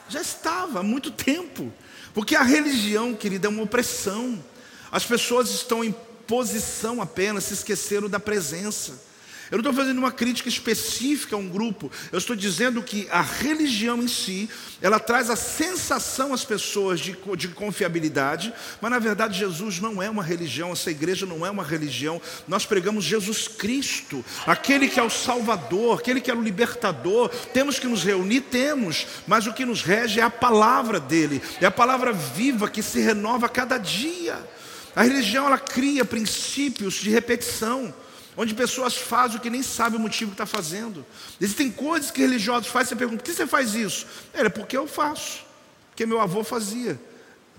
já 0.07 0.21
estava 0.21 0.79
há 0.79 0.83
muito 0.83 1.11
tempo. 1.11 1.71
Porque 2.13 2.35
a 2.35 2.43
religião, 2.43 3.13
querida, 3.13 3.47
é 3.47 3.49
uma 3.49 3.63
opressão. 3.63 4.43
As 4.91 5.03
pessoas 5.03 5.49
estão 5.49 5.83
em 5.83 5.93
posição 6.27 7.01
apenas, 7.01 7.45
se 7.45 7.53
esqueceram 7.53 8.09
da 8.09 8.19
presença. 8.19 9.01
Eu 9.51 9.57
não 9.57 9.69
estou 9.69 9.73
fazendo 9.73 9.97
uma 9.99 10.11
crítica 10.11 10.49
específica 10.49 11.35
a 11.35 11.39
um 11.39 11.47
grupo, 11.47 11.91
eu 12.11 12.17
estou 12.17 12.35
dizendo 12.35 12.81
que 12.81 13.07
a 13.11 13.21
religião 13.21 14.01
em 14.01 14.07
si, 14.07 14.49
ela 14.81 14.99
traz 14.99 15.29
a 15.29 15.35
sensação 15.35 16.33
às 16.33 16.43
pessoas 16.43 16.99
de, 16.99 17.15
de 17.37 17.47
confiabilidade, 17.49 18.53
mas 18.81 18.91
na 18.91 18.97
verdade 18.97 19.37
Jesus 19.37 19.79
não 19.79 20.01
é 20.01 20.09
uma 20.09 20.23
religião, 20.23 20.71
essa 20.71 20.89
igreja 20.89 21.25
não 21.25 21.45
é 21.45 21.49
uma 21.49 21.63
religião, 21.63 22.19
nós 22.47 22.65
pregamos 22.65 23.03
Jesus 23.03 23.47
Cristo, 23.47 24.25
aquele 24.47 24.87
que 24.87 24.99
é 24.99 25.03
o 25.03 25.09
Salvador, 25.09 25.99
aquele 25.99 26.19
que 26.19 26.31
é 26.31 26.35
o 26.35 26.41
libertador, 26.41 27.29
temos 27.53 27.77
que 27.77 27.87
nos 27.87 28.03
reunir, 28.03 28.41
temos, 28.41 29.05
mas 29.27 29.45
o 29.45 29.53
que 29.53 29.65
nos 29.65 29.83
rege 29.83 30.19
é 30.19 30.23
a 30.23 30.29
palavra 30.29 30.99
dele, 30.99 31.41
é 31.61 31.65
a 31.65 31.71
palavra 31.71 32.11
viva 32.11 32.69
que 32.69 32.81
se 32.81 32.99
renova 32.99 33.45
a 33.45 33.49
cada 33.49 33.77
dia. 33.77 34.37
A 34.95 35.03
religião 35.03 35.45
ela 35.45 35.57
cria 35.57 36.05
princípios 36.05 36.95
de 36.95 37.09
repetição 37.09 37.93
onde 38.37 38.53
pessoas 38.53 38.95
fazem 38.95 39.37
o 39.37 39.39
que 39.39 39.49
nem 39.49 39.63
sabem 39.63 39.99
o 39.99 40.01
motivo 40.01 40.31
que 40.31 40.35
está 40.35 40.45
fazendo. 40.45 41.05
Existem 41.39 41.71
coisas 41.71 42.11
que 42.11 42.21
religiosos 42.21 42.67
fazem, 42.67 42.89
você 42.89 42.95
pergunta, 42.95 43.23
por 43.23 43.29
que 43.29 43.33
você 43.33 43.47
faz 43.47 43.75
isso? 43.75 44.05
É 44.33 44.49
porque 44.49 44.77
eu 44.77 44.87
faço, 44.87 45.43
porque 45.89 46.05
meu 46.05 46.19
avô 46.19 46.43
fazia. 46.43 46.99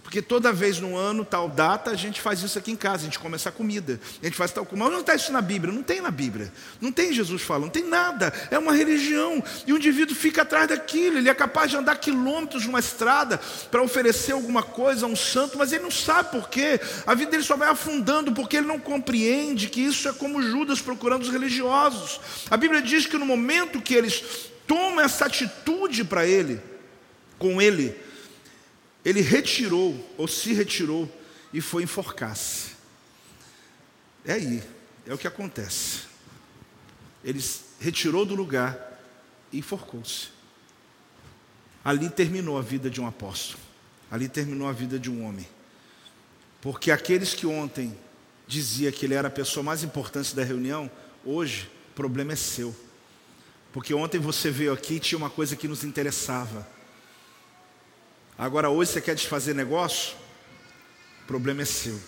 Porque 0.07 0.23
toda 0.23 0.53
vez 0.53 0.79
no 0.79 0.97
ano, 0.97 1.25
tal 1.25 1.49
data, 1.49 1.91
a 1.91 1.97
gente 1.97 2.21
faz 2.21 2.41
isso 2.41 2.57
aqui 2.57 2.71
em 2.71 2.77
casa, 2.77 3.03
a 3.03 3.05
gente 3.07 3.19
come 3.19 3.35
essa 3.35 3.51
comida, 3.51 3.99
a 4.23 4.25
gente 4.25 4.37
faz 4.37 4.53
tal 4.53 4.65
comida. 4.65 4.85
Mas 4.85 4.93
não 4.93 5.01
está 5.01 5.17
isso 5.17 5.33
na 5.33 5.43
Bíblia, 5.43 5.75
não 5.75 5.83
tem 5.83 6.01
na 6.01 6.13
Bíblia. 6.13 6.53
Não 6.81 6.93
tem 6.93 7.13
Jesus 7.13 7.43
falando, 7.43 7.65
não 7.65 7.71
tem 7.71 7.83
nada. 7.83 8.33
É 8.49 8.57
uma 8.57 8.73
religião. 8.73 9.43
E 9.67 9.73
o 9.73 9.77
indivíduo 9.77 10.15
fica 10.15 10.43
atrás 10.43 10.69
daquilo, 10.69 11.19
ele 11.19 11.29
é 11.29 11.35
capaz 11.35 11.73
de 11.73 11.77
andar 11.77 11.97
quilômetros 11.97 12.67
numa 12.67 12.79
estrada 12.79 13.41
para 13.69 13.83
oferecer 13.83 14.31
alguma 14.31 14.63
coisa 14.63 15.07
a 15.07 15.09
um 15.09 15.17
santo, 15.17 15.59
mas 15.59 15.73
ele 15.73 15.83
não 15.83 15.91
sabe 15.91 16.31
por 16.31 16.49
quê. 16.49 16.81
A 17.05 17.13
vida 17.13 17.33
dele 17.33 17.43
só 17.43 17.57
vai 17.57 17.69
afundando 17.69 18.31
porque 18.31 18.59
ele 18.59 18.69
não 18.69 18.79
compreende 18.79 19.67
que 19.67 19.81
isso 19.81 20.09
é 20.09 20.13
como 20.13 20.41
Judas 20.41 20.81
procurando 20.81 21.23
os 21.23 21.31
religiosos. 21.31 22.21
A 22.49 22.57
Bíblia 22.57 22.81
diz 22.81 23.07
que 23.07 23.19
no 23.19 23.27
momento 23.27 23.83
que 23.83 23.93
eles 23.93 24.23
tomam 24.69 25.01
essa 25.01 25.27
atitude 25.27 26.05
para 26.05 26.25
ele, 26.25 26.61
com 27.41 27.61
ele, 27.61 28.06
ele 29.07 29.21
retirou, 29.21 29.95
ou 30.19 30.27
se 30.27 30.53
retirou, 30.53 31.09
e 31.53 31.61
foi 31.61 31.85
enforcar-se. 31.85 32.73
É 34.25 34.33
aí, 34.33 34.61
é 35.07 35.15
o 35.15 35.19
que 35.19 35.29
acontece. 35.29 36.01
Ele 37.23 37.41
retirou 37.79 38.27
do 38.27 38.35
lugar 38.35 39.01
e 39.53 39.59
enforcou-se. 39.59 40.31
Ali 41.85 42.11
terminou 42.11 42.59
a 42.59 42.63
vida 42.63 42.91
de 42.91 43.01
um 43.01 43.07
apóstolo. 43.07 43.61
Ali 44.11 44.29
terminou 44.29 44.69
a 44.69 44.73
vida 44.73 44.99
de 44.99 45.09
um 45.09 45.25
homem. 45.25 45.47
Porque 46.61 46.91
aqueles 46.91 47.33
que 47.33 47.47
ontem 47.47 47.97
dizia 48.45 48.91
que 48.91 49.07
ele 49.07 49.15
era 49.15 49.29
a 49.29 49.31
pessoa 49.31 49.63
mais 49.63 49.85
importante 49.85 50.35
da 50.35 50.43
reunião, 50.43 50.91
hoje 51.25 51.71
o 51.93 51.95
problema 51.95 52.33
é 52.33 52.37
seu. 52.37 52.75
Porque 53.73 53.95
ontem 53.95 54.19
você 54.19 54.51
veio 54.51 54.73
aqui 54.73 54.95
e 54.95 55.01
tinha 55.01 55.17
uma 55.17 55.31
coisa 55.31 55.55
que 55.55 55.69
nos 55.69 55.85
interessava. 55.85 56.75
Agora 58.39 58.68
hoje 58.68 58.93
você 58.93 59.01
quer 59.01 59.14
desfazer 59.14 59.55
negócio? 59.55 60.14
O 61.22 61.26
problema 61.26 61.62
é 61.62 61.64
seu. 61.64 61.99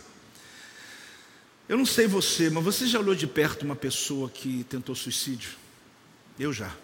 Eu 1.68 1.76
não 1.76 1.86
sei 1.86 2.06
você, 2.06 2.50
mas 2.50 2.64
você 2.64 2.86
já 2.86 2.98
olhou 2.98 3.14
de 3.14 3.26
perto 3.26 3.62
uma 3.62 3.76
pessoa 3.76 4.28
que 4.28 4.64
tentou 4.64 4.94
suicídio? 4.94 5.50
Eu 6.38 6.52
já. 6.52 6.74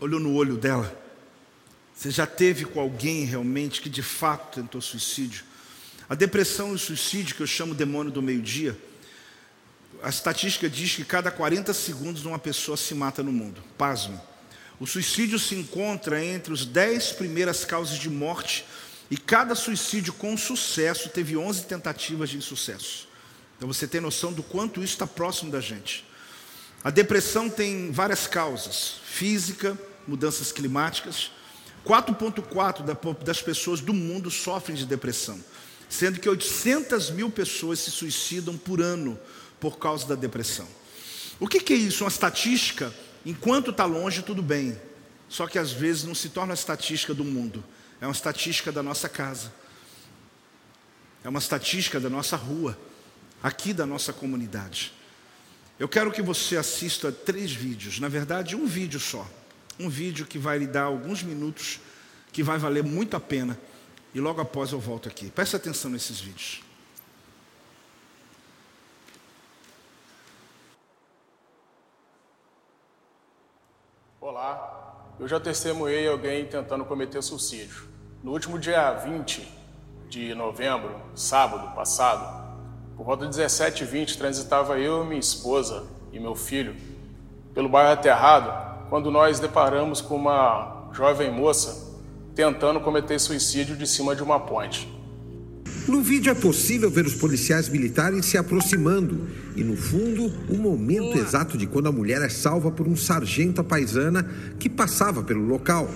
Olhou 0.00 0.20
no 0.20 0.34
olho 0.34 0.56
dela? 0.56 0.94
Você 1.94 2.10
já 2.10 2.26
teve 2.26 2.64
com 2.64 2.80
alguém 2.80 3.24
realmente 3.24 3.80
que 3.80 3.88
de 3.88 4.02
fato 4.02 4.60
tentou 4.60 4.80
suicídio? 4.80 5.44
A 6.08 6.14
depressão 6.14 6.72
e 6.72 6.74
o 6.74 6.78
suicídio, 6.78 7.34
que 7.34 7.42
eu 7.42 7.46
chamo 7.46 7.74
demônio 7.74 8.12
do 8.12 8.22
meio-dia, 8.22 8.78
a 10.02 10.08
estatística 10.08 10.68
diz 10.68 10.94
que 10.94 11.04
cada 11.04 11.30
40 11.30 11.72
segundos 11.72 12.24
uma 12.24 12.38
pessoa 12.38 12.76
se 12.76 12.94
mata 12.94 13.22
no 13.22 13.32
mundo. 13.32 13.62
Pasmo. 13.78 14.20
O 14.78 14.86
suicídio 14.86 15.38
se 15.38 15.54
encontra 15.54 16.22
entre 16.22 16.52
os 16.52 16.66
dez 16.66 17.10
primeiras 17.10 17.64
causas 17.64 17.98
de 17.98 18.10
morte 18.10 18.64
e 19.10 19.16
cada 19.16 19.54
suicídio 19.54 20.12
com 20.12 20.36
sucesso 20.36 21.08
teve 21.08 21.36
11 21.36 21.64
tentativas 21.64 22.28
de 22.28 22.36
insucesso. 22.36 23.08
Então 23.56 23.66
você 23.66 23.86
tem 23.86 24.00
noção 24.00 24.32
do 24.32 24.42
quanto 24.42 24.82
isso 24.82 24.92
está 24.92 25.06
próximo 25.06 25.50
da 25.50 25.60
gente. 25.60 26.04
A 26.84 26.90
depressão 26.90 27.48
tem 27.48 27.90
várias 27.90 28.26
causas: 28.26 28.96
física, 29.04 29.78
mudanças 30.06 30.52
climáticas. 30.52 31.30
4,4% 31.86 33.22
das 33.22 33.40
pessoas 33.40 33.80
do 33.80 33.94
mundo 33.94 34.28
sofrem 34.28 34.76
de 34.76 34.84
depressão, 34.84 35.38
sendo 35.88 36.18
que 36.18 36.28
800 36.28 37.10
mil 37.10 37.30
pessoas 37.30 37.78
se 37.78 37.92
suicidam 37.92 38.58
por 38.58 38.80
ano 38.80 39.16
por 39.60 39.78
causa 39.78 40.04
da 40.04 40.16
depressão. 40.16 40.66
O 41.38 41.46
que, 41.46 41.60
que 41.60 41.72
é 41.72 41.76
isso? 41.76 42.02
Uma 42.02 42.10
estatística 42.10 42.92
Enquanto 43.26 43.72
está 43.72 43.84
longe, 43.84 44.22
tudo 44.22 44.40
bem. 44.40 44.80
Só 45.28 45.48
que 45.48 45.58
às 45.58 45.72
vezes 45.72 46.04
não 46.04 46.14
se 46.14 46.28
torna 46.28 46.52
a 46.52 46.54
estatística 46.54 47.12
do 47.12 47.24
mundo, 47.24 47.64
é 48.00 48.06
uma 48.06 48.12
estatística 48.12 48.70
da 48.70 48.80
nossa 48.80 49.08
casa, 49.08 49.52
é 51.24 51.28
uma 51.28 51.40
estatística 51.40 51.98
da 51.98 52.08
nossa 52.08 52.36
rua, 52.36 52.78
aqui 53.42 53.72
da 53.72 53.84
nossa 53.84 54.12
comunidade. 54.12 54.92
Eu 55.78 55.88
quero 55.88 56.12
que 56.12 56.22
você 56.22 56.56
assista 56.56 57.10
três 57.10 57.52
vídeos, 57.52 57.98
na 57.98 58.08
verdade, 58.08 58.54
um 58.54 58.64
vídeo 58.64 59.00
só. 59.00 59.28
Um 59.78 59.90
vídeo 59.90 60.24
que 60.24 60.38
vai 60.38 60.58
lhe 60.58 60.66
dar 60.66 60.84
alguns 60.84 61.22
minutos, 61.22 61.80
que 62.32 62.42
vai 62.42 62.58
valer 62.58 62.84
muito 62.84 63.16
a 63.16 63.20
pena. 63.20 63.58
E 64.14 64.20
logo 64.20 64.40
após 64.40 64.72
eu 64.72 64.80
volto 64.80 65.08
aqui. 65.08 65.30
Preste 65.30 65.56
atenção 65.56 65.90
nesses 65.90 66.20
vídeos. 66.20 66.60
Olá, 74.46 74.94
eu 75.18 75.26
já 75.26 75.40
testemunhei 75.40 76.06
alguém 76.06 76.44
tentando 76.44 76.84
cometer 76.84 77.20
suicídio. 77.20 77.88
No 78.22 78.30
último 78.30 78.60
dia 78.60 78.92
20 78.92 79.44
de 80.08 80.36
novembro, 80.36 80.94
sábado 81.16 81.74
passado, 81.74 82.46
por 82.96 83.04
volta 83.04 83.26
de 83.26 83.36
17h20, 83.36 84.16
transitava 84.16 84.78
eu, 84.78 85.04
minha 85.04 85.18
esposa 85.18 85.84
e 86.12 86.20
meu 86.20 86.36
filho 86.36 86.76
pelo 87.52 87.68
bairro 87.68 87.90
Aterrado, 87.90 88.88
quando 88.88 89.10
nós 89.10 89.40
deparamos 89.40 90.00
com 90.00 90.14
uma 90.14 90.90
jovem 90.92 91.28
moça 91.28 91.98
tentando 92.32 92.78
cometer 92.78 93.18
suicídio 93.18 93.76
de 93.76 93.84
cima 93.84 94.14
de 94.14 94.22
uma 94.22 94.38
ponte. 94.38 94.95
No 95.88 96.02
vídeo 96.02 96.32
é 96.32 96.34
possível 96.34 96.90
ver 96.90 97.06
os 97.06 97.14
policiais 97.14 97.68
militares 97.68 98.26
se 98.26 98.36
aproximando 98.36 99.28
e, 99.54 99.62
no 99.62 99.76
fundo, 99.76 100.32
o 100.48 100.56
momento 100.56 101.16
exato 101.16 101.56
de 101.56 101.64
quando 101.64 101.86
a 101.86 101.92
mulher 101.92 102.20
é 102.22 102.28
salva 102.28 102.72
por 102.72 102.88
um 102.88 102.96
sargento 102.96 103.62
paisana 103.62 104.28
que 104.58 104.68
passava 104.68 105.22
pelo 105.22 105.46
local. 105.46 105.88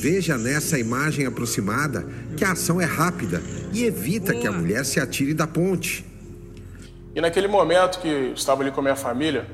Veja 0.00 0.36
nessa 0.36 0.78
imagem 0.78 1.24
aproximada 1.24 2.06
que 2.36 2.44
a 2.44 2.52
ação 2.52 2.78
é 2.78 2.84
rápida 2.84 3.42
e 3.72 3.84
evita 3.84 4.34
que 4.34 4.46
a 4.46 4.52
mulher 4.52 4.84
se 4.84 5.00
atire 5.00 5.32
da 5.32 5.46
ponte. 5.46 6.04
E 7.14 7.22
naquele 7.22 7.48
momento 7.48 8.00
que 8.00 8.32
estava 8.36 8.60
ali 8.60 8.70
com 8.70 8.80
a 8.80 8.82
minha 8.82 8.96
família, 8.96 9.46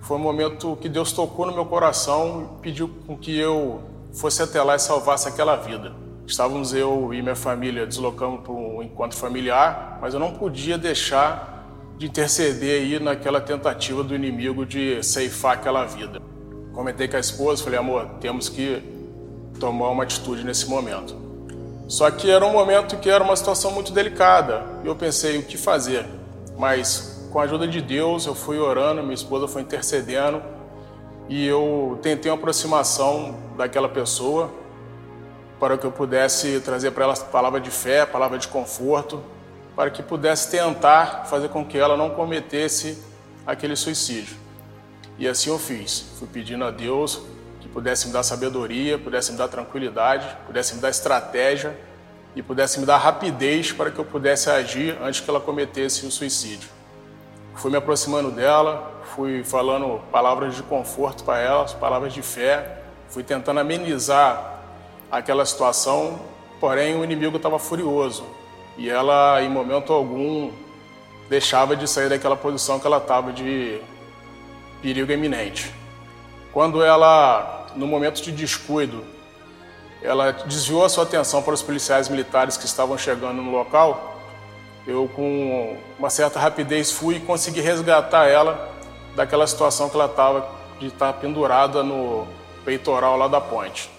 foi 0.00 0.16
um 0.16 0.20
momento 0.20 0.74
que 0.80 0.88
Deus 0.88 1.12
tocou 1.12 1.44
no 1.44 1.52
meu 1.52 1.66
coração 1.66 2.56
e 2.58 2.62
pediu 2.62 2.88
com 3.06 3.14
que 3.18 3.36
eu 3.36 3.82
fosse 4.14 4.40
até 4.42 4.62
lá 4.62 4.74
e 4.74 4.78
salvasse 4.78 5.28
aquela 5.28 5.56
vida. 5.56 5.92
Estávamos 6.30 6.72
eu 6.72 7.12
e 7.12 7.20
minha 7.20 7.34
família 7.34 7.84
deslocando 7.84 8.38
para 8.38 8.52
um 8.52 8.80
encontro 8.80 9.18
familiar, 9.18 9.98
mas 10.00 10.14
eu 10.14 10.20
não 10.20 10.30
podia 10.30 10.78
deixar 10.78 11.66
de 11.98 12.06
interceder 12.06 12.82
aí 12.82 13.00
naquela 13.00 13.40
tentativa 13.40 14.04
do 14.04 14.14
inimigo 14.14 14.64
de 14.64 15.02
ceifar 15.02 15.54
aquela 15.54 15.84
vida. 15.84 16.22
Comentei 16.72 17.08
com 17.08 17.16
a 17.16 17.18
esposa, 17.18 17.64
falei, 17.64 17.80
amor, 17.80 18.06
temos 18.20 18.48
que 18.48 18.80
tomar 19.58 19.88
uma 19.88 20.04
atitude 20.04 20.44
nesse 20.44 20.68
momento. 20.68 21.16
Só 21.88 22.08
que 22.12 22.30
era 22.30 22.46
um 22.46 22.52
momento 22.52 22.96
que 22.98 23.10
era 23.10 23.24
uma 23.24 23.34
situação 23.34 23.72
muito 23.72 23.90
delicada. 23.90 24.64
E 24.84 24.86
eu 24.86 24.94
pensei, 24.94 25.36
o 25.36 25.42
que 25.42 25.58
fazer? 25.58 26.06
Mas 26.56 27.28
com 27.32 27.40
a 27.40 27.42
ajuda 27.42 27.66
de 27.66 27.80
Deus, 27.80 28.24
eu 28.24 28.36
fui 28.36 28.56
orando, 28.56 29.02
minha 29.02 29.14
esposa 29.14 29.48
foi 29.48 29.62
intercedendo 29.62 30.40
e 31.28 31.44
eu 31.44 31.98
tentei 32.00 32.30
uma 32.30 32.38
aproximação 32.38 33.34
daquela 33.56 33.88
pessoa 33.88 34.59
para 35.60 35.76
que 35.76 35.84
eu 35.84 35.92
pudesse 35.92 36.58
trazer 36.60 36.90
para 36.92 37.04
ela 37.04 37.14
palavra 37.14 37.60
de 37.60 37.70
fé, 37.70 38.06
palavra 38.06 38.38
de 38.38 38.48
conforto, 38.48 39.22
para 39.76 39.90
que 39.90 40.02
pudesse 40.02 40.50
tentar 40.50 41.26
fazer 41.26 41.50
com 41.50 41.64
que 41.64 41.76
ela 41.76 41.98
não 41.98 42.10
cometesse 42.10 42.98
aquele 43.46 43.76
suicídio. 43.76 44.36
E 45.18 45.28
assim 45.28 45.50
eu 45.50 45.58
fiz. 45.58 46.06
Fui 46.18 46.26
pedindo 46.26 46.64
a 46.64 46.70
Deus 46.70 47.20
que 47.60 47.68
pudesse 47.68 48.06
me 48.06 48.12
dar 48.12 48.22
sabedoria, 48.22 48.98
pudesse 48.98 49.32
me 49.32 49.38
dar 49.38 49.48
tranquilidade, 49.48 50.26
pudesse 50.46 50.74
me 50.74 50.80
dar 50.80 50.88
estratégia 50.88 51.78
e 52.34 52.42
pudesse 52.42 52.80
me 52.80 52.86
dar 52.86 52.96
rapidez 52.96 53.70
para 53.70 53.90
que 53.90 53.98
eu 53.98 54.04
pudesse 54.04 54.48
agir 54.48 54.96
antes 55.02 55.20
que 55.20 55.28
ela 55.28 55.40
cometesse 55.40 56.06
o 56.06 56.10
suicídio. 56.10 56.70
Fui 57.54 57.70
me 57.70 57.76
aproximando 57.76 58.30
dela, 58.30 59.02
fui 59.14 59.44
falando 59.44 60.00
palavras 60.10 60.54
de 60.54 60.62
conforto 60.62 61.22
para 61.22 61.38
ela, 61.38 61.66
palavras 61.66 62.14
de 62.14 62.22
fé, 62.22 62.78
fui 63.10 63.22
tentando 63.22 63.60
amenizar 63.60 64.59
aquela 65.10 65.44
situação, 65.44 66.20
porém 66.60 66.94
o 66.96 67.04
inimigo 67.04 67.36
estava 67.36 67.58
furioso 67.58 68.24
e 68.76 68.88
ela, 68.88 69.42
em 69.42 69.48
momento 69.48 69.92
algum, 69.92 70.50
deixava 71.28 71.76
de 71.76 71.86
sair 71.88 72.08
daquela 72.08 72.36
posição 72.36 72.78
que 72.78 72.86
ela 72.86 72.98
estava 72.98 73.32
de 73.32 73.80
perigo 74.80 75.12
iminente. 75.12 75.72
Quando 76.52 76.82
ela, 76.82 77.66
no 77.76 77.86
momento 77.86 78.22
de 78.22 78.32
descuido, 78.32 79.04
ela 80.02 80.32
desviou 80.32 80.84
a 80.84 80.88
sua 80.88 81.04
atenção 81.04 81.42
para 81.42 81.52
os 81.52 81.62
policiais 81.62 82.08
militares 82.08 82.56
que 82.56 82.64
estavam 82.64 82.96
chegando 82.96 83.42
no 83.42 83.50
local, 83.50 84.18
eu, 84.86 85.08
com 85.14 85.76
uma 85.98 86.08
certa 86.08 86.40
rapidez, 86.40 86.90
fui 86.90 87.16
e 87.16 87.20
consegui 87.20 87.60
resgatar 87.60 88.26
ela 88.26 88.70
daquela 89.14 89.46
situação 89.46 89.90
que 89.90 89.96
ela 89.96 90.06
estava 90.06 90.48
de 90.78 90.86
estar 90.86 91.12
pendurada 91.14 91.82
no 91.82 92.26
peitoral 92.64 93.16
lá 93.16 93.28
da 93.28 93.40
ponte. 93.40 93.90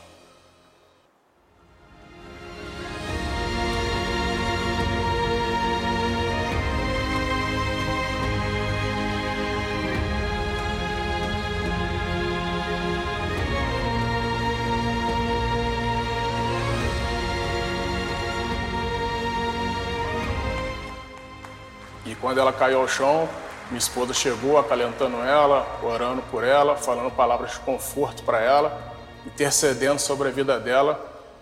Quando 22.32 22.40
ela 22.40 22.54
caiu 22.54 22.80
ao 22.80 22.88
chão, 22.88 23.28
minha 23.68 23.78
esposa 23.78 24.14
chegou 24.14 24.58
acalentando 24.58 25.18
ela, 25.18 25.68
orando 25.84 26.22
por 26.32 26.46
ela, 26.46 26.78
falando 26.78 27.12
palavras 27.12 27.52
de 27.52 27.60
conforto 27.60 28.24
para 28.24 28.40
ela, 28.40 28.82
intercedendo 29.28 30.00
sobre 30.00 30.30
a 30.30 30.32
vida 30.32 30.58
dela. 30.58 30.98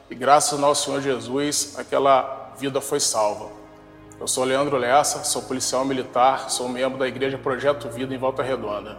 E 0.10 0.16
graças 0.16 0.54
ao 0.54 0.58
nosso 0.58 0.86
Senhor 0.86 1.00
Jesus, 1.00 1.76
aquela 1.78 2.56
vida 2.58 2.82
foi 2.82 3.00
salva. 3.00 3.52
Eu 4.20 4.28
sou 4.28 4.44
Leandro 4.44 4.78
Lessa, 4.78 5.24
sou 5.24 5.44
policial 5.44 5.86
militar, 5.86 6.50
sou 6.50 6.68
membro 6.68 6.98
da 6.98 7.08
Igreja 7.08 7.38
Projeto 7.38 7.88
Vida 7.88 8.16
em 8.16 8.18
Volta 8.18 8.42
Redonda. 8.42 8.98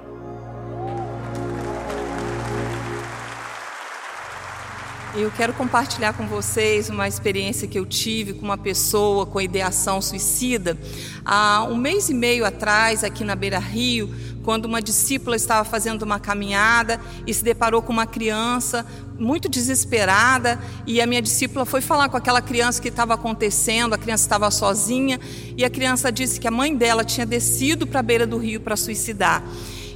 Eu 5.12 5.28
quero 5.32 5.52
compartilhar 5.52 6.12
com 6.12 6.24
vocês 6.28 6.88
uma 6.88 7.08
experiência 7.08 7.66
que 7.66 7.76
eu 7.76 7.84
tive 7.84 8.32
com 8.32 8.44
uma 8.44 8.56
pessoa 8.56 9.26
com 9.26 9.40
ideação 9.40 10.00
suicida. 10.00 10.78
Há 11.24 11.64
um 11.64 11.76
mês 11.76 12.08
e 12.08 12.14
meio 12.14 12.44
atrás, 12.44 13.02
aqui 13.02 13.24
na 13.24 13.34
Beira 13.34 13.58
Rio, 13.58 14.14
quando 14.44 14.66
uma 14.66 14.80
discípula 14.80 15.34
estava 15.34 15.68
fazendo 15.68 16.02
uma 16.02 16.20
caminhada 16.20 17.00
e 17.26 17.34
se 17.34 17.42
deparou 17.42 17.82
com 17.82 17.92
uma 17.92 18.06
criança 18.06 18.86
muito 19.18 19.48
desesperada 19.48 20.60
e 20.86 21.00
a 21.00 21.06
minha 21.08 21.20
discípula 21.20 21.66
foi 21.66 21.80
falar 21.80 22.08
com 22.08 22.16
aquela 22.16 22.40
criança 22.40 22.80
que 22.80 22.88
estava 22.88 23.14
acontecendo, 23.14 23.94
a 23.94 23.98
criança 23.98 24.24
estava 24.24 24.48
sozinha 24.48 25.18
e 25.56 25.64
a 25.64 25.70
criança 25.70 26.12
disse 26.12 26.38
que 26.38 26.46
a 26.46 26.52
mãe 26.52 26.74
dela 26.74 27.04
tinha 27.04 27.26
descido 27.26 27.84
para 27.84 27.98
a 27.98 28.02
beira 28.02 28.28
do 28.28 28.38
rio 28.38 28.60
para 28.60 28.76
suicidar. 28.76 29.42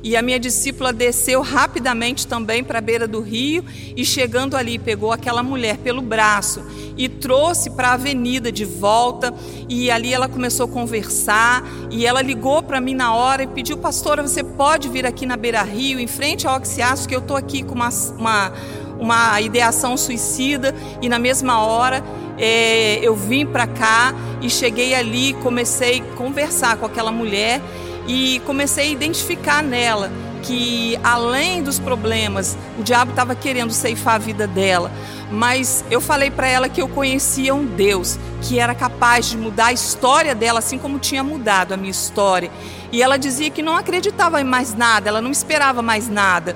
E 0.05 0.19
a 0.19 0.21
minha 0.21 0.39
discípula 0.39 0.93
desceu 0.93 1.41
rapidamente 1.41 2.27
também 2.27 2.63
para 2.63 2.79
a 2.79 2.83
beira 2.83 3.09
do 3.09 3.23
rio 3.23 3.65
e 3.97 4.05
chegando 4.05 4.55
ali 4.55 4.79
pegou 4.79 5.11
aquela 5.11 5.43
mulher 5.43 5.79
pelo 5.79 6.03
braço 6.03 6.63
e 6.95 7.09
trouxe 7.09 7.71
para 7.71 7.89
a 7.89 7.93
avenida 7.95 8.53
de 8.53 8.67
volta. 8.67 9.33
E 9.67 9.91
ali 9.91 10.13
ela 10.13 10.29
começou 10.29 10.67
a 10.67 10.69
conversar 10.69 11.65
e 11.91 12.05
ela 12.05 12.21
ligou 12.21 12.63
para 12.63 12.83
mim 12.83 12.95
na 12.95 13.15
hora 13.15 13.45
e 13.45 13.47
pediu 13.47 13.79
pastora 13.79 14.21
você 14.21 14.45
pode 14.45 14.91
vir 14.91 15.07
aqui 15.07 15.25
na 15.25 15.39
beira 15.39 15.63
rio 15.63 15.99
em 15.99 16.07
frente 16.07 16.47
ao 16.47 16.55
Oxiaço 16.59 17.09
que 17.09 17.17
eu 17.17 17.21
estou 17.21 17.37
aqui 17.37 17.63
com 17.63 17.75
uma, 17.75 17.89
uma 18.19 18.53
uma 18.99 19.41
ideação 19.41 19.97
suicida 19.97 20.75
e 21.03 21.09
na 21.09 21.19
mesma 21.19 21.61
hora 21.61 22.03
é, 22.39 22.99
eu 23.03 23.15
vim 23.15 23.45
para 23.45 23.67
cá 23.67 24.15
e 24.41 24.49
cheguei 24.51 24.95
ali, 24.95 25.35
comecei 25.35 26.01
a 26.01 26.17
conversar 26.17 26.77
com 26.77 26.87
aquela 26.87 27.13
mulher 27.13 27.61
e 28.07 28.41
comecei 28.47 28.89
a 28.89 28.93
identificar 28.93 29.63
nela 29.63 30.11
que 30.43 30.99
além 31.03 31.63
dos 31.63 31.79
problemas, 31.79 32.57
o 32.79 32.83
diabo 32.83 33.13
estava 33.13 33.35
querendo 33.35 33.73
ceifar 33.73 34.17
a 34.17 34.19
vida 34.19 34.47
dela, 34.47 34.93
mas 35.31 35.83
eu 35.91 36.01
falei 36.01 36.31
para 36.31 36.47
ela 36.47 36.69
que 36.69 36.83
eu 36.83 36.89
conhecia 36.89 37.55
um 37.55 37.65
Deus 37.65 38.19
que 38.43 38.59
era 38.59 38.75
capaz 38.75 39.31
de 39.31 39.39
mudar 39.39 39.67
a 39.67 39.73
história 39.73 40.35
dela, 40.35 40.59
assim 40.59 40.77
como 40.79 40.99
tinha 40.99 41.23
mudado 41.23 41.73
a 41.73 41.77
minha 41.79 41.91
história. 41.91 42.51
E 42.93 43.03
ela 43.03 43.17
dizia 43.17 43.49
que 43.49 43.63
não 43.63 43.75
acreditava 43.77 44.41
em 44.41 44.45
mais 44.45 44.75
nada, 44.75 45.09
ela 45.09 45.23
não 45.23 45.31
esperava 45.31 45.81
mais 45.81 46.09
nada. 46.09 46.55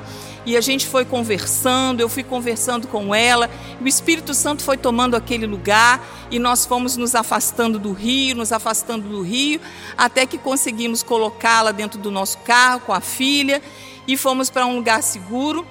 E 0.49 0.57
a 0.57 0.63
gente 0.63 0.87
foi 0.87 1.05
conversando, 1.05 2.01
eu 2.01 2.09
fui 2.09 2.23
conversando 2.23 2.89
com 2.89 3.15
ela, 3.15 3.51
o 3.79 3.87
Espírito 3.87 4.33
Santo 4.33 4.63
foi 4.63 4.79
tomando 4.79 5.15
aquele 5.15 5.47
lugar 5.47 6.03
e 6.31 6.39
nós 6.39 6.65
fomos 6.65 6.97
nos 6.97 7.15
afastando 7.15 7.79
do 7.79 7.93
rio, 7.93 8.35
nos 8.35 8.51
afastando 8.51 9.07
do 9.07 9.21
rio, 9.21 9.61
até 9.95 10.25
que 10.25 10.39
conseguimos 10.39 11.03
colocá-la 11.03 11.71
dentro 11.71 11.99
do 11.99 12.11
nosso 12.11 12.39
carro 12.39 12.81
com 12.81 12.95
a 12.95 13.01
filha 13.03 13.61
e 14.07 14.17
fomos 14.17 14.49
para 14.49 14.65
um 14.65 14.77
lugar 14.77 15.03
seguro 15.03 15.67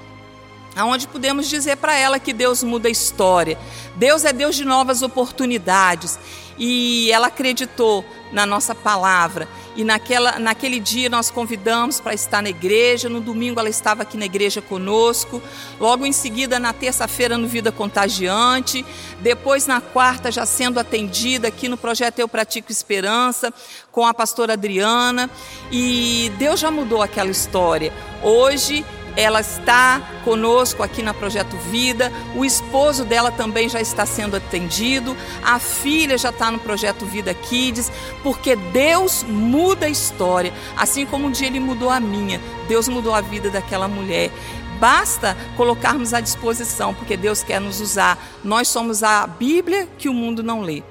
aonde 0.75 1.07
podemos 1.07 1.49
dizer 1.49 1.77
para 1.77 1.95
ela 1.95 2.19
que 2.19 2.31
Deus 2.31 2.61
muda 2.61 2.87
a 2.87 2.91
história. 2.91 3.57
Deus 3.95 4.23
é 4.25 4.31
Deus 4.31 4.55
de 4.55 4.63
novas 4.63 5.01
oportunidades 5.01 6.19
e 6.57 7.11
ela 7.11 7.27
acreditou 7.27 8.03
na 8.31 8.45
nossa 8.45 8.73
palavra. 8.73 9.47
E 9.75 9.83
naquela, 9.83 10.39
naquele 10.39 10.79
dia 10.79 11.09
nós 11.09 11.29
convidamos 11.29 11.99
para 11.99 12.13
estar 12.13 12.41
na 12.41 12.49
igreja. 12.49 13.07
No 13.07 13.21
domingo 13.21 13.59
ela 13.59 13.69
estava 13.69 14.01
aqui 14.01 14.17
na 14.17 14.25
igreja 14.25 14.61
conosco. 14.61 15.41
Logo 15.79 16.05
em 16.05 16.11
seguida, 16.11 16.59
na 16.59 16.73
terça-feira, 16.73 17.37
no 17.37 17.47
Vida 17.47 17.71
Contagiante. 17.71 18.83
Depois, 19.21 19.67
na 19.67 19.79
quarta, 19.79 20.31
já 20.31 20.45
sendo 20.45 20.79
atendida 20.79 21.47
aqui 21.47 21.67
no 21.69 21.77
projeto 21.77 22.19
Eu 22.19 22.27
Pratico 22.27 22.71
Esperança, 22.71 23.53
com 23.91 24.05
a 24.05 24.13
pastora 24.13 24.53
Adriana. 24.53 25.29
E 25.71 26.31
Deus 26.37 26.59
já 26.59 26.71
mudou 26.71 27.01
aquela 27.01 27.29
história. 27.29 27.93
Hoje 28.23 28.83
ela 29.17 29.41
está 29.41 29.99
conosco 30.23 30.83
aqui 30.83 31.01
na 31.01 31.11
Projeto 31.11 31.57
Vida, 31.71 32.13
o 32.35 32.45
esposo 32.45 33.03
dela 33.03 33.31
também 33.31 33.67
já 33.67 33.81
está 33.81 34.05
sendo 34.05 34.37
atendido, 34.37 35.17
a 35.43 35.57
filha 35.57 36.15
já 36.19 36.29
está 36.29 36.51
no 36.51 36.59
Projeto 36.59 37.03
Vida 37.03 37.33
Kids, 37.33 37.91
porque 38.21 38.55
Deus 38.55 39.23
muda 39.23 39.87
a 39.87 39.89
história, 39.89 40.53
assim 40.77 41.03
como 41.03 41.25
um 41.25 41.31
dia 41.31 41.47
Ele 41.47 41.59
mudou 41.59 41.89
a 41.89 41.99
minha, 41.99 42.39
Deus 42.67 42.87
mudou 42.87 43.11
a 43.11 43.19
vida 43.19 43.49
daquela 43.49 43.87
mulher. 43.87 44.31
Basta 44.79 45.35
colocarmos 45.55 46.13
à 46.13 46.21
disposição, 46.21 46.93
porque 46.93 47.17
Deus 47.17 47.41
quer 47.41 47.59
nos 47.59 47.81
usar. 47.81 48.23
Nós 48.43 48.67
somos 48.67 49.01
a 49.01 49.25
Bíblia 49.25 49.87
que 49.97 50.07
o 50.07 50.13
mundo 50.13 50.43
não 50.43 50.61
lê. 50.61 50.83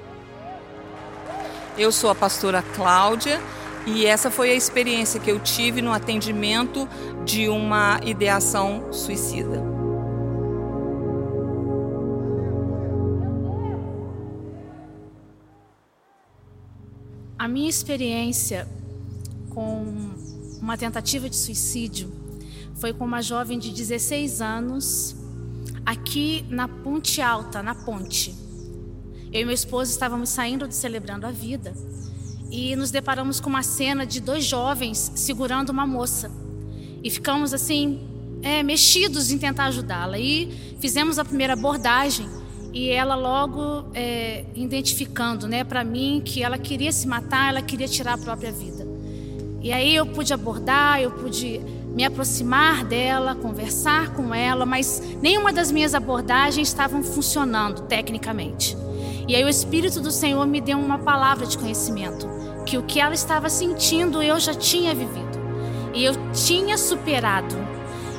Eu 1.77 1.93
sou 1.93 2.09
a 2.09 2.15
pastora 2.15 2.61
Cláudia 2.75 3.39
e 3.87 4.05
essa 4.05 4.29
foi 4.29 4.51
a 4.51 4.53
experiência 4.53 5.17
que 5.17 5.31
eu 5.31 5.39
tive 5.39 5.81
no 5.81 5.93
atendimento 5.93 6.87
de 7.23 7.47
uma 7.47 8.01
ideação 8.03 8.91
suicida. 8.91 9.63
A 17.39 17.47
minha 17.47 17.69
experiência 17.69 18.67
com 19.51 19.85
uma 20.59 20.77
tentativa 20.77 21.29
de 21.29 21.37
suicídio 21.37 22.11
foi 22.75 22.91
com 22.91 23.05
uma 23.05 23.21
jovem 23.21 23.57
de 23.57 23.71
16 23.71 24.41
anos, 24.41 25.15
aqui 25.85 26.45
na 26.49 26.67
Ponte 26.67 27.21
Alta, 27.21 27.63
na 27.63 27.73
ponte. 27.73 28.35
Eu 29.31 29.41
e 29.41 29.45
meu 29.45 29.53
esposo 29.53 29.91
estávamos 29.91 30.29
saindo 30.29 30.67
de 30.67 30.75
Celebrando 30.75 31.25
a 31.25 31.31
Vida 31.31 31.73
e 32.51 32.75
nos 32.75 32.91
deparamos 32.91 33.39
com 33.39 33.49
uma 33.49 33.63
cena 33.63 34.05
de 34.05 34.19
dois 34.19 34.45
jovens 34.45 35.11
segurando 35.15 35.69
uma 35.69 35.85
moça. 35.85 36.31
E 37.03 37.09
ficamos 37.09 37.53
assim, 37.53 37.99
é, 38.41 38.63
mexidos 38.63 39.31
em 39.31 39.37
tentar 39.37 39.65
ajudá-la. 39.65 40.17
E 40.17 40.75
fizemos 40.79 41.19
a 41.19 41.25
primeira 41.25 41.53
abordagem 41.53 42.27
e 42.73 42.89
ela 42.89 43.15
logo 43.15 43.85
é, 43.93 44.45
identificando 44.55 45.47
né, 45.47 45.63
para 45.63 45.83
mim 45.83 46.21
que 46.23 46.43
ela 46.43 46.57
queria 46.57 46.91
se 46.91 47.07
matar, 47.07 47.49
ela 47.49 47.61
queria 47.61 47.87
tirar 47.87 48.13
a 48.13 48.17
própria 48.17 48.51
vida. 48.51 48.87
E 49.61 49.71
aí 49.71 49.95
eu 49.95 50.05
pude 50.05 50.33
abordar, 50.33 51.01
eu 51.01 51.11
pude 51.11 51.59
me 51.93 52.05
aproximar 52.05 52.85
dela, 52.85 53.33
conversar 53.33 54.13
com 54.13 54.33
ela, 54.33 54.65
mas 54.65 55.01
nenhuma 55.21 55.51
das 55.51 55.71
minhas 55.71 55.95
abordagens 55.95 56.67
estavam 56.67 57.03
funcionando 57.03 57.81
tecnicamente. 57.87 58.77
E 59.27 59.35
aí 59.35 59.43
o 59.43 59.49
Espírito 59.49 59.99
do 59.99 60.09
Senhor 60.09 60.47
me 60.47 60.61
deu 60.61 60.79
uma 60.79 60.97
palavra 60.97 61.45
de 61.45 61.57
conhecimento, 61.57 62.29
que 62.65 62.77
o 62.77 62.83
que 62.83 62.99
ela 62.99 63.13
estava 63.13 63.49
sentindo 63.49 64.23
eu 64.23 64.39
já 64.39 64.53
tinha 64.53 64.95
vivido. 64.95 65.37
E 65.93 66.05
eu 66.05 66.13
tinha 66.31 66.77
superado. 66.77 67.55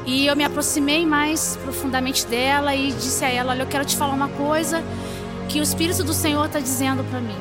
E 0.04 0.26
eu 0.26 0.36
me 0.36 0.44
aproximei 0.44 1.06
mais 1.06 1.56
profundamente 1.62 2.26
dela 2.26 2.74
e 2.74 2.92
disse 2.92 3.24
a 3.24 3.28
ela: 3.28 3.52
Olha, 3.52 3.62
eu 3.62 3.66
quero 3.66 3.84
te 3.84 3.96
falar 3.96 4.14
uma 4.14 4.28
coisa 4.28 4.82
que 5.48 5.60
o 5.60 5.62
Espírito 5.62 6.04
do 6.04 6.12
Senhor 6.12 6.44
está 6.44 6.60
dizendo 6.60 7.02
para 7.04 7.20
mim. 7.20 7.36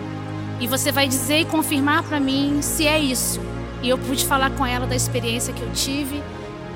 E 0.60 0.68
você 0.68 0.92
vai 0.92 1.08
dizer 1.08 1.42
e 1.42 1.46
confirmar 1.46 2.04
para 2.04 2.20
mim 2.20 2.62
se 2.62 2.88
é 2.88 2.98
isso. 2.98 3.40
E 3.84 3.90
eu 3.90 3.98
pude 3.98 4.26
falar 4.26 4.50
com 4.52 4.66
ela 4.66 4.88
da 4.88 4.96
experiência 4.96 5.54
que 5.54 5.62
eu 5.62 5.72
tive 5.74 6.24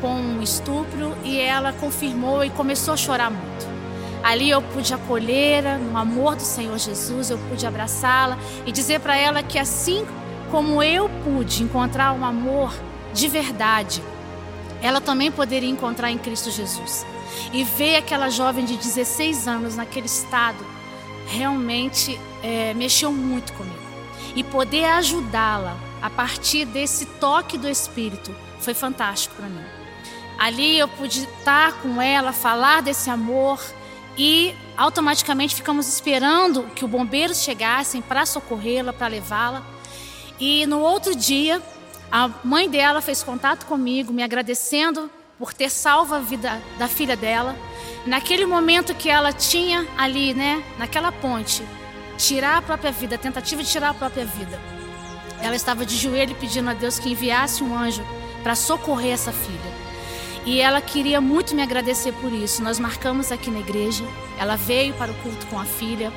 com 0.02 0.40
o 0.40 0.42
estupro 0.42 1.16
e 1.24 1.40
ela 1.40 1.72
confirmou 1.74 2.44
e 2.44 2.50
começou 2.50 2.94
a 2.94 2.98
chorar 2.98 3.32
muito. 3.32 3.81
Ali 4.24 4.50
eu 4.50 4.62
pude 4.62 4.94
acolhê-la 4.94 5.78
no 5.78 5.98
amor 5.98 6.36
do 6.36 6.44
Senhor 6.44 6.78
Jesus, 6.78 7.30
eu 7.30 7.38
pude 7.50 7.66
abraçá-la 7.66 8.38
e 8.66 8.72
dizer 8.72 9.00
para 9.00 9.16
ela 9.18 9.42
que 9.42 9.58
assim 9.58 10.06
como 10.52 10.84
eu 10.84 11.10
pude 11.24 11.64
encontrar 11.64 12.14
um 12.14 12.24
amor 12.24 12.74
de 13.14 13.28
verdade, 13.28 14.04
ela 14.82 15.00
também 15.00 15.32
poderia 15.32 15.70
encontrar 15.70 16.12
em 16.12 16.18
Cristo 16.18 16.52
Jesus. 16.52 17.06
E 17.54 17.64
ver 17.64 17.96
aquela 17.96 18.30
jovem 18.30 18.66
de 18.66 18.76
16 18.76 19.48
anos 19.48 19.76
naquele 19.76 20.06
estado 20.06 20.66
realmente 21.28 22.20
é, 22.44 22.74
mexeu 22.74 23.12
muito 23.12 23.54
comigo. 23.54 23.80
E 24.36 24.44
poder 24.44 24.86
ajudá-la 24.86 25.78
a 26.02 26.10
partir 26.10 26.66
desse 26.66 27.06
toque 27.06 27.58
do 27.58 27.70
Espírito 27.70 28.36
foi 28.60 28.74
fantástico 28.74 29.36
para 29.36 29.48
mim. 29.48 29.64
Ali 30.38 30.78
eu 30.78 30.88
pude 30.88 31.24
estar 31.24 31.74
com 31.82 32.02
ela, 32.02 32.34
falar 32.34 32.82
desse 32.82 33.10
amor 33.10 33.62
e 34.18 34.54
automaticamente 34.78 35.56
ficamos 35.56 35.88
esperando 35.88 36.64
que 36.76 36.84
os 36.84 36.92
bombeiros 36.92 37.42
chegassem 37.44 38.02
para 38.02 38.26
socorrê-la, 38.26 38.92
para 38.92 39.08
levá-la. 39.08 39.66
E 40.40 40.66
no 40.66 40.80
outro 40.80 41.16
dia, 41.16 41.62
a 42.12 42.30
mãe 42.44 42.70
dela 42.70 43.02
fez 43.02 43.24
contato 43.24 43.66
comigo, 43.66 44.12
me 44.12 44.24
agradecendo 44.24 45.10
por 45.40 45.54
ter 45.54 45.70
salvo 45.70 46.14
a 46.14 46.20
vida 46.20 46.62
da 46.78 46.88
filha 46.88 47.16
dela. 47.16 47.56
Naquele 48.06 48.46
momento 48.46 48.94
que 48.94 49.10
ela 49.10 49.32
tinha 49.32 49.88
ali, 49.98 50.34
né, 50.34 50.64
naquela 50.78 51.12
ponte, 51.12 51.64
tirar 52.18 52.58
a 52.58 52.62
própria 52.62 52.92
vida, 52.92 53.16
a 53.16 53.18
tentativa 53.18 53.64
de 53.64 53.70
tirar 53.70 53.90
a 53.90 53.94
própria 53.94 54.26
vida. 54.26 54.60
Ela 55.42 55.56
estava 55.56 55.86
de 55.86 55.96
joelho 55.96 56.36
pedindo 56.36 56.70
a 56.70 56.74
Deus 56.74 57.00
que 57.00 57.10
enviasse 57.10 57.64
um 57.64 57.76
anjo 57.76 58.04
para 58.44 58.56
socorrer 58.56 59.14
essa 59.14 59.32
filha. 59.32 59.71
E 60.46 60.60
ela 60.60 60.82
queria 60.82 61.22
muito 61.22 61.56
me 61.56 61.62
agradecer 61.62 62.12
por 62.14 62.34
isso. 62.34 62.64
Nós 62.64 62.80
marcamos 62.80 63.32
aqui 63.32 63.52
na 63.52 63.60
igreja. 63.60 64.04
Ela 64.40 64.56
veio 64.56 64.94
para 64.96 65.12
o 65.12 65.16
culto 65.16 65.46
com 65.48 65.60
a 65.60 65.66
filha. 65.66 66.12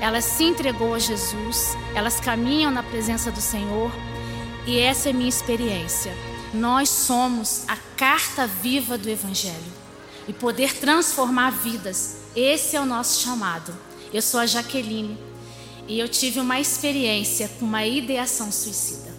Ela 0.00 0.20
se 0.20 0.44
entregou 0.44 0.94
a 0.94 0.98
Jesus. 0.98 1.76
Elas 1.94 2.20
caminham 2.20 2.70
na 2.70 2.82
presença 2.82 3.30
do 3.30 3.40
Senhor. 3.40 3.90
E 4.66 4.78
essa 4.78 5.08
é 5.08 5.12
minha 5.12 5.28
experiência. 5.28 6.14
Nós 6.52 6.88
somos 6.90 7.64
a 7.68 7.76
carta 7.96 8.46
viva 8.46 8.98
do 8.98 9.08
Evangelho 9.08 9.80
e 10.28 10.32
poder 10.32 10.74
transformar 10.76 11.50
vidas. 11.50 12.18
Esse 12.36 12.76
é 12.76 12.80
o 12.80 12.86
nosso 12.86 13.22
chamado. 13.22 13.74
Eu 14.12 14.20
sou 14.20 14.40
a 14.40 14.46
Jaqueline 14.46 15.18
e 15.88 15.98
eu 15.98 16.08
tive 16.08 16.38
uma 16.38 16.60
experiência 16.60 17.48
com 17.58 17.64
uma 17.64 17.84
ideação 17.86 18.52
suicida. 18.52 19.10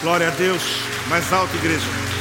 Glória 0.00 0.28
a 0.28 0.30
Deus. 0.30 0.62
Mais 1.08 1.32
alto, 1.32 1.54
igreja. 1.56 2.15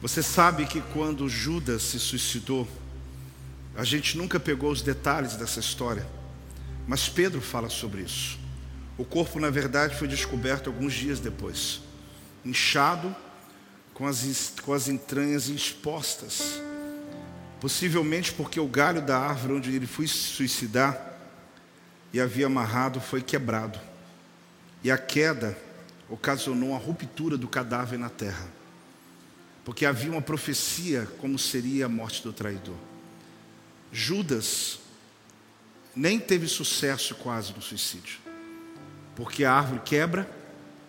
Você 0.00 0.22
sabe 0.22 0.64
que 0.64 0.80
quando 0.92 1.28
Judas 1.28 1.82
se 1.82 1.98
suicidou, 1.98 2.68
a 3.74 3.82
gente 3.82 4.16
nunca 4.16 4.38
pegou 4.38 4.70
os 4.70 4.80
detalhes 4.80 5.34
dessa 5.34 5.58
história, 5.58 6.06
mas 6.86 7.08
Pedro 7.08 7.40
fala 7.40 7.68
sobre 7.68 8.02
isso. 8.02 8.38
O 8.96 9.04
corpo, 9.04 9.40
na 9.40 9.50
verdade, 9.50 9.96
foi 9.96 10.06
descoberto 10.06 10.68
alguns 10.68 10.92
dias 10.92 11.18
depois, 11.18 11.80
inchado, 12.44 13.14
com 13.92 14.06
as, 14.06 14.54
com 14.62 14.72
as 14.72 14.86
entranhas 14.86 15.48
expostas, 15.48 16.62
possivelmente 17.60 18.32
porque 18.32 18.60
o 18.60 18.68
galho 18.68 19.02
da 19.02 19.18
árvore 19.18 19.54
onde 19.54 19.74
ele 19.74 19.86
foi 19.86 20.06
se 20.06 20.14
suicidar 20.14 21.18
e 22.12 22.20
havia 22.20 22.46
amarrado 22.46 23.00
foi 23.00 23.20
quebrado, 23.20 23.80
e 24.84 24.92
a 24.92 24.96
queda 24.96 25.58
ocasionou 26.08 26.72
a 26.72 26.78
ruptura 26.78 27.36
do 27.36 27.48
cadáver 27.48 27.98
na 27.98 28.08
terra 28.08 28.57
porque 29.68 29.84
havia 29.84 30.10
uma 30.10 30.22
profecia 30.22 31.06
como 31.18 31.38
seria 31.38 31.84
a 31.84 31.88
morte 31.90 32.22
do 32.22 32.32
traidor. 32.32 32.74
Judas 33.92 34.78
nem 35.94 36.18
teve 36.18 36.48
sucesso 36.48 37.14
quase 37.16 37.52
no 37.52 37.60
suicídio, 37.60 38.18
porque 39.14 39.44
a 39.44 39.52
árvore 39.52 39.82
quebra, 39.84 40.30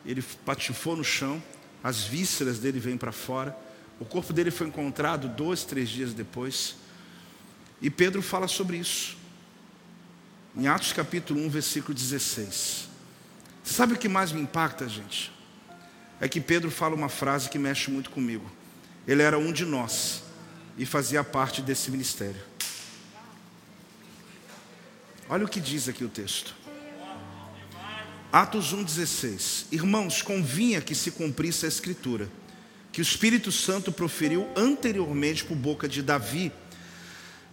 ele 0.05 0.21
patifou 0.45 0.95
no 0.95 1.03
chão, 1.03 1.43
as 1.83 2.05
vísceras 2.05 2.57
dele 2.57 2.79
vêm 2.79 2.95
para 2.95 3.11
fora, 3.11 3.53
o 3.99 4.05
corpo 4.05 4.31
dele 4.31 4.49
foi 4.49 4.67
encontrado 4.67 5.27
dois, 5.27 5.65
três 5.65 5.89
dias 5.89 6.13
depois, 6.13 6.77
e 7.81 7.89
Pedro 7.89 8.21
fala 8.21 8.47
sobre 8.47 8.77
isso, 8.77 9.17
em 10.55 10.69
Atos 10.69 10.93
capítulo 10.93 11.41
1, 11.41 11.49
versículo 11.49 11.93
16. 11.93 12.87
Você 13.61 13.73
sabe 13.73 13.95
o 13.95 13.97
que 13.97 14.07
mais 14.07 14.31
me 14.31 14.39
impacta, 14.39 14.87
gente? 14.87 15.33
É 16.21 16.29
que 16.29 16.39
Pedro 16.39 16.71
fala 16.71 16.95
uma 16.95 17.09
frase 17.09 17.49
que 17.49 17.59
mexe 17.59 17.91
muito 17.91 18.09
comigo. 18.09 18.49
Ele 19.09 19.23
era 19.23 19.39
um 19.39 19.51
de 19.51 19.65
nós 19.65 20.21
e 20.77 20.85
fazia 20.85 21.23
parte 21.23 21.63
desse 21.63 21.89
ministério. 21.89 22.39
Olha 25.27 25.45
o 25.45 25.49
que 25.49 25.59
diz 25.59 25.89
aqui 25.89 26.03
o 26.03 26.09
texto. 26.09 26.53
Atos 28.31 28.71
1,16: 28.71 29.65
Irmãos, 29.71 30.21
convinha 30.21 30.79
que 30.79 30.93
se 30.93 31.09
cumprisse 31.09 31.65
a 31.65 31.67
Escritura, 31.67 32.29
que 32.91 33.01
o 33.01 33.03
Espírito 33.03 33.51
Santo 33.51 33.91
proferiu 33.91 34.47
anteriormente 34.55 35.43
por 35.43 35.57
boca 35.57 35.87
de 35.87 36.03
Davi, 36.03 36.51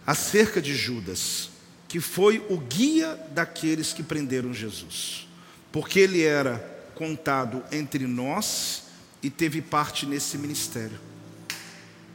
acerca 0.05 0.61
de 0.61 0.75
Judas, 0.75 1.49
que 1.87 1.99
foi 1.99 2.37
o 2.51 2.59
guia 2.59 3.15
daqueles 3.31 3.93
que 3.93 4.03
prenderam 4.03 4.53
Jesus, 4.53 5.27
porque 5.71 6.01
ele 6.01 6.21
era 6.21 6.59
contado 6.93 7.63
entre 7.71 8.05
nós 8.05 8.83
e 9.23 9.31
teve 9.31 9.59
parte 9.59 10.05
nesse 10.05 10.37
ministério. 10.37 11.16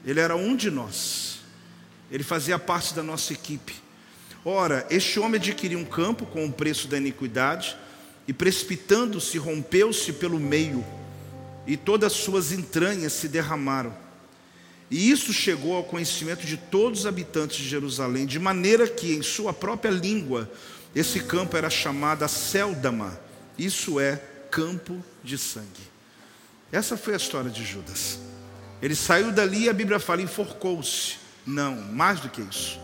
Ele 0.04 0.20
era 0.20 0.36
um 0.36 0.56
de 0.56 0.70
nós. 0.70 1.40
Ele 2.10 2.22
fazia 2.22 2.58
parte 2.58 2.94
da 2.94 3.02
nossa 3.02 3.32
equipe. 3.32 3.74
Ora, 4.44 4.86
este 4.90 5.20
homem 5.20 5.40
adquiriu 5.40 5.78
um 5.78 5.84
campo 5.84 6.26
com 6.26 6.44
o 6.44 6.52
preço 6.52 6.88
da 6.88 6.98
iniquidade 6.98 7.76
e 8.26 8.32
precipitando-se, 8.32 9.38
rompeu-se 9.38 10.12
pelo 10.12 10.38
meio, 10.38 10.84
e 11.66 11.76
todas 11.76 12.12
as 12.12 12.18
suas 12.18 12.52
entranhas 12.52 13.12
se 13.12 13.28
derramaram. 13.28 13.94
E 14.90 15.10
isso 15.10 15.32
chegou 15.32 15.74
ao 15.74 15.84
conhecimento 15.84 16.44
de 16.44 16.56
todos 16.56 17.00
os 17.00 17.06
habitantes 17.06 17.56
de 17.56 17.68
Jerusalém, 17.68 18.26
de 18.26 18.38
maneira 18.38 18.86
que, 18.86 19.14
em 19.14 19.22
sua 19.22 19.52
própria 19.52 19.90
língua, 19.90 20.50
esse 20.94 21.20
campo 21.20 21.56
era 21.56 21.70
chamado 21.70 22.28
Céldama, 22.28 23.18
isso 23.58 23.98
é, 23.98 24.20
campo 24.50 25.02
de 25.24 25.38
sangue. 25.38 25.90
Essa 26.70 26.96
foi 26.96 27.14
a 27.14 27.16
história 27.16 27.50
de 27.50 27.64
Judas. 27.64 28.18
Ele 28.82 28.96
saiu 28.96 29.30
dali 29.30 29.64
e 29.64 29.68
a 29.68 29.72
Bíblia 29.72 30.00
fala, 30.00 30.20
enforcou-se. 30.20 31.18
Não, 31.46 31.76
mais 31.76 32.18
do 32.18 32.28
que 32.28 32.42
isso. 32.42 32.80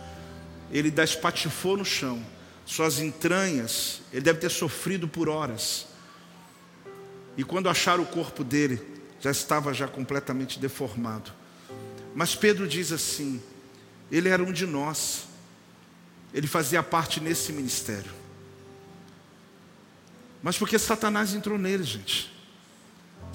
Ele 0.70 0.90
da 0.90 1.02
espatifou 1.02 1.76
no 1.76 1.84
chão, 1.84 2.24
suas 2.64 3.00
entranhas, 3.00 4.00
ele 4.12 4.20
deve 4.20 4.38
ter 4.38 4.50
sofrido 4.50 5.08
por 5.08 5.28
horas. 5.28 5.86
E 7.36 7.42
quando 7.42 7.68
acharam 7.68 8.04
o 8.04 8.06
corpo 8.06 8.44
dele, 8.44 8.80
já 9.20 9.30
estava 9.30 9.74
já 9.74 9.88
completamente 9.88 10.58
deformado. 10.58 11.32
Mas 12.14 12.34
Pedro 12.34 12.68
diz 12.68 12.92
assim: 12.92 13.42
ele 14.10 14.28
era 14.28 14.42
um 14.42 14.52
de 14.52 14.66
nós, 14.66 15.26
ele 16.32 16.46
fazia 16.46 16.82
parte 16.82 17.20
nesse 17.20 17.52
ministério. 17.52 18.12
Mas 20.42 20.56
porque 20.56 20.78
Satanás 20.78 21.34
entrou 21.34 21.58
nele, 21.58 21.82
gente. 21.82 22.37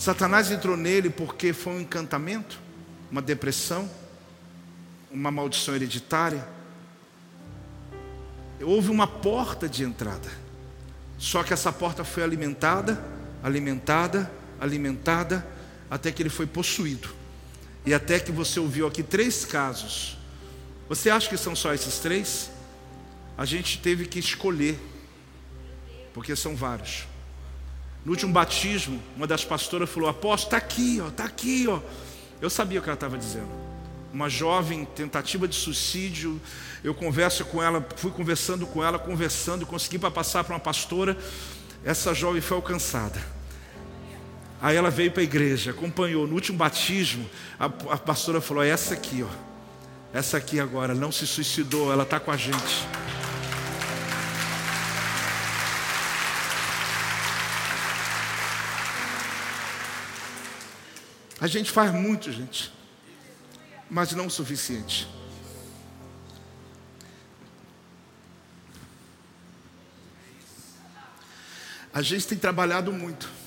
Satanás 0.03 0.51
entrou 0.51 0.75
nele 0.75 1.09
porque 1.09 1.53
foi 1.53 1.71
um 1.71 1.79
encantamento, 1.79 2.59
uma 3.09 3.21
depressão, 3.21 3.89
uma 5.09 5.31
maldição 5.31 5.73
hereditária. 5.73 6.45
Houve 8.61 8.89
uma 8.89 9.07
porta 9.07 9.69
de 9.69 9.81
entrada. 9.81 10.29
Só 11.17 11.41
que 11.41 11.53
essa 11.53 11.71
porta 11.71 12.03
foi 12.03 12.21
alimentada, 12.21 13.01
alimentada, 13.41 14.29
alimentada, 14.59 15.47
até 15.89 16.11
que 16.11 16.21
ele 16.21 16.29
foi 16.29 16.47
possuído. 16.47 17.07
E 17.85 17.93
até 17.93 18.19
que 18.19 18.29
você 18.29 18.59
ouviu 18.59 18.85
aqui 18.85 19.03
três 19.03 19.45
casos. 19.45 20.17
Você 20.89 21.09
acha 21.09 21.29
que 21.29 21.37
são 21.37 21.55
só 21.55 21.73
esses 21.73 21.99
três? 21.99 22.51
A 23.37 23.45
gente 23.45 23.79
teve 23.79 24.05
que 24.05 24.19
escolher, 24.19 24.77
porque 26.13 26.35
são 26.35 26.57
vários. 26.57 27.12
No 28.05 28.11
último 28.11 28.33
batismo, 28.33 29.01
uma 29.15 29.25
das 29.25 29.45
pastoras 29.45 29.89
falou: 29.89 30.09
Apóstolo, 30.09 30.55
está 30.55 30.57
aqui, 30.57 31.01
ó, 31.01 31.07
está 31.07 31.23
aqui, 31.23 31.65
ó. 31.67 31.79
Eu 32.41 32.49
sabia 32.49 32.79
o 32.79 32.83
que 32.83 32.89
ela 32.89 32.95
estava 32.95 33.17
dizendo. 33.17 33.47
Uma 34.13 34.29
jovem, 34.29 34.85
tentativa 34.85 35.47
de 35.47 35.55
suicídio. 35.55 36.39
Eu 36.83 36.93
converso 36.93 37.45
com 37.45 37.63
ela, 37.63 37.85
fui 37.95 38.11
conversando 38.11 38.67
com 38.67 38.83
ela, 38.83 38.99
conversando, 38.99 39.65
consegui 39.65 39.97
para 39.97 40.11
passar 40.11 40.43
para 40.43 40.53
uma 40.53 40.59
pastora. 40.59 41.17
Essa 41.85 42.13
jovem 42.13 42.41
foi 42.41 42.57
alcançada. 42.57 43.19
Aí 44.61 44.75
ela 44.75 44.89
veio 44.89 45.11
para 45.11 45.21
a 45.21 45.23
igreja, 45.23 45.71
acompanhou. 45.71 46.27
No 46.27 46.35
último 46.35 46.57
batismo, 46.57 47.29
a, 47.57 47.65
a 47.65 47.97
pastora 47.97 48.41
falou: 48.41 48.63
é 48.63 48.69
essa 48.69 48.93
aqui, 48.93 49.23
ó. 49.23 49.53
Essa 50.13 50.37
aqui 50.37 50.59
agora 50.59 50.93
não 50.93 51.11
se 51.11 51.25
suicidou, 51.25 51.91
ela 51.91 52.03
está 52.03 52.19
com 52.19 52.29
a 52.29 52.37
gente. 52.37 53.02
A 61.43 61.47
gente 61.47 61.69
faz 61.69 61.93
muito, 61.93 62.31
gente, 62.31 62.73
mas 63.87 64.11
não 64.13 64.25
o 64.25 64.31
suficiente. 64.31 65.07
A 71.93 72.01
gente 72.01 72.25
tem 72.25 72.37
trabalhado 72.39 72.91
muito 72.91 73.43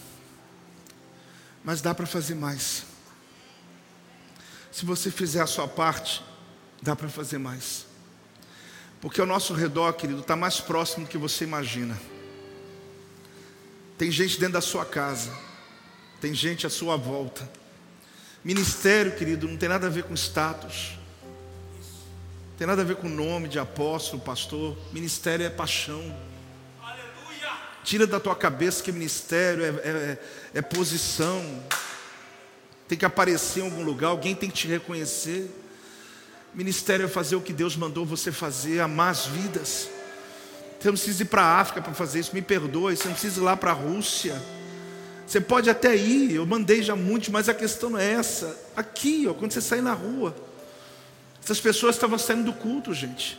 mas 1.67 1.81
dá 1.81 1.93
para 1.93 2.07
fazer 2.07 2.37
mais. 2.37 2.85
Se 4.71 4.87
você 4.87 5.11
fizer 5.11 5.41
a 5.41 5.49
sua 5.49 5.67
parte, 5.67 6.23
dá 6.81 6.95
para 6.95 7.09
fazer 7.09 7.39
mais. 7.39 7.87
Porque 9.01 9.21
ao 9.21 9.27
nosso 9.27 9.53
redor, 9.53 9.93
querido, 9.95 10.21
está 10.21 10.37
mais 10.37 10.61
próximo 10.61 11.05
do 11.05 11.11
que 11.11 11.19
você 11.19 11.43
imagina. 11.43 12.01
Tem 13.99 14.13
gente 14.13 14.39
dentro 14.39 14.53
da 14.53 14.61
sua 14.61 14.85
casa, 14.85 15.37
tem 16.21 16.33
gente 16.33 16.65
à 16.69 16.71
sua 16.71 16.97
volta. 16.97 17.51
Ministério, 18.47 19.11
querido, 19.11 19.49
não 19.49 19.57
tem 19.57 19.69
nada 19.69 19.89
a 19.89 19.91
ver 19.91 20.05
com 20.05 20.15
status, 20.15 20.93
não 22.51 22.57
tem 22.57 22.65
nada 22.65 22.83
a 22.83 22.85
ver 22.85 22.95
com 22.95 23.09
nome 23.09 23.49
de 23.49 23.59
apóstolo, 23.59 24.23
pastor. 24.23 24.79
Ministério 24.93 25.45
é 25.45 25.51
paixão. 25.51 26.17
Tira 27.83 28.07
da 28.07 28.21
tua 28.21 28.37
cabeça 28.37 28.85
que 28.85 28.93
ministério 28.93 29.65
é, 29.65 29.69
é, 29.69 30.19
é 30.55 30.63
posição. 30.63 31.45
Tem 32.87 32.97
que 32.97 33.05
aparecer 33.05 33.63
em 33.63 33.65
algum 33.65 33.83
lugar, 33.83 34.11
alguém 34.11 34.33
tem 34.33 34.49
que 34.49 34.59
te 34.59 34.69
reconhecer. 34.69 35.51
Ministério 36.55 37.07
é 37.07 37.09
fazer 37.09 37.35
o 37.35 37.41
que 37.41 37.53
Deus 37.53 37.75
mandou 37.75 38.07
você 38.07 38.31
fazer, 38.31 38.79
amar 38.79 39.11
as 39.11 39.27
vidas. 39.27 39.89
Você 40.79 40.87
não 40.87 40.95
precisa 40.95 41.25
ir 41.25 41.27
para 41.27 41.43
a 41.43 41.61
África 41.61 41.83
para 41.83 41.95
fazer 41.95 42.21
isso, 42.21 42.33
me 42.33 42.43
perdoe. 42.43 42.97
Você 42.97 43.09
não 43.09 43.15
precisa 43.15 43.41
ir 43.41 43.43
lá 43.43 43.57
para 43.57 43.73
a 43.73 43.75
Rússia. 43.75 44.41
Você 45.27 45.41
pode 45.41 45.69
até 45.69 45.97
ir, 45.97 46.35
eu 46.35 46.47
mandei 46.47 46.83
já 46.83 46.95
muitos, 46.95 47.31
mas 47.31 47.49
a 47.49 47.55
questão 47.55 47.91
não 47.91 47.99
é 47.99 48.13
essa. 48.13 48.57
Aqui, 48.77 49.27
ó, 49.29 49.35
quando 49.35 49.53
você 49.53 49.61
sai 49.61 49.81
na 49.81 49.93
rua, 49.93 50.37
essas 51.43 51.61
pessoas 51.61 51.97
estavam 51.97 52.17
saindo 52.17 52.45
do 52.45 52.53
culto, 52.53 52.95
gente. 52.95 53.39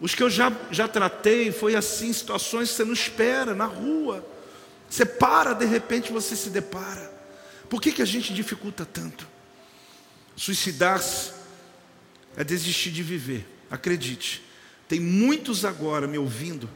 Os 0.00 0.14
que 0.14 0.22
eu 0.22 0.30
já, 0.30 0.52
já 0.72 0.88
tratei 0.88 1.52
foi 1.52 1.76
assim, 1.76 2.12
situações 2.12 2.70
que 2.70 2.76
você 2.76 2.84
não 2.84 2.92
espera, 2.92 3.54
na 3.54 3.64
rua. 3.64 4.26
Você 4.90 5.04
para, 5.04 5.52
de 5.52 5.66
repente 5.66 6.10
você 6.10 6.34
se 6.34 6.50
depara. 6.50 7.12
Por 7.68 7.80
que, 7.80 7.92
que 7.92 8.02
a 8.02 8.06
gente 8.06 8.34
dificulta 8.34 8.84
tanto? 8.84 9.26
Suicidar-se 10.36 11.32
é 12.36 12.42
desistir 12.42 12.90
de 12.90 13.02
viver. 13.02 13.46
Acredite, 13.70 14.42
tem 14.88 14.98
muitos 14.98 15.64
agora 15.64 16.06
me 16.06 16.18
ouvindo 16.18 16.68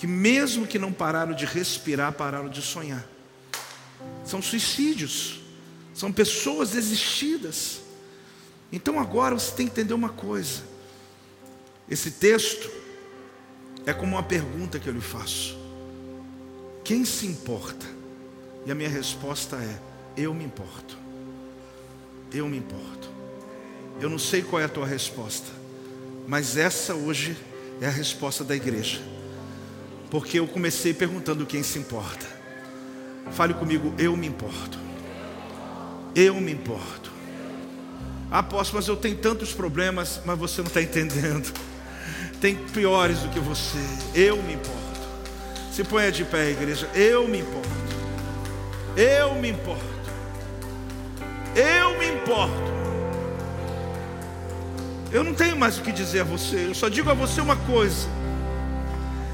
que, 0.00 0.06
mesmo 0.06 0.66
que 0.66 0.78
não 0.78 0.94
pararam 0.94 1.34
de 1.34 1.44
respirar, 1.44 2.14
pararam 2.14 2.48
de 2.48 2.62
sonhar. 2.62 3.06
São 4.24 4.40
suicídios, 4.40 5.42
são 5.92 6.10
pessoas 6.10 6.70
desistidas. 6.70 7.82
Então 8.72 8.98
agora 8.98 9.38
você 9.38 9.54
tem 9.54 9.66
que 9.66 9.72
entender 9.72 9.92
uma 9.92 10.08
coisa: 10.08 10.62
esse 11.86 12.12
texto 12.12 12.70
é 13.84 13.92
como 13.92 14.16
uma 14.16 14.22
pergunta 14.22 14.78
que 14.78 14.88
eu 14.88 14.94
lhe 14.94 15.02
faço: 15.02 15.58
Quem 16.82 17.04
se 17.04 17.26
importa? 17.26 17.84
E 18.64 18.72
a 18.72 18.74
minha 18.74 18.88
resposta 18.88 19.56
é: 19.56 19.78
Eu 20.16 20.32
me 20.32 20.44
importo. 20.44 20.96
Eu 22.32 22.48
me 22.48 22.56
importo. 22.56 23.10
Eu 24.00 24.08
não 24.08 24.18
sei 24.18 24.40
qual 24.40 24.62
é 24.62 24.64
a 24.64 24.68
tua 24.68 24.86
resposta, 24.86 25.50
mas 26.26 26.56
essa 26.56 26.94
hoje 26.94 27.36
é 27.82 27.86
a 27.86 27.90
resposta 27.90 28.42
da 28.42 28.56
igreja. 28.56 29.19
Porque 30.10 30.38
eu 30.38 30.46
comecei 30.46 30.92
perguntando 30.92 31.46
quem 31.46 31.62
se 31.62 31.78
importa. 31.78 32.26
Fale 33.30 33.54
comigo, 33.54 33.94
eu 33.98 34.16
me 34.16 34.26
importo. 34.26 34.78
Eu 36.14 36.40
me 36.40 36.52
importo. 36.52 37.10
Apóstolo, 38.30 38.78
mas 38.80 38.88
eu 38.88 38.96
tenho 38.96 39.16
tantos 39.16 39.52
problemas, 39.52 40.20
mas 40.24 40.38
você 40.38 40.60
não 40.60 40.68
está 40.68 40.82
entendendo 40.82 41.52
tem 42.40 42.56
piores 42.56 43.18
do 43.18 43.28
que 43.28 43.38
você. 43.38 43.78
Eu 44.14 44.42
me 44.42 44.54
importo. 44.54 44.80
Se 45.72 45.84
ponha 45.84 46.10
de 46.10 46.24
pé, 46.24 46.50
igreja. 46.50 46.88
Eu 46.94 47.28
me 47.28 47.40
importo. 47.40 47.68
Eu 48.96 49.34
me 49.34 49.50
importo. 49.50 49.84
Eu 51.54 51.98
me 51.98 52.06
importo. 52.08 52.70
Eu 55.12 55.22
não 55.22 55.34
tenho 55.34 55.56
mais 55.56 55.78
o 55.78 55.82
que 55.82 55.92
dizer 55.92 56.20
a 56.20 56.24
você. 56.24 56.68
Eu 56.68 56.74
só 56.74 56.88
digo 56.88 57.10
a 57.10 57.14
você 57.14 57.40
uma 57.40 57.56
coisa. 57.56 58.08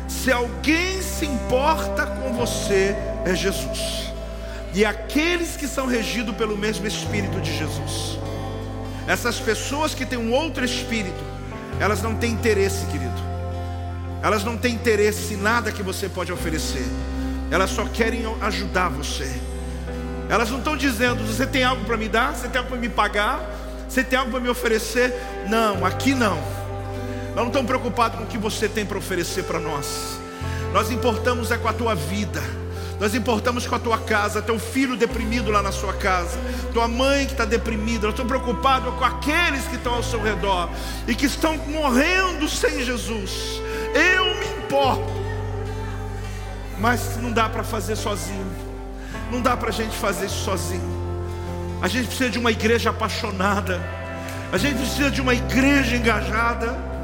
Se 0.08 0.30
alguém 0.30 1.00
se 1.02 1.26
importa 1.26 2.06
com 2.06 2.32
você, 2.32 2.94
é 3.24 3.34
Jesus. 3.34 4.12
E 4.74 4.84
aqueles 4.84 5.56
que 5.56 5.66
são 5.66 5.86
regidos 5.86 6.34
pelo 6.36 6.56
mesmo 6.56 6.86
Espírito 6.86 7.40
de 7.40 7.56
Jesus. 7.56 8.18
Essas 9.06 9.38
pessoas 9.38 9.94
que 9.94 10.04
têm 10.04 10.18
um 10.18 10.32
outro 10.32 10.64
Espírito, 10.64 11.24
elas 11.80 12.02
não 12.02 12.14
têm 12.14 12.32
interesse, 12.32 12.84
querido. 12.86 13.26
Elas 14.22 14.44
não 14.44 14.56
têm 14.56 14.74
interesse 14.74 15.34
em 15.34 15.36
nada 15.36 15.70
que 15.70 15.82
você 15.82 16.08
pode 16.08 16.32
oferecer. 16.32 16.84
Elas 17.50 17.70
só 17.70 17.84
querem 17.84 18.24
ajudar 18.40 18.88
você. 18.88 19.30
Elas 20.28 20.50
não 20.50 20.58
estão 20.58 20.76
dizendo, 20.76 21.24
você 21.24 21.46
tem 21.46 21.62
algo 21.62 21.84
para 21.84 21.96
me 21.96 22.08
dar? 22.08 22.34
Você 22.34 22.48
tem 22.48 22.58
algo 22.58 22.70
para 22.70 22.80
me 22.80 22.88
pagar? 22.88 23.40
Você 23.88 24.02
tem 24.02 24.18
algo 24.18 24.30
para 24.30 24.40
me 24.40 24.48
oferecer? 24.48 25.14
Não, 25.48 25.84
aqui 25.86 26.14
não. 26.14 26.36
Nós 27.36 27.44
não 27.44 27.48
estamos 27.48 27.66
preocupados 27.66 28.18
com 28.18 28.24
o 28.24 28.26
que 28.26 28.38
você 28.38 28.66
tem 28.66 28.86
para 28.86 28.96
oferecer 28.96 29.44
para 29.44 29.60
nós. 29.60 30.18
Nós 30.72 30.90
importamos 30.90 31.50
é 31.50 31.58
com 31.58 31.68
a 31.68 31.72
tua 31.74 31.94
vida. 31.94 32.42
Nós 32.98 33.14
importamos 33.14 33.66
com 33.66 33.74
a 33.74 33.78
tua 33.78 33.98
casa, 33.98 34.40
teu 34.40 34.58
filho 34.58 34.96
deprimido 34.96 35.50
lá 35.50 35.60
na 35.60 35.70
sua 35.70 35.92
casa, 35.92 36.38
tua 36.72 36.88
mãe 36.88 37.26
que 37.26 37.32
está 37.32 37.44
deprimida. 37.44 38.06
Nós 38.06 38.14
estamos 38.14 38.32
preocupados 38.32 38.94
com 38.94 39.04
aqueles 39.04 39.66
que 39.66 39.76
estão 39.76 39.96
ao 39.96 40.02
seu 40.02 40.22
redor 40.22 40.70
e 41.06 41.14
que 41.14 41.26
estão 41.26 41.58
morrendo 41.58 42.48
sem 42.48 42.82
Jesus. 42.82 43.60
Eu 43.94 44.24
me 44.36 44.64
importo. 44.64 45.12
Mas 46.78 47.18
não 47.18 47.32
dá 47.32 47.50
para 47.50 47.62
fazer 47.62 47.96
sozinho. 47.96 48.50
Não 49.30 49.42
dá 49.42 49.54
para 49.58 49.68
a 49.68 49.72
gente 49.72 49.94
fazer 49.94 50.24
isso 50.24 50.42
sozinho. 50.42 50.96
A 51.82 51.88
gente 51.88 52.06
precisa 52.06 52.30
de 52.30 52.38
uma 52.38 52.50
igreja 52.50 52.88
apaixonada. 52.88 53.78
A 54.50 54.56
gente 54.56 54.78
precisa 54.78 55.10
de 55.10 55.20
uma 55.20 55.34
igreja 55.34 55.96
engajada. 55.96 56.95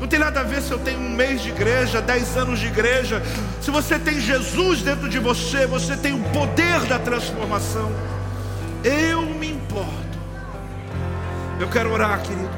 Não 0.00 0.06
tem 0.06 0.18
nada 0.18 0.40
a 0.40 0.42
ver 0.44 0.62
se 0.62 0.70
eu 0.70 0.78
tenho 0.78 1.00
um 1.00 1.10
mês 1.10 1.42
de 1.42 1.48
igreja, 1.48 2.00
dez 2.00 2.36
anos 2.36 2.60
de 2.60 2.66
igreja. 2.66 3.20
Se 3.60 3.70
você 3.70 3.98
tem 3.98 4.20
Jesus 4.20 4.82
dentro 4.82 5.08
de 5.08 5.18
você, 5.18 5.66
você 5.66 5.96
tem 5.96 6.14
o 6.14 6.22
poder 6.30 6.80
da 6.86 6.98
transformação. 6.98 7.90
Eu 8.84 9.22
me 9.22 9.50
importo. 9.50 10.18
Eu 11.58 11.68
quero 11.68 11.92
orar, 11.92 12.22
querido. 12.22 12.48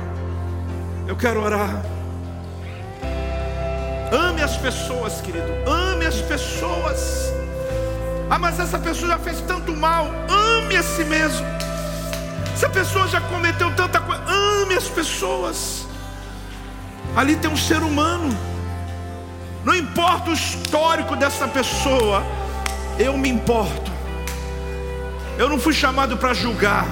Eu 1.06 1.16
quero 1.16 1.42
orar. 1.42 1.82
Ame 4.12 4.42
as 4.42 4.56
pessoas, 4.56 5.20
querido. 5.22 5.46
Ame 5.66 6.04
as 6.04 6.16
pessoas. 6.16 7.32
Ah, 8.28 8.38
mas 8.38 8.60
essa 8.60 8.78
pessoa 8.78 9.12
já 9.12 9.18
fez 9.18 9.40
tanto 9.40 9.74
mal. 9.74 10.10
Ame 10.28 10.76
a 10.76 10.82
si 10.82 11.04
mesmo. 11.04 11.46
Essa 12.52 12.68
pessoa 12.68 13.08
já 13.08 13.20
cometeu 13.22 13.74
tanta 13.74 13.98
coisa. 13.98 14.22
Ame 14.26 14.74
as 14.74 14.88
pessoas. 14.88 15.89
Ali 17.16 17.36
tem 17.36 17.50
um 17.50 17.56
ser 17.56 17.82
humano. 17.82 18.36
Não 19.64 19.74
importa 19.74 20.30
o 20.30 20.32
histórico 20.32 21.16
dessa 21.16 21.46
pessoa, 21.48 22.24
eu 22.98 23.16
me 23.16 23.28
importo. 23.28 23.90
Eu 25.38 25.48
não 25.48 25.58
fui 25.58 25.72
chamado 25.72 26.16
para 26.16 26.34
julgar, 26.34 26.86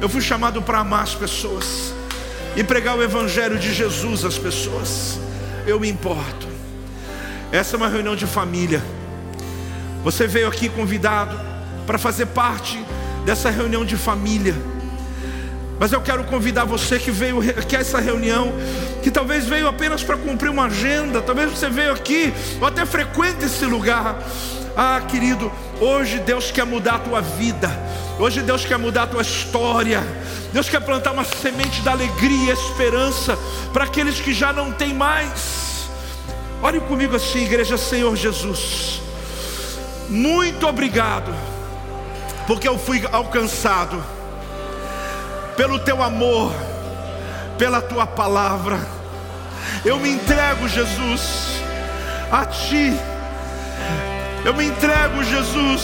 eu 0.00 0.08
fui 0.08 0.20
chamado 0.20 0.60
para 0.60 0.78
amar 0.80 1.02
as 1.02 1.14
pessoas 1.14 1.92
e 2.56 2.64
pregar 2.64 2.96
o 2.96 3.02
Evangelho 3.02 3.58
de 3.58 3.72
Jesus 3.72 4.24
às 4.24 4.38
pessoas. 4.38 5.18
Eu 5.66 5.80
me 5.80 5.88
importo. 5.88 6.46
Essa 7.52 7.74
é 7.74 7.76
uma 7.76 7.88
reunião 7.88 8.16
de 8.16 8.26
família. 8.26 8.82
Você 10.02 10.26
veio 10.26 10.48
aqui 10.48 10.68
convidado 10.68 11.38
para 11.86 11.98
fazer 11.98 12.26
parte 12.26 12.84
dessa 13.24 13.50
reunião 13.50 13.84
de 13.84 13.96
família. 13.96 14.54
Mas 15.78 15.92
eu 15.92 16.00
quero 16.00 16.24
convidar 16.24 16.64
você 16.64 16.98
que 16.98 17.10
veio 17.10 17.40
aqui 17.58 17.76
a 17.76 17.80
essa 17.80 18.00
reunião, 18.00 18.52
que 19.02 19.10
talvez 19.10 19.46
veio 19.46 19.68
apenas 19.68 20.02
para 20.02 20.16
cumprir 20.16 20.48
uma 20.48 20.66
agenda, 20.66 21.20
talvez 21.20 21.50
você 21.50 21.68
veio 21.68 21.92
aqui, 21.92 22.32
ou 22.60 22.66
até 22.66 22.86
frequente 22.86 23.44
esse 23.44 23.64
lugar. 23.66 24.18
Ah, 24.74 25.00
querido, 25.06 25.52
hoje 25.80 26.18
Deus 26.18 26.50
quer 26.50 26.64
mudar 26.64 26.96
a 26.96 26.98
tua 26.98 27.20
vida, 27.20 27.70
hoje 28.18 28.42
Deus 28.42 28.64
quer 28.64 28.78
mudar 28.78 29.04
a 29.04 29.06
tua 29.06 29.22
história, 29.22 30.02
Deus 30.52 30.68
quer 30.68 30.80
plantar 30.80 31.12
uma 31.12 31.24
semente 31.24 31.82
da 31.82 31.92
alegria 31.92 32.54
e 32.54 32.56
esperança 32.56 33.38
para 33.72 33.84
aqueles 33.84 34.18
que 34.18 34.32
já 34.32 34.52
não 34.52 34.72
têm 34.72 34.94
mais. 34.94 35.88
Olhe 36.62 36.80
comigo 36.80 37.14
assim, 37.14 37.44
igreja 37.44 37.76
Senhor 37.76 38.14
Jesus, 38.16 39.02
muito 40.08 40.66
obrigado, 40.66 41.34
porque 42.46 42.66
eu 42.66 42.78
fui 42.78 43.02
alcançado 43.12 44.15
pelo 45.56 45.78
teu 45.78 46.02
amor, 46.02 46.52
pela 47.58 47.80
tua 47.80 48.06
palavra. 48.06 48.78
Eu 49.84 49.98
me 49.98 50.10
entrego, 50.10 50.68
Jesus, 50.68 51.60
a 52.30 52.44
ti. 52.44 52.92
Eu 54.44 54.54
me 54.54 54.66
entrego, 54.66 55.24
Jesus, 55.24 55.82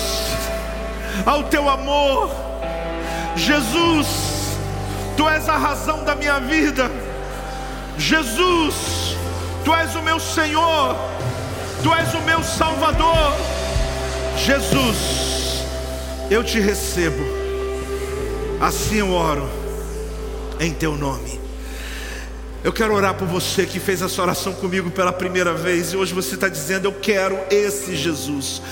ao 1.25 1.45
teu 1.45 1.69
amor. 1.69 2.31
Jesus, 3.35 4.57
tu 5.17 5.29
és 5.29 5.49
a 5.49 5.57
razão 5.57 6.05
da 6.05 6.15
minha 6.15 6.39
vida. 6.39 6.91
Jesus, 7.97 9.17
tu 9.65 9.75
és 9.75 9.95
o 9.97 10.03
meu 10.03 10.21
Senhor. 10.21 10.95
Tu 11.83 11.93
és 11.95 12.15
o 12.15 12.21
meu 12.21 12.43
Salvador. 12.43 13.35
Jesus, 14.37 15.65
eu 16.31 16.45
te 16.45 16.61
recebo. 16.61 17.23
Assim 18.61 18.99
eu 18.99 19.13
oro 19.13 19.62
em 20.67 20.73
teu 20.73 20.97
nome. 20.97 21.41
Eu 22.65 22.73
quero 22.73 22.95
orar 22.95 23.15
por 23.15 23.27
você 23.27 23.67
que 23.67 23.81
fez 23.81 24.03
essa 24.03 24.23
oração 24.23 24.53
comigo 24.53 24.89
pela 24.89 25.13
primeira 25.13 25.53
vez 25.53 25.93
e 25.93 25.97
hoje 25.97 26.15
você 26.15 26.37
está 26.37 26.49
dizendo: 26.49 26.85
Eu 26.87 26.93
quero 26.93 27.37
esse 27.51 27.97
Jesus. 27.97 28.63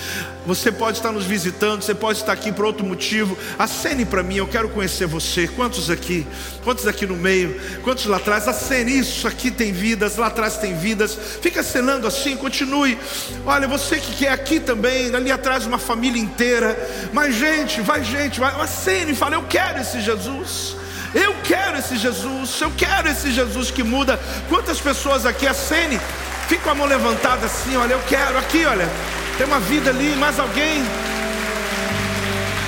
Você 0.47 0.70
pode 0.70 0.99
estar 0.99 1.11
nos 1.11 1.24
visitando, 1.24 1.82
você 1.82 1.93
pode 1.93 2.20
estar 2.20 2.32
aqui 2.32 2.53
por 2.53 2.64
outro 2.64 2.86
motivo. 2.86 3.36
Acene 3.59 4.05
para 4.05 4.22
mim, 4.22 4.36
eu 4.36 4.47
quero 4.47 4.68
conhecer 4.68 5.07
você. 5.07 5.49
Quantos 5.49 5.91
aqui? 5.91 6.24
Quantos 6.62 6.86
aqui 6.86 7.05
no 7.05 7.16
meio? 7.16 7.61
Quantos 7.82 8.07
lá 8.07 8.18
atrás? 8.18 8.47
Acene 8.47 8.97
isso. 8.97 9.26
Aqui 9.26 9.51
tem 9.51 9.72
vidas, 9.72 10.16
lá 10.16 10.28
atrás 10.28 10.57
tem 10.57 10.76
vidas. 10.76 11.18
Fica 11.43 11.59
acenando 11.59 12.07
assim, 12.07 12.36
continue. 12.36 12.97
Olha, 13.45 13.66
você 13.66 13.99
que 13.99 14.14
quer 14.14 14.30
aqui 14.30 14.61
também, 14.61 15.12
ali 15.12 15.32
atrás 15.32 15.66
uma 15.66 15.78
família 15.78 16.22
inteira. 16.22 16.78
Mas 17.12 17.34
gente, 17.34 17.80
vai 17.80 18.05
gente, 18.05 18.38
vai. 18.38 18.55
Acene 18.61 19.12
e 19.12 19.16
fala: 19.16 19.34
Eu 19.34 19.43
quero 19.43 19.80
esse 19.80 20.01
Jesus. 20.01 20.76
Eu 21.15 21.35
quero 21.43 21.79
esse 21.79 21.97
Jesus, 21.97 22.61
eu 22.61 22.71
quero 22.77 23.09
esse 23.09 23.33
Jesus 23.33 23.71
que 23.71 23.83
muda. 23.83 24.19
Quantas 24.49 24.81
pessoas 24.81 25.27
aqui 25.27 25.47
acene, 25.47 26.01
fica 26.47 26.63
com 26.63 26.71
a 26.71 26.75
mão 26.75 26.87
levantada 26.87 27.47
assim, 27.47 27.77
olha, 27.77 27.95
eu 27.95 28.03
quero 28.09 28.39
aqui, 28.39 28.65
olha, 28.65 28.89
tem 29.37 29.47
uma 29.47 29.59
vida 29.59 29.91
ali, 29.91 30.15
mais 30.17 30.39
alguém, 30.39 30.83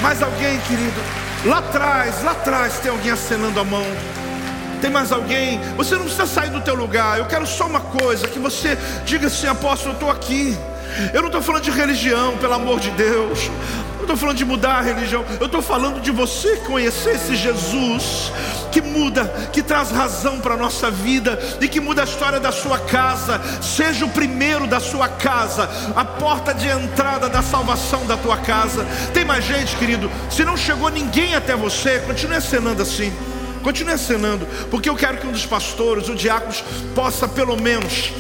mais 0.01 0.20
alguém, 0.22 0.59
querido. 0.61 1.01
Lá 1.45 1.59
atrás, 1.59 2.22
lá 2.24 2.32
atrás 2.32 2.78
tem 2.78 2.90
alguém 2.90 3.12
acenando 3.12 3.61
a 3.61 3.64
mão. 3.64 3.86
Tem 4.80 4.90
mais 4.90 5.12
alguém? 5.12 5.61
Você 5.76 5.95
não 5.95 6.03
precisa 6.03 6.26
sair 6.26 6.51
do 6.51 6.61
teu 6.61 6.74
lugar. 6.74 7.18
Eu 7.18 7.26
quero 7.26 7.47
só 7.47 7.66
uma 7.66 7.80
coisa, 7.80 8.26
que 8.26 8.40
você 8.40 8.76
diga 9.05 9.28
assim, 9.28 9.47
apóstolo, 9.47 9.90
eu 9.90 9.95
estou 9.95 10.11
aqui. 10.11 10.59
Eu 11.14 11.20
não 11.20 11.28
estou 11.28 11.40
falando 11.40 11.62
de 11.62 11.70
religião, 11.70 12.36
pelo 12.38 12.55
amor 12.55 12.80
de 12.80 12.90
Deus 12.90 13.49
não 14.03 14.14
estou 14.14 14.16
falando 14.16 14.36
de 14.36 14.44
mudar 14.44 14.78
a 14.78 14.80
religião, 14.80 15.24
eu 15.38 15.46
estou 15.46 15.62
falando 15.62 16.00
de 16.00 16.11
você 16.11 16.57
conhecer 16.59 17.14
esse 17.14 17.36
Jesus 17.36 18.32
que 18.72 18.80
muda, 18.80 19.24
que 19.53 19.62
traz 19.62 19.90
razão 19.90 20.40
para 20.40 20.55
a 20.55 20.57
nossa 20.57 20.90
vida 20.90 21.38
e 21.61 21.68
que 21.68 21.80
muda 21.80 22.03
a 22.03 22.05
história 22.05 22.40
da 22.40 22.50
sua 22.50 22.78
casa. 22.78 23.40
Seja 23.62 24.05
o 24.05 24.11
primeiro 24.11 24.66
da 24.66 24.80
sua 24.80 25.09
casa, 25.09 25.68
a 25.94 26.05
porta 26.05 26.53
de 26.53 26.68
entrada 26.68 27.28
da 27.28 27.42
salvação 27.42 28.05
da 28.07 28.16
tua 28.16 28.38
casa. 28.38 28.84
Tem 29.12 29.24
mais 29.24 29.44
gente, 29.44 29.76
querido? 29.76 30.11
Se 30.30 30.44
não 30.44 30.57
chegou 30.57 30.88
ninguém 30.88 31.34
até 31.34 31.55
você, 31.55 32.00
continue 32.00 32.36
acenando 32.36 32.82
assim. 32.82 33.12
Continue 33.62 33.92
acenando, 33.92 34.44
porque 34.70 34.88
eu 34.88 34.96
quero 34.96 35.18
que 35.18 35.26
um 35.26 35.30
dos 35.30 35.46
pastores, 35.46 36.09
o 36.09 36.16
diácono, 36.16 36.53
possa 36.96 37.28
pelo 37.28 37.57
menos 37.57 38.12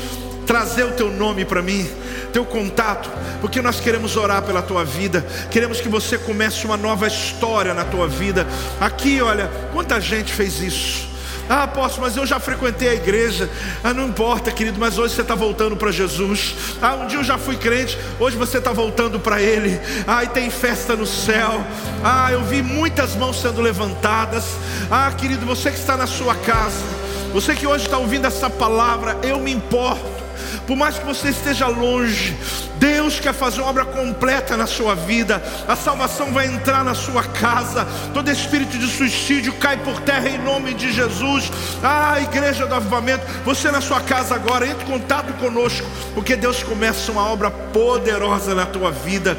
trazer 0.46 0.84
o 0.84 0.92
teu 0.92 1.10
nome 1.10 1.44
para 1.44 1.62
mim 1.62 1.88
teu 2.32 2.44
contato, 2.44 3.10
porque 3.40 3.60
nós 3.60 3.78
queremos 3.78 4.16
orar 4.16 4.42
pela 4.42 4.62
tua 4.62 4.84
vida, 4.84 5.24
queremos 5.50 5.80
que 5.80 5.88
você 5.88 6.16
comece 6.16 6.64
uma 6.64 6.76
nova 6.76 7.06
história 7.06 7.74
na 7.74 7.84
tua 7.84 8.08
vida. 8.08 8.46
Aqui, 8.80 9.20
olha, 9.20 9.50
quanta 9.72 10.00
gente 10.00 10.32
fez 10.32 10.60
isso. 10.60 11.12
Ah, 11.48 11.64
apóstolo, 11.64 12.06
mas 12.06 12.16
eu 12.16 12.24
já 12.24 12.38
frequentei 12.38 12.88
a 12.88 12.94
igreja. 12.94 13.50
Ah, 13.84 13.92
não 13.92 14.08
importa, 14.08 14.50
querido, 14.50 14.78
mas 14.78 14.96
hoje 14.96 15.14
você 15.14 15.22
está 15.22 15.34
voltando 15.34 15.76
para 15.76 15.90
Jesus. 15.90 16.54
Ah, 16.80 16.94
um 16.94 17.06
dia 17.06 17.18
eu 17.18 17.24
já 17.24 17.36
fui 17.36 17.56
crente, 17.56 17.98
hoje 18.18 18.36
você 18.36 18.58
está 18.58 18.72
voltando 18.72 19.20
para 19.20 19.42
Ele. 19.42 19.78
Ah, 20.06 20.24
e 20.24 20.28
tem 20.28 20.48
festa 20.48 20.96
no 20.96 21.04
céu. 21.04 21.62
Ah, 22.02 22.32
eu 22.32 22.42
vi 22.44 22.62
muitas 22.62 23.14
mãos 23.16 23.40
sendo 23.40 23.60
levantadas. 23.60 24.44
Ah, 24.90 25.10
querido, 25.10 25.44
você 25.44 25.70
que 25.70 25.78
está 25.78 25.96
na 25.96 26.06
sua 26.06 26.34
casa, 26.36 26.84
você 27.32 27.54
que 27.54 27.66
hoje 27.66 27.84
está 27.84 27.98
ouvindo 27.98 28.26
essa 28.26 28.48
palavra, 28.48 29.18
eu 29.22 29.38
me 29.40 29.52
importo 29.52 30.21
por 30.66 30.76
mais 30.76 30.98
que 30.98 31.04
você 31.04 31.28
esteja 31.28 31.66
longe, 31.66 32.36
Deus 32.78 33.20
quer 33.20 33.32
fazer 33.32 33.60
uma 33.60 33.70
obra 33.70 33.84
completa 33.84 34.56
na 34.56 34.66
sua 34.66 34.94
vida. 34.94 35.42
A 35.68 35.76
salvação 35.76 36.32
vai 36.32 36.46
entrar 36.46 36.84
na 36.84 36.94
sua 36.94 37.22
casa. 37.22 37.86
Todo 38.12 38.30
espírito 38.30 38.76
de 38.78 38.88
suicídio 38.88 39.52
cai 39.54 39.76
por 39.76 40.00
terra 40.00 40.28
em 40.28 40.38
nome 40.38 40.74
de 40.74 40.92
Jesus. 40.92 41.50
Ah, 41.82 42.20
igreja 42.20 42.66
do 42.66 42.74
avivamento, 42.74 43.24
você 43.44 43.70
na 43.70 43.80
sua 43.80 44.00
casa 44.00 44.34
agora, 44.34 44.66
entre 44.66 44.84
em 44.84 44.90
contato 44.90 45.32
conosco, 45.34 45.86
porque 46.14 46.34
Deus 46.34 46.62
começa 46.62 47.12
uma 47.12 47.24
obra 47.28 47.50
poderosa 47.50 48.54
na 48.54 48.66
tua 48.66 48.90
vida. 48.90 49.36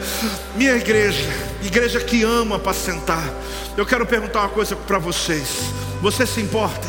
Minha 0.55 0.75
igreja, 0.75 1.29
igreja 1.61 1.99
que 1.99 2.23
ama 2.23 2.55
apacentar. 2.55 3.23
Eu 3.75 3.85
quero 3.85 4.05
perguntar 4.05 4.41
uma 4.41 4.49
coisa 4.49 4.75
para 4.75 4.99
vocês. 4.99 5.71
Você 6.01 6.25
se 6.25 6.39
importa? 6.39 6.87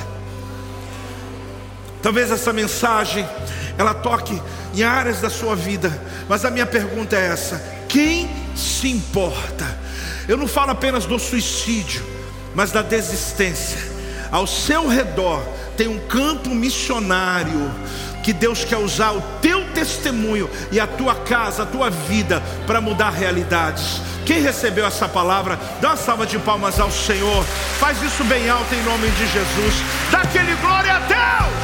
Talvez 2.02 2.30
essa 2.30 2.52
mensagem 2.52 3.26
ela 3.76 3.94
toque 3.94 4.40
em 4.74 4.82
áreas 4.82 5.20
da 5.20 5.30
sua 5.30 5.56
vida, 5.56 5.92
mas 6.28 6.44
a 6.44 6.50
minha 6.50 6.66
pergunta 6.66 7.16
é 7.16 7.26
essa: 7.26 7.62
quem 7.88 8.30
se 8.54 8.88
importa? 8.88 9.78
Eu 10.28 10.36
não 10.36 10.48
falo 10.48 10.70
apenas 10.70 11.04
do 11.06 11.18
suicídio, 11.18 12.04
mas 12.54 12.72
da 12.72 12.82
desistência. 12.82 13.78
Ao 14.30 14.46
seu 14.46 14.88
redor 14.88 15.42
tem 15.76 15.88
um 15.88 15.98
campo 16.08 16.50
missionário 16.50 17.70
que 18.22 18.32
Deus 18.32 18.64
quer 18.64 18.78
usar 18.78 19.12
o 19.12 19.20
teu 19.42 19.64
testemunho 19.72 20.48
e 20.72 20.80
a 20.80 20.86
tua 20.86 21.14
casa, 21.14 21.62
a 21.62 21.66
tua 21.66 21.90
vida 21.90 22.42
para 22.66 22.80
mudar 22.80 23.10
realidades. 23.10 24.00
Quem 24.24 24.40
recebeu 24.40 24.86
essa 24.86 25.06
palavra, 25.06 25.58
dá 25.80 25.90
uma 25.90 25.96
salva 25.96 26.26
de 26.26 26.38
palmas 26.38 26.80
ao 26.80 26.90
Senhor. 26.90 27.44
Faz 27.78 28.02
isso 28.02 28.24
bem 28.24 28.48
alto 28.48 28.74
em 28.74 28.82
nome 28.82 29.08
de 29.10 29.26
Jesus. 29.26 29.74
Dá 30.10 30.20
aquele 30.20 30.54
glória 30.56 30.96
a 30.96 31.00
Deus. 31.00 31.63